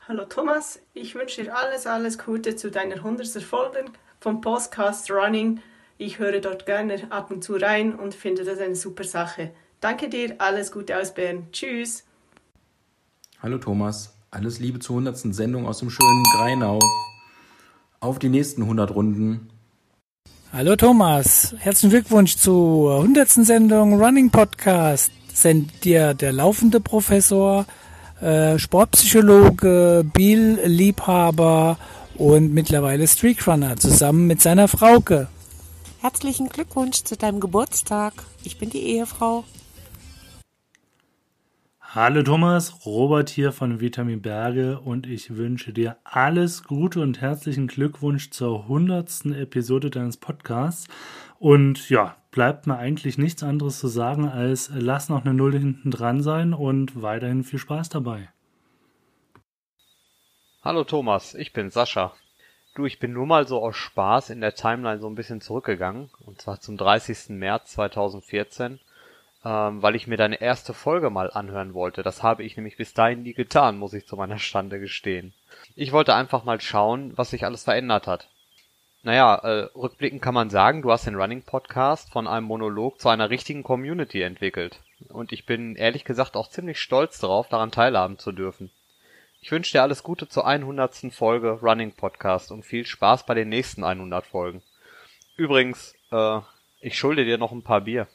Hallo 0.08 0.24
Thomas, 0.24 0.80
ich 0.94 1.14
wünsche 1.14 1.44
dir 1.44 1.56
alles, 1.56 1.86
alles 1.86 2.18
Gute 2.18 2.56
zu 2.56 2.70
deiner 2.72 2.96
100. 2.96 3.40
Folge 3.40 3.84
vom 4.18 4.40
Podcast 4.40 5.10
Running. 5.10 5.60
Ich 5.96 6.18
höre 6.18 6.40
dort 6.40 6.66
gerne 6.66 7.00
ab 7.10 7.30
und 7.30 7.44
zu 7.44 7.54
rein 7.54 7.94
und 7.94 8.14
finde 8.14 8.44
das 8.44 8.58
eine 8.58 8.74
super 8.74 9.04
Sache. 9.04 9.52
Danke 9.80 10.08
dir, 10.08 10.34
alles 10.38 10.72
Gute 10.72 10.98
aus 10.98 11.14
Bern. 11.14 11.46
Tschüss. 11.52 12.04
Hallo 13.40 13.58
Thomas, 13.58 14.12
alles 14.32 14.58
Liebe 14.58 14.80
zur 14.80 14.96
100. 14.96 15.34
Sendung 15.34 15.66
aus 15.66 15.78
dem 15.78 15.90
schönen 15.90 16.24
Greinau. 16.34 16.80
Auf 18.02 18.18
die 18.18 18.30
nächsten 18.30 18.62
100 18.62 18.96
Runden. 18.96 19.48
Hallo 20.52 20.74
Thomas, 20.74 21.54
herzlichen 21.56 21.90
Glückwunsch 21.90 22.36
zur 22.36 22.96
100. 22.96 23.28
Sendung 23.46 24.02
Running 24.02 24.28
Podcast. 24.28 25.12
Sendet 25.32 25.84
dir 25.84 26.12
der 26.12 26.32
laufende 26.32 26.80
Professor, 26.80 27.64
äh, 28.20 28.58
Sportpsychologe, 28.58 30.04
Bill-Liebhaber 30.12 31.78
und 32.16 32.52
mittlerweile 32.52 33.06
Streakrunner 33.06 33.76
zusammen 33.76 34.26
mit 34.26 34.42
seiner 34.42 34.66
Frauke. 34.66 35.28
Herzlichen 36.00 36.48
Glückwunsch 36.48 37.04
zu 37.04 37.16
deinem 37.16 37.38
Geburtstag. 37.38 38.14
Ich 38.42 38.58
bin 38.58 38.68
die 38.68 38.82
Ehefrau. 38.82 39.44
Hallo 41.94 42.22
Thomas, 42.22 42.86
Robert 42.86 43.28
hier 43.28 43.52
von 43.52 43.80
Vitamin 43.80 44.22
Berge 44.22 44.80
und 44.80 45.06
ich 45.06 45.36
wünsche 45.36 45.74
dir 45.74 45.98
alles 46.04 46.64
Gute 46.64 47.02
und 47.02 47.20
herzlichen 47.20 47.66
Glückwunsch 47.66 48.30
zur 48.30 48.66
hundertsten 48.66 49.34
Episode 49.34 49.90
deines 49.90 50.16
Podcasts. 50.16 50.88
Und 51.38 51.90
ja, 51.90 52.16
bleibt 52.30 52.66
mir 52.66 52.78
eigentlich 52.78 53.18
nichts 53.18 53.42
anderes 53.42 53.78
zu 53.78 53.88
sagen 53.88 54.26
als 54.26 54.70
lass 54.72 55.10
noch 55.10 55.26
eine 55.26 55.34
Null 55.34 55.52
hinten 55.52 55.90
dran 55.90 56.22
sein 56.22 56.54
und 56.54 57.02
weiterhin 57.02 57.44
viel 57.44 57.58
Spaß 57.58 57.90
dabei. 57.90 58.30
Hallo 60.62 60.84
Thomas, 60.84 61.34
ich 61.34 61.52
bin 61.52 61.68
Sascha. 61.68 62.14
Du, 62.74 62.86
ich 62.86 63.00
bin 63.00 63.12
nur 63.12 63.26
mal 63.26 63.46
so 63.46 63.62
aus 63.62 63.76
Spaß 63.76 64.30
in 64.30 64.40
der 64.40 64.54
Timeline 64.54 64.98
so 64.98 65.08
ein 65.08 65.14
bisschen 65.14 65.42
zurückgegangen, 65.42 66.08
und 66.20 66.40
zwar 66.40 66.58
zum 66.58 66.78
30. 66.78 67.36
März 67.36 67.72
2014 67.72 68.80
ähm, 69.44 69.82
weil 69.82 69.96
ich 69.96 70.06
mir 70.06 70.16
deine 70.16 70.40
erste 70.40 70.74
Folge 70.74 71.10
mal 71.10 71.30
anhören 71.30 71.74
wollte. 71.74 72.02
Das 72.02 72.22
habe 72.22 72.44
ich 72.44 72.56
nämlich 72.56 72.76
bis 72.76 72.94
dahin 72.94 73.22
nie 73.22 73.34
getan, 73.34 73.78
muss 73.78 73.92
ich 73.92 74.06
zu 74.06 74.16
meiner 74.16 74.38
Stande 74.38 74.78
gestehen. 74.78 75.34
Ich 75.74 75.92
wollte 75.92 76.14
einfach 76.14 76.44
mal 76.44 76.60
schauen, 76.60 77.12
was 77.16 77.30
sich 77.30 77.44
alles 77.44 77.64
verändert 77.64 78.06
hat. 78.06 78.28
Naja, 79.04 79.34
äh, 79.34 79.68
rückblickend 79.74 80.22
kann 80.22 80.34
man 80.34 80.48
sagen, 80.48 80.82
du 80.82 80.92
hast 80.92 81.06
den 81.06 81.16
Running 81.16 81.42
Podcast 81.42 82.12
von 82.12 82.28
einem 82.28 82.46
Monolog 82.46 83.00
zu 83.00 83.08
einer 83.08 83.30
richtigen 83.30 83.64
Community 83.64 84.22
entwickelt. 84.22 84.78
Und 85.08 85.32
ich 85.32 85.44
bin 85.44 85.74
ehrlich 85.74 86.04
gesagt 86.04 86.36
auch 86.36 86.48
ziemlich 86.48 86.80
stolz 86.80 87.18
darauf, 87.18 87.48
daran 87.48 87.72
teilhaben 87.72 88.18
zu 88.18 88.30
dürfen. 88.30 88.70
Ich 89.40 89.50
wünsche 89.50 89.72
dir 89.72 89.82
alles 89.82 90.04
Gute 90.04 90.28
zur 90.28 90.46
100. 90.46 91.12
Folge 91.12 91.50
Running 91.60 91.96
Podcast 91.96 92.52
und 92.52 92.64
viel 92.64 92.86
Spaß 92.86 93.26
bei 93.26 93.34
den 93.34 93.48
nächsten 93.48 93.82
100 93.82 94.24
Folgen. 94.24 94.62
Übrigens, 95.36 95.96
äh, 96.12 96.38
ich 96.80 96.96
schulde 96.96 97.24
dir 97.24 97.38
noch 97.38 97.50
ein 97.50 97.64
paar 97.64 97.80
Bier. 97.80 98.06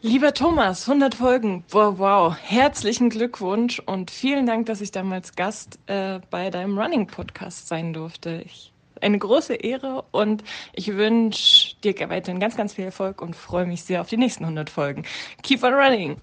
Lieber 0.00 0.32
Thomas, 0.32 0.88
100 0.88 1.16
Folgen. 1.16 1.64
Wow, 1.70 1.98
wow. 1.98 2.36
Herzlichen 2.40 3.10
Glückwunsch 3.10 3.80
und 3.80 4.12
vielen 4.12 4.46
Dank, 4.46 4.66
dass 4.66 4.80
ich 4.80 4.92
damals 4.92 5.34
Gast 5.34 5.80
äh, 5.86 6.20
bei 6.30 6.50
deinem 6.50 6.78
Running 6.78 7.08
Podcast 7.08 7.66
sein 7.66 7.92
durfte. 7.92 8.42
Ich, 8.46 8.72
eine 9.00 9.18
große 9.18 9.54
Ehre 9.54 10.04
und 10.12 10.44
ich 10.72 10.94
wünsche 10.94 11.74
dir 11.82 11.98
weiterhin 12.08 12.38
ganz, 12.38 12.56
ganz 12.56 12.74
viel 12.74 12.84
Erfolg 12.84 13.20
und 13.20 13.34
freue 13.34 13.66
mich 13.66 13.82
sehr 13.82 14.00
auf 14.00 14.08
die 14.08 14.16
nächsten 14.16 14.44
100 14.44 14.70
Folgen. 14.70 15.02
Keep 15.42 15.64
on 15.64 15.74
running. 15.74 16.16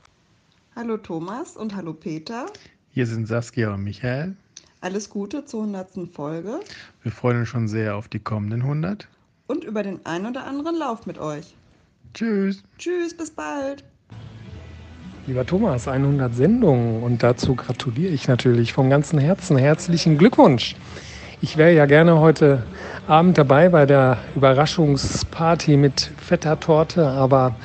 Hallo 0.77 0.95
Thomas 0.95 1.57
und 1.57 1.75
hallo 1.75 1.91
Peter. 1.91 2.45
Hier 2.91 3.05
sind 3.05 3.27
Saskia 3.27 3.73
und 3.73 3.83
Michael. 3.83 4.37
Alles 4.79 5.09
Gute 5.09 5.43
zur 5.43 5.63
100. 5.63 6.13
Folge. 6.13 6.61
Wir 7.03 7.11
freuen 7.11 7.39
uns 7.39 7.49
schon 7.49 7.67
sehr 7.67 7.97
auf 7.97 8.07
die 8.07 8.19
kommenden 8.19 8.61
100. 8.61 9.09
Und 9.47 9.65
über 9.65 9.83
den 9.83 10.05
ein 10.05 10.25
oder 10.25 10.45
anderen 10.45 10.77
Lauf 10.77 11.05
mit 11.05 11.17
euch. 11.17 11.55
Tschüss. 12.15 12.63
Tschüss, 12.77 13.13
bis 13.13 13.29
bald. 13.29 13.83
Lieber 15.27 15.45
Thomas, 15.45 15.89
100 15.89 16.33
Sendungen 16.33 17.03
und 17.03 17.21
dazu 17.21 17.55
gratuliere 17.55 18.13
ich 18.13 18.29
natürlich 18.29 18.71
vom 18.71 18.89
ganzen 18.89 19.19
Herzen. 19.19 19.57
Herzlichen 19.57 20.17
Glückwunsch. 20.17 20.77
Ich 21.41 21.57
wäre 21.57 21.73
ja 21.73 21.85
gerne 21.85 22.21
heute 22.21 22.63
Abend 23.05 23.37
dabei 23.37 23.67
bei 23.67 23.85
der 23.85 24.19
Überraschungsparty 24.33 25.75
mit 25.75 26.09
fetter 26.15 26.57
Torte, 26.57 27.05
aber 27.05 27.57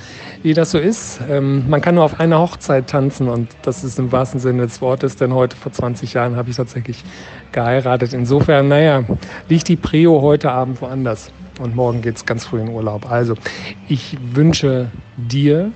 wie 0.43 0.53
das 0.53 0.73
so 0.73 0.79
ist, 0.79 1.21
ähm, 1.31 1.71
man 1.71 1.81
kann 1.81 1.95
nur 1.95 2.03
auf 2.03 2.19
einer 2.19 2.41
Hochzeit 2.41 2.89
tanzen 2.89 3.29
und 3.29 3.51
das 3.63 3.85
ist 3.85 4.01
im 4.01 4.11
wahrsten 4.11 4.41
Sinne 4.41 4.63
des 4.63 4.81
Wortes, 4.81 5.15
denn 5.15 5.33
heute 5.33 5.57
vor 5.57 5.71
20 5.71 6.13
Jahren 6.15 6.35
habe 6.35 6.51
ich 6.51 6.57
tatsächlich 6.57 7.05
geheiratet. 7.53 8.13
Insofern, 8.15 8.67
naja, 8.67 9.05
liegt 9.49 9.69
die 9.69 9.77
Prio 9.77 10.21
heute 10.21 10.51
Abend 10.51 10.81
woanders 10.81 11.31
und 11.61 11.77
morgen 11.77 12.03
geht 12.03 12.17
es 12.17 12.27
ganz 12.27 12.47
früh 12.47 12.61
in 12.61 12.69
Urlaub. 12.69 13.11
Also 13.11 13.35
ich 13.89 14.17
wünsche 14.35 14.91
dir 15.17 15.73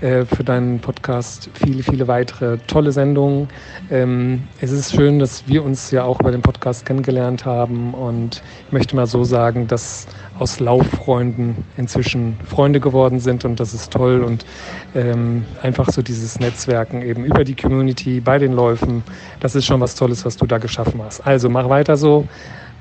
äh, 0.00 0.24
für 0.26 0.44
deinen 0.44 0.78
Podcast 0.78 1.50
viele, 1.54 1.82
viele 1.82 2.06
weitere 2.06 2.58
tolle 2.68 2.92
Sendungen. 2.92 3.48
Ähm, 3.90 4.44
es 4.60 4.70
ist 4.70 4.94
schön, 4.94 5.18
dass 5.18 5.48
wir 5.48 5.64
uns 5.64 5.90
ja 5.90 6.04
auch 6.04 6.20
über 6.20 6.30
den 6.30 6.40
Podcast 6.40 6.86
kennengelernt 6.86 7.44
haben 7.44 7.94
und 7.94 8.40
ich 8.66 8.72
möchte 8.72 8.94
mal 8.94 9.06
so 9.06 9.24
sagen, 9.24 9.66
dass 9.66 10.06
aus 10.38 10.60
Lauffreunden 10.60 11.56
inzwischen 11.76 12.36
Freunde 12.44 12.78
geworden 12.78 13.18
sind 13.18 13.44
und 13.44 13.58
das 13.58 13.74
ist 13.74 13.92
toll 13.92 14.22
und 14.22 14.46
ähm, 14.94 15.44
einfach 15.62 15.90
so 15.90 16.00
dieses 16.00 16.38
Netzwerken 16.38 17.02
eben 17.02 17.24
über 17.24 17.42
die 17.42 17.56
Community 17.56 18.20
bei 18.20 18.38
den 18.38 18.52
Läufen, 18.52 19.02
das 19.40 19.56
ist 19.56 19.66
schon 19.66 19.80
was 19.80 19.96
Tolles, 19.96 20.24
was 20.24 20.36
du 20.36 20.46
da 20.46 20.58
geschaffen 20.58 21.02
hast. 21.02 21.26
Also 21.26 21.48
mach 21.48 21.68
weiter 21.68 21.96
so. 21.96 22.28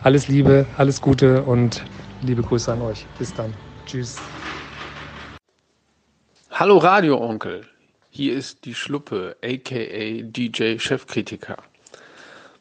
Alles 0.04 0.28
Liebe, 0.28 0.68
alles 0.78 1.02
Gute 1.02 1.42
und 1.42 1.84
liebe 2.22 2.42
Grüße 2.42 2.72
an 2.72 2.82
euch. 2.82 3.06
Bis 3.20 3.34
dann. 3.34 3.54
Tschüss. 3.86 4.18
Hallo 6.52 6.78
Radio 6.78 7.22
Onkel, 7.22 7.66
hier 8.10 8.36
ist 8.36 8.66
die 8.66 8.74
Schluppe, 8.74 9.36
aka 9.44 10.24
DJ 10.24 10.80
Chefkritiker. 10.80 11.58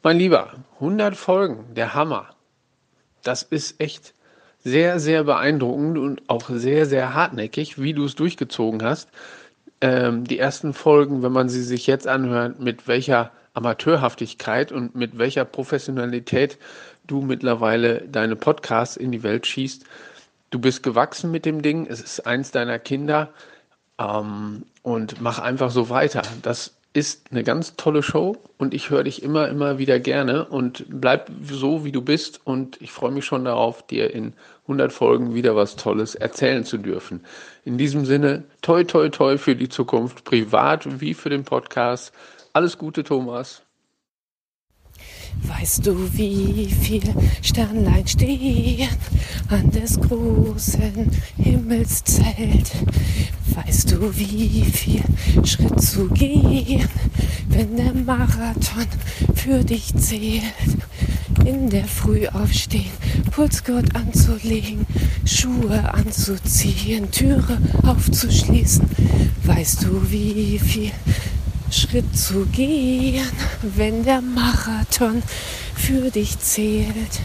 Mein 0.03 0.19
Lieber, 0.19 0.53
100 0.75 1.15
Folgen, 1.15 1.73
der 1.73 1.95
Hammer. 1.95 2.29
Das 3.23 3.41
ist 3.43 3.81
echt 3.81 4.13
sehr, 4.63 4.99
sehr 4.99 5.23
beeindruckend 5.23 5.97
und 5.97 6.21
auch 6.29 6.49
sehr, 6.49 6.85
sehr 6.85 7.13
hartnäckig, 7.13 7.81
wie 7.81 7.93
du 7.93 8.05
es 8.05 8.15
durchgezogen 8.15 8.83
hast. 8.83 9.09
Ähm, 9.81 10.25
die 10.25 10.37
ersten 10.37 10.73
Folgen, 10.73 11.23
wenn 11.23 11.31
man 11.31 11.49
sie 11.49 11.63
sich 11.63 11.87
jetzt 11.87 12.07
anhört, 12.07 12.59
mit 12.59 12.87
welcher 12.87 13.31
Amateurhaftigkeit 13.53 14.71
und 14.71 14.93
mit 14.93 15.17
welcher 15.17 15.43
Professionalität 15.43 16.59
du 17.07 17.21
mittlerweile 17.21 18.01
deine 18.07 18.35
Podcasts 18.35 18.97
in 18.97 19.11
die 19.11 19.23
Welt 19.23 19.47
schießt. 19.47 19.85
Du 20.49 20.59
bist 20.59 20.83
gewachsen 20.83 21.31
mit 21.31 21.45
dem 21.45 21.61
Ding, 21.61 21.87
es 21.89 22.01
ist 22.01 22.25
eins 22.25 22.51
deiner 22.51 22.79
Kinder 22.79 23.29
ähm, 23.97 24.63
und 24.83 25.21
mach 25.21 25.39
einfach 25.39 25.71
so 25.71 25.89
weiter. 25.89 26.21
Das 26.41 26.77
ist 26.93 27.27
eine 27.31 27.43
ganz 27.43 27.75
tolle 27.75 28.01
Show 28.01 28.37
und 28.57 28.73
ich 28.73 28.89
höre 28.89 29.03
dich 29.03 29.21
immer, 29.21 29.49
immer 29.49 29.77
wieder 29.77 29.99
gerne 29.99 30.45
und 30.45 30.85
bleib 30.87 31.29
so, 31.43 31.85
wie 31.85 31.91
du 31.91 32.01
bist 32.01 32.41
und 32.43 32.81
ich 32.81 32.91
freue 32.91 33.11
mich 33.11 33.25
schon 33.25 33.45
darauf, 33.45 33.85
dir 33.85 34.13
in 34.13 34.33
100 34.63 34.91
Folgen 34.91 35.35
wieder 35.35 35.55
was 35.55 35.75
Tolles 35.75 36.15
erzählen 36.15 36.63
zu 36.63 36.77
dürfen. 36.77 37.23
In 37.65 37.77
diesem 37.77 38.05
Sinne, 38.05 38.45
toi, 38.61 38.83
toi, 38.83 39.09
toi 39.09 39.37
für 39.37 39.55
die 39.55 39.69
Zukunft, 39.69 40.23
privat 40.23 40.99
wie 40.99 41.13
für 41.13 41.29
den 41.29 41.43
Podcast. 41.43 42.13
Alles 42.53 42.77
Gute, 42.77 43.03
Thomas. 43.03 43.66
Weißt 45.43 45.85
du, 45.85 45.95
wie 46.13 46.69
viel 46.69 47.03
Sternlein 47.41 48.07
stehen 48.07 48.89
an 49.49 49.69
des 49.71 49.99
großen 49.99 51.11
Himmelszelt? 51.37 52.71
Weißt 53.55 53.91
du, 53.91 54.15
wie 54.17 54.63
viel 54.65 55.03
Schritt 55.45 55.81
zu 55.81 56.07
gehen, 56.09 56.87
wenn 57.49 57.75
der 57.75 57.93
Marathon 57.93 58.85
für 59.35 59.63
dich 59.63 59.95
zählt? 59.95 60.43
In 61.45 61.69
der 61.69 61.85
Früh 61.85 62.27
aufstehen, 62.27 62.91
Pulsgurt 63.31 63.95
anzulegen, 63.95 64.85
Schuhe 65.25 65.93
anzuziehen, 65.93 67.09
Türe 67.11 67.57
aufzuschließen. 67.83 68.85
Weißt 69.43 69.83
du, 69.83 70.11
wie 70.11 70.59
viel 70.59 70.91
Schritt 71.71 72.17
zu 72.17 72.45
gehen, 72.45 73.25
wenn 73.61 74.03
der 74.03 74.21
Marathon 74.21 75.21
für 75.75 76.09
dich 76.09 76.39
zählt? 76.39 77.19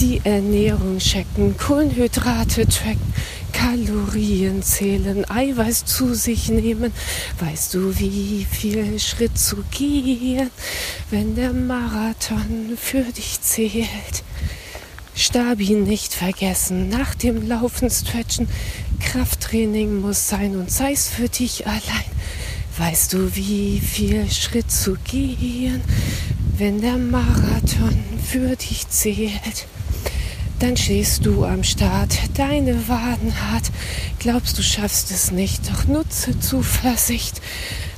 Die 0.00 0.20
Ernährung 0.24 0.98
checken, 0.98 1.56
Kohlenhydrate 1.56 2.66
tracken, 2.66 3.14
Kalorien 3.52 4.62
zählen, 4.62 5.28
Eiweiß 5.30 5.84
zu 5.84 6.14
sich 6.14 6.48
nehmen. 6.48 6.92
Weißt 7.38 7.74
du, 7.74 7.96
wie 7.98 8.44
viel 8.50 8.98
Schritt 8.98 9.38
zu 9.38 9.64
gehen, 9.70 10.50
wenn 11.10 11.36
der 11.36 11.52
Marathon 11.52 12.76
für 12.76 13.04
dich 13.04 13.40
zählt? 13.40 14.24
Stabi 15.14 15.70
nicht 15.70 16.12
vergessen, 16.12 16.88
nach 16.88 17.14
dem 17.14 17.48
Laufen 17.48 17.88
stretchen, 17.88 18.48
Krafttraining 18.98 20.00
muss 20.00 20.28
sein 20.28 20.56
und 20.56 20.72
sei's 20.72 21.08
für 21.08 21.28
dich 21.28 21.68
allein. 21.68 22.14
Weißt 22.76 23.12
du, 23.12 23.36
wie 23.36 23.78
viel 23.78 24.28
Schritt 24.32 24.68
zu 24.68 24.96
gehen, 25.04 25.80
wenn 26.58 26.80
der 26.80 26.98
Marathon 26.98 28.02
für 28.20 28.56
dich 28.56 28.88
zählt? 28.88 29.68
Dann 30.58 30.76
stehst 30.76 31.24
du 31.24 31.44
am 31.44 31.62
Start, 31.62 32.18
deine 32.36 32.88
Waden 32.88 33.32
hart, 33.48 33.70
glaubst 34.18 34.58
du 34.58 34.62
schaffst 34.62 35.12
es 35.12 35.30
nicht, 35.30 35.70
doch 35.70 35.84
nutze 35.86 36.40
Zuversicht. 36.40 37.40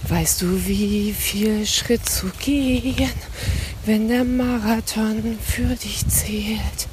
Weißt 0.09 0.43
du, 0.43 0.66
wie 0.66 1.14
viel 1.18 1.64
Schritt 1.64 2.07
zu 2.07 2.27
gehen, 2.39 3.09
wenn 3.87 4.09
der 4.09 4.24
Marathon 4.24 5.39
für 5.43 5.74
dich 5.74 6.07
zählt? 6.07 6.89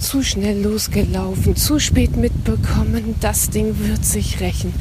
Zu 0.00 0.22
schnell 0.22 0.60
losgelaufen, 0.60 1.56
zu 1.56 1.80
spät 1.80 2.16
mitbekommen, 2.16 3.14
das 3.20 3.48
Ding 3.48 3.78
wird 3.78 4.04
sich 4.04 4.38
rächen. 4.40 4.74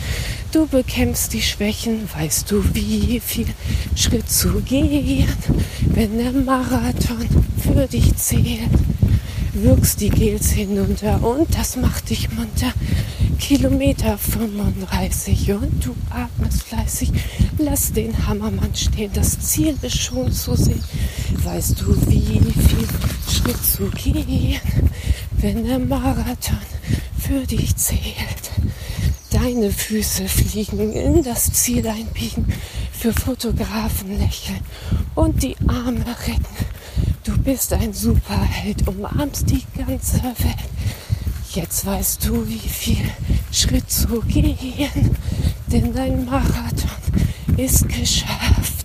Du 0.51 0.65
bekämpfst 0.65 1.33
die 1.33 1.41
Schwächen, 1.41 2.09
weißt 2.17 2.49
du, 2.49 2.63
wie 2.73 3.19
viel 3.19 3.47
Schritt 3.95 4.29
zu 4.29 4.61
gehen, 4.61 5.27
wenn 5.81 6.17
der 6.17 6.31
Marathon 6.31 7.27
für 7.61 7.87
dich 7.87 8.15
zählt 8.15 8.69
wirkst 9.63 10.01
die 10.01 10.09
Gels 10.09 10.51
hinunter 10.51 11.23
und 11.23 11.47
das 11.57 11.75
macht 11.77 12.09
dich 12.09 12.29
munter. 12.31 12.71
Kilometer 13.39 14.17
35 14.17 15.51
und 15.53 15.85
du 15.85 15.95
atmest 16.09 16.63
fleißig. 16.63 17.11
Lass 17.57 17.91
den 17.91 18.27
Hammermann 18.27 18.75
stehen, 18.75 19.11
das 19.13 19.39
Ziel 19.39 19.75
ist 19.81 19.99
schon 19.99 20.31
zu 20.31 20.55
sehen. 20.55 20.83
Weißt 21.43 21.81
du, 21.81 21.95
wie 22.09 22.39
viel 22.39 22.87
Schritt 23.31 23.63
zu 23.63 23.89
gehen, 23.89 24.59
wenn 25.39 25.65
der 25.65 25.79
Marathon 25.79 26.57
für 27.19 27.45
dich 27.45 27.75
zählt? 27.75 28.51
Deine 29.31 29.71
Füße 29.71 30.27
fliegen 30.27 30.93
in 30.93 31.23
das 31.23 31.51
Ziel 31.51 31.87
einbiegen, 31.87 32.45
für 32.91 33.13
Fotografen 33.13 34.17
lächeln 34.17 34.61
und 35.15 35.43
die 35.43 35.55
Arme 35.67 36.05
recken 36.27 36.67
Du 37.27 37.37
bist 37.37 37.73
ein 37.73 37.91
Superheld, 37.91 38.87
umarmst 38.87 39.49
die 39.49 39.63
ganze 39.77 40.23
Welt. 40.23 40.69
Jetzt 41.51 41.85
weißt 41.85 42.25
du, 42.25 42.47
wie 42.47 42.57
viel 42.57 43.03
Schritt 43.51 43.91
zu 43.91 44.21
gehen, 44.21 45.17
denn 45.67 45.93
dein 45.93 46.23
Marathon 46.23 46.89
ist 47.57 47.89
geschafft. 47.89 48.76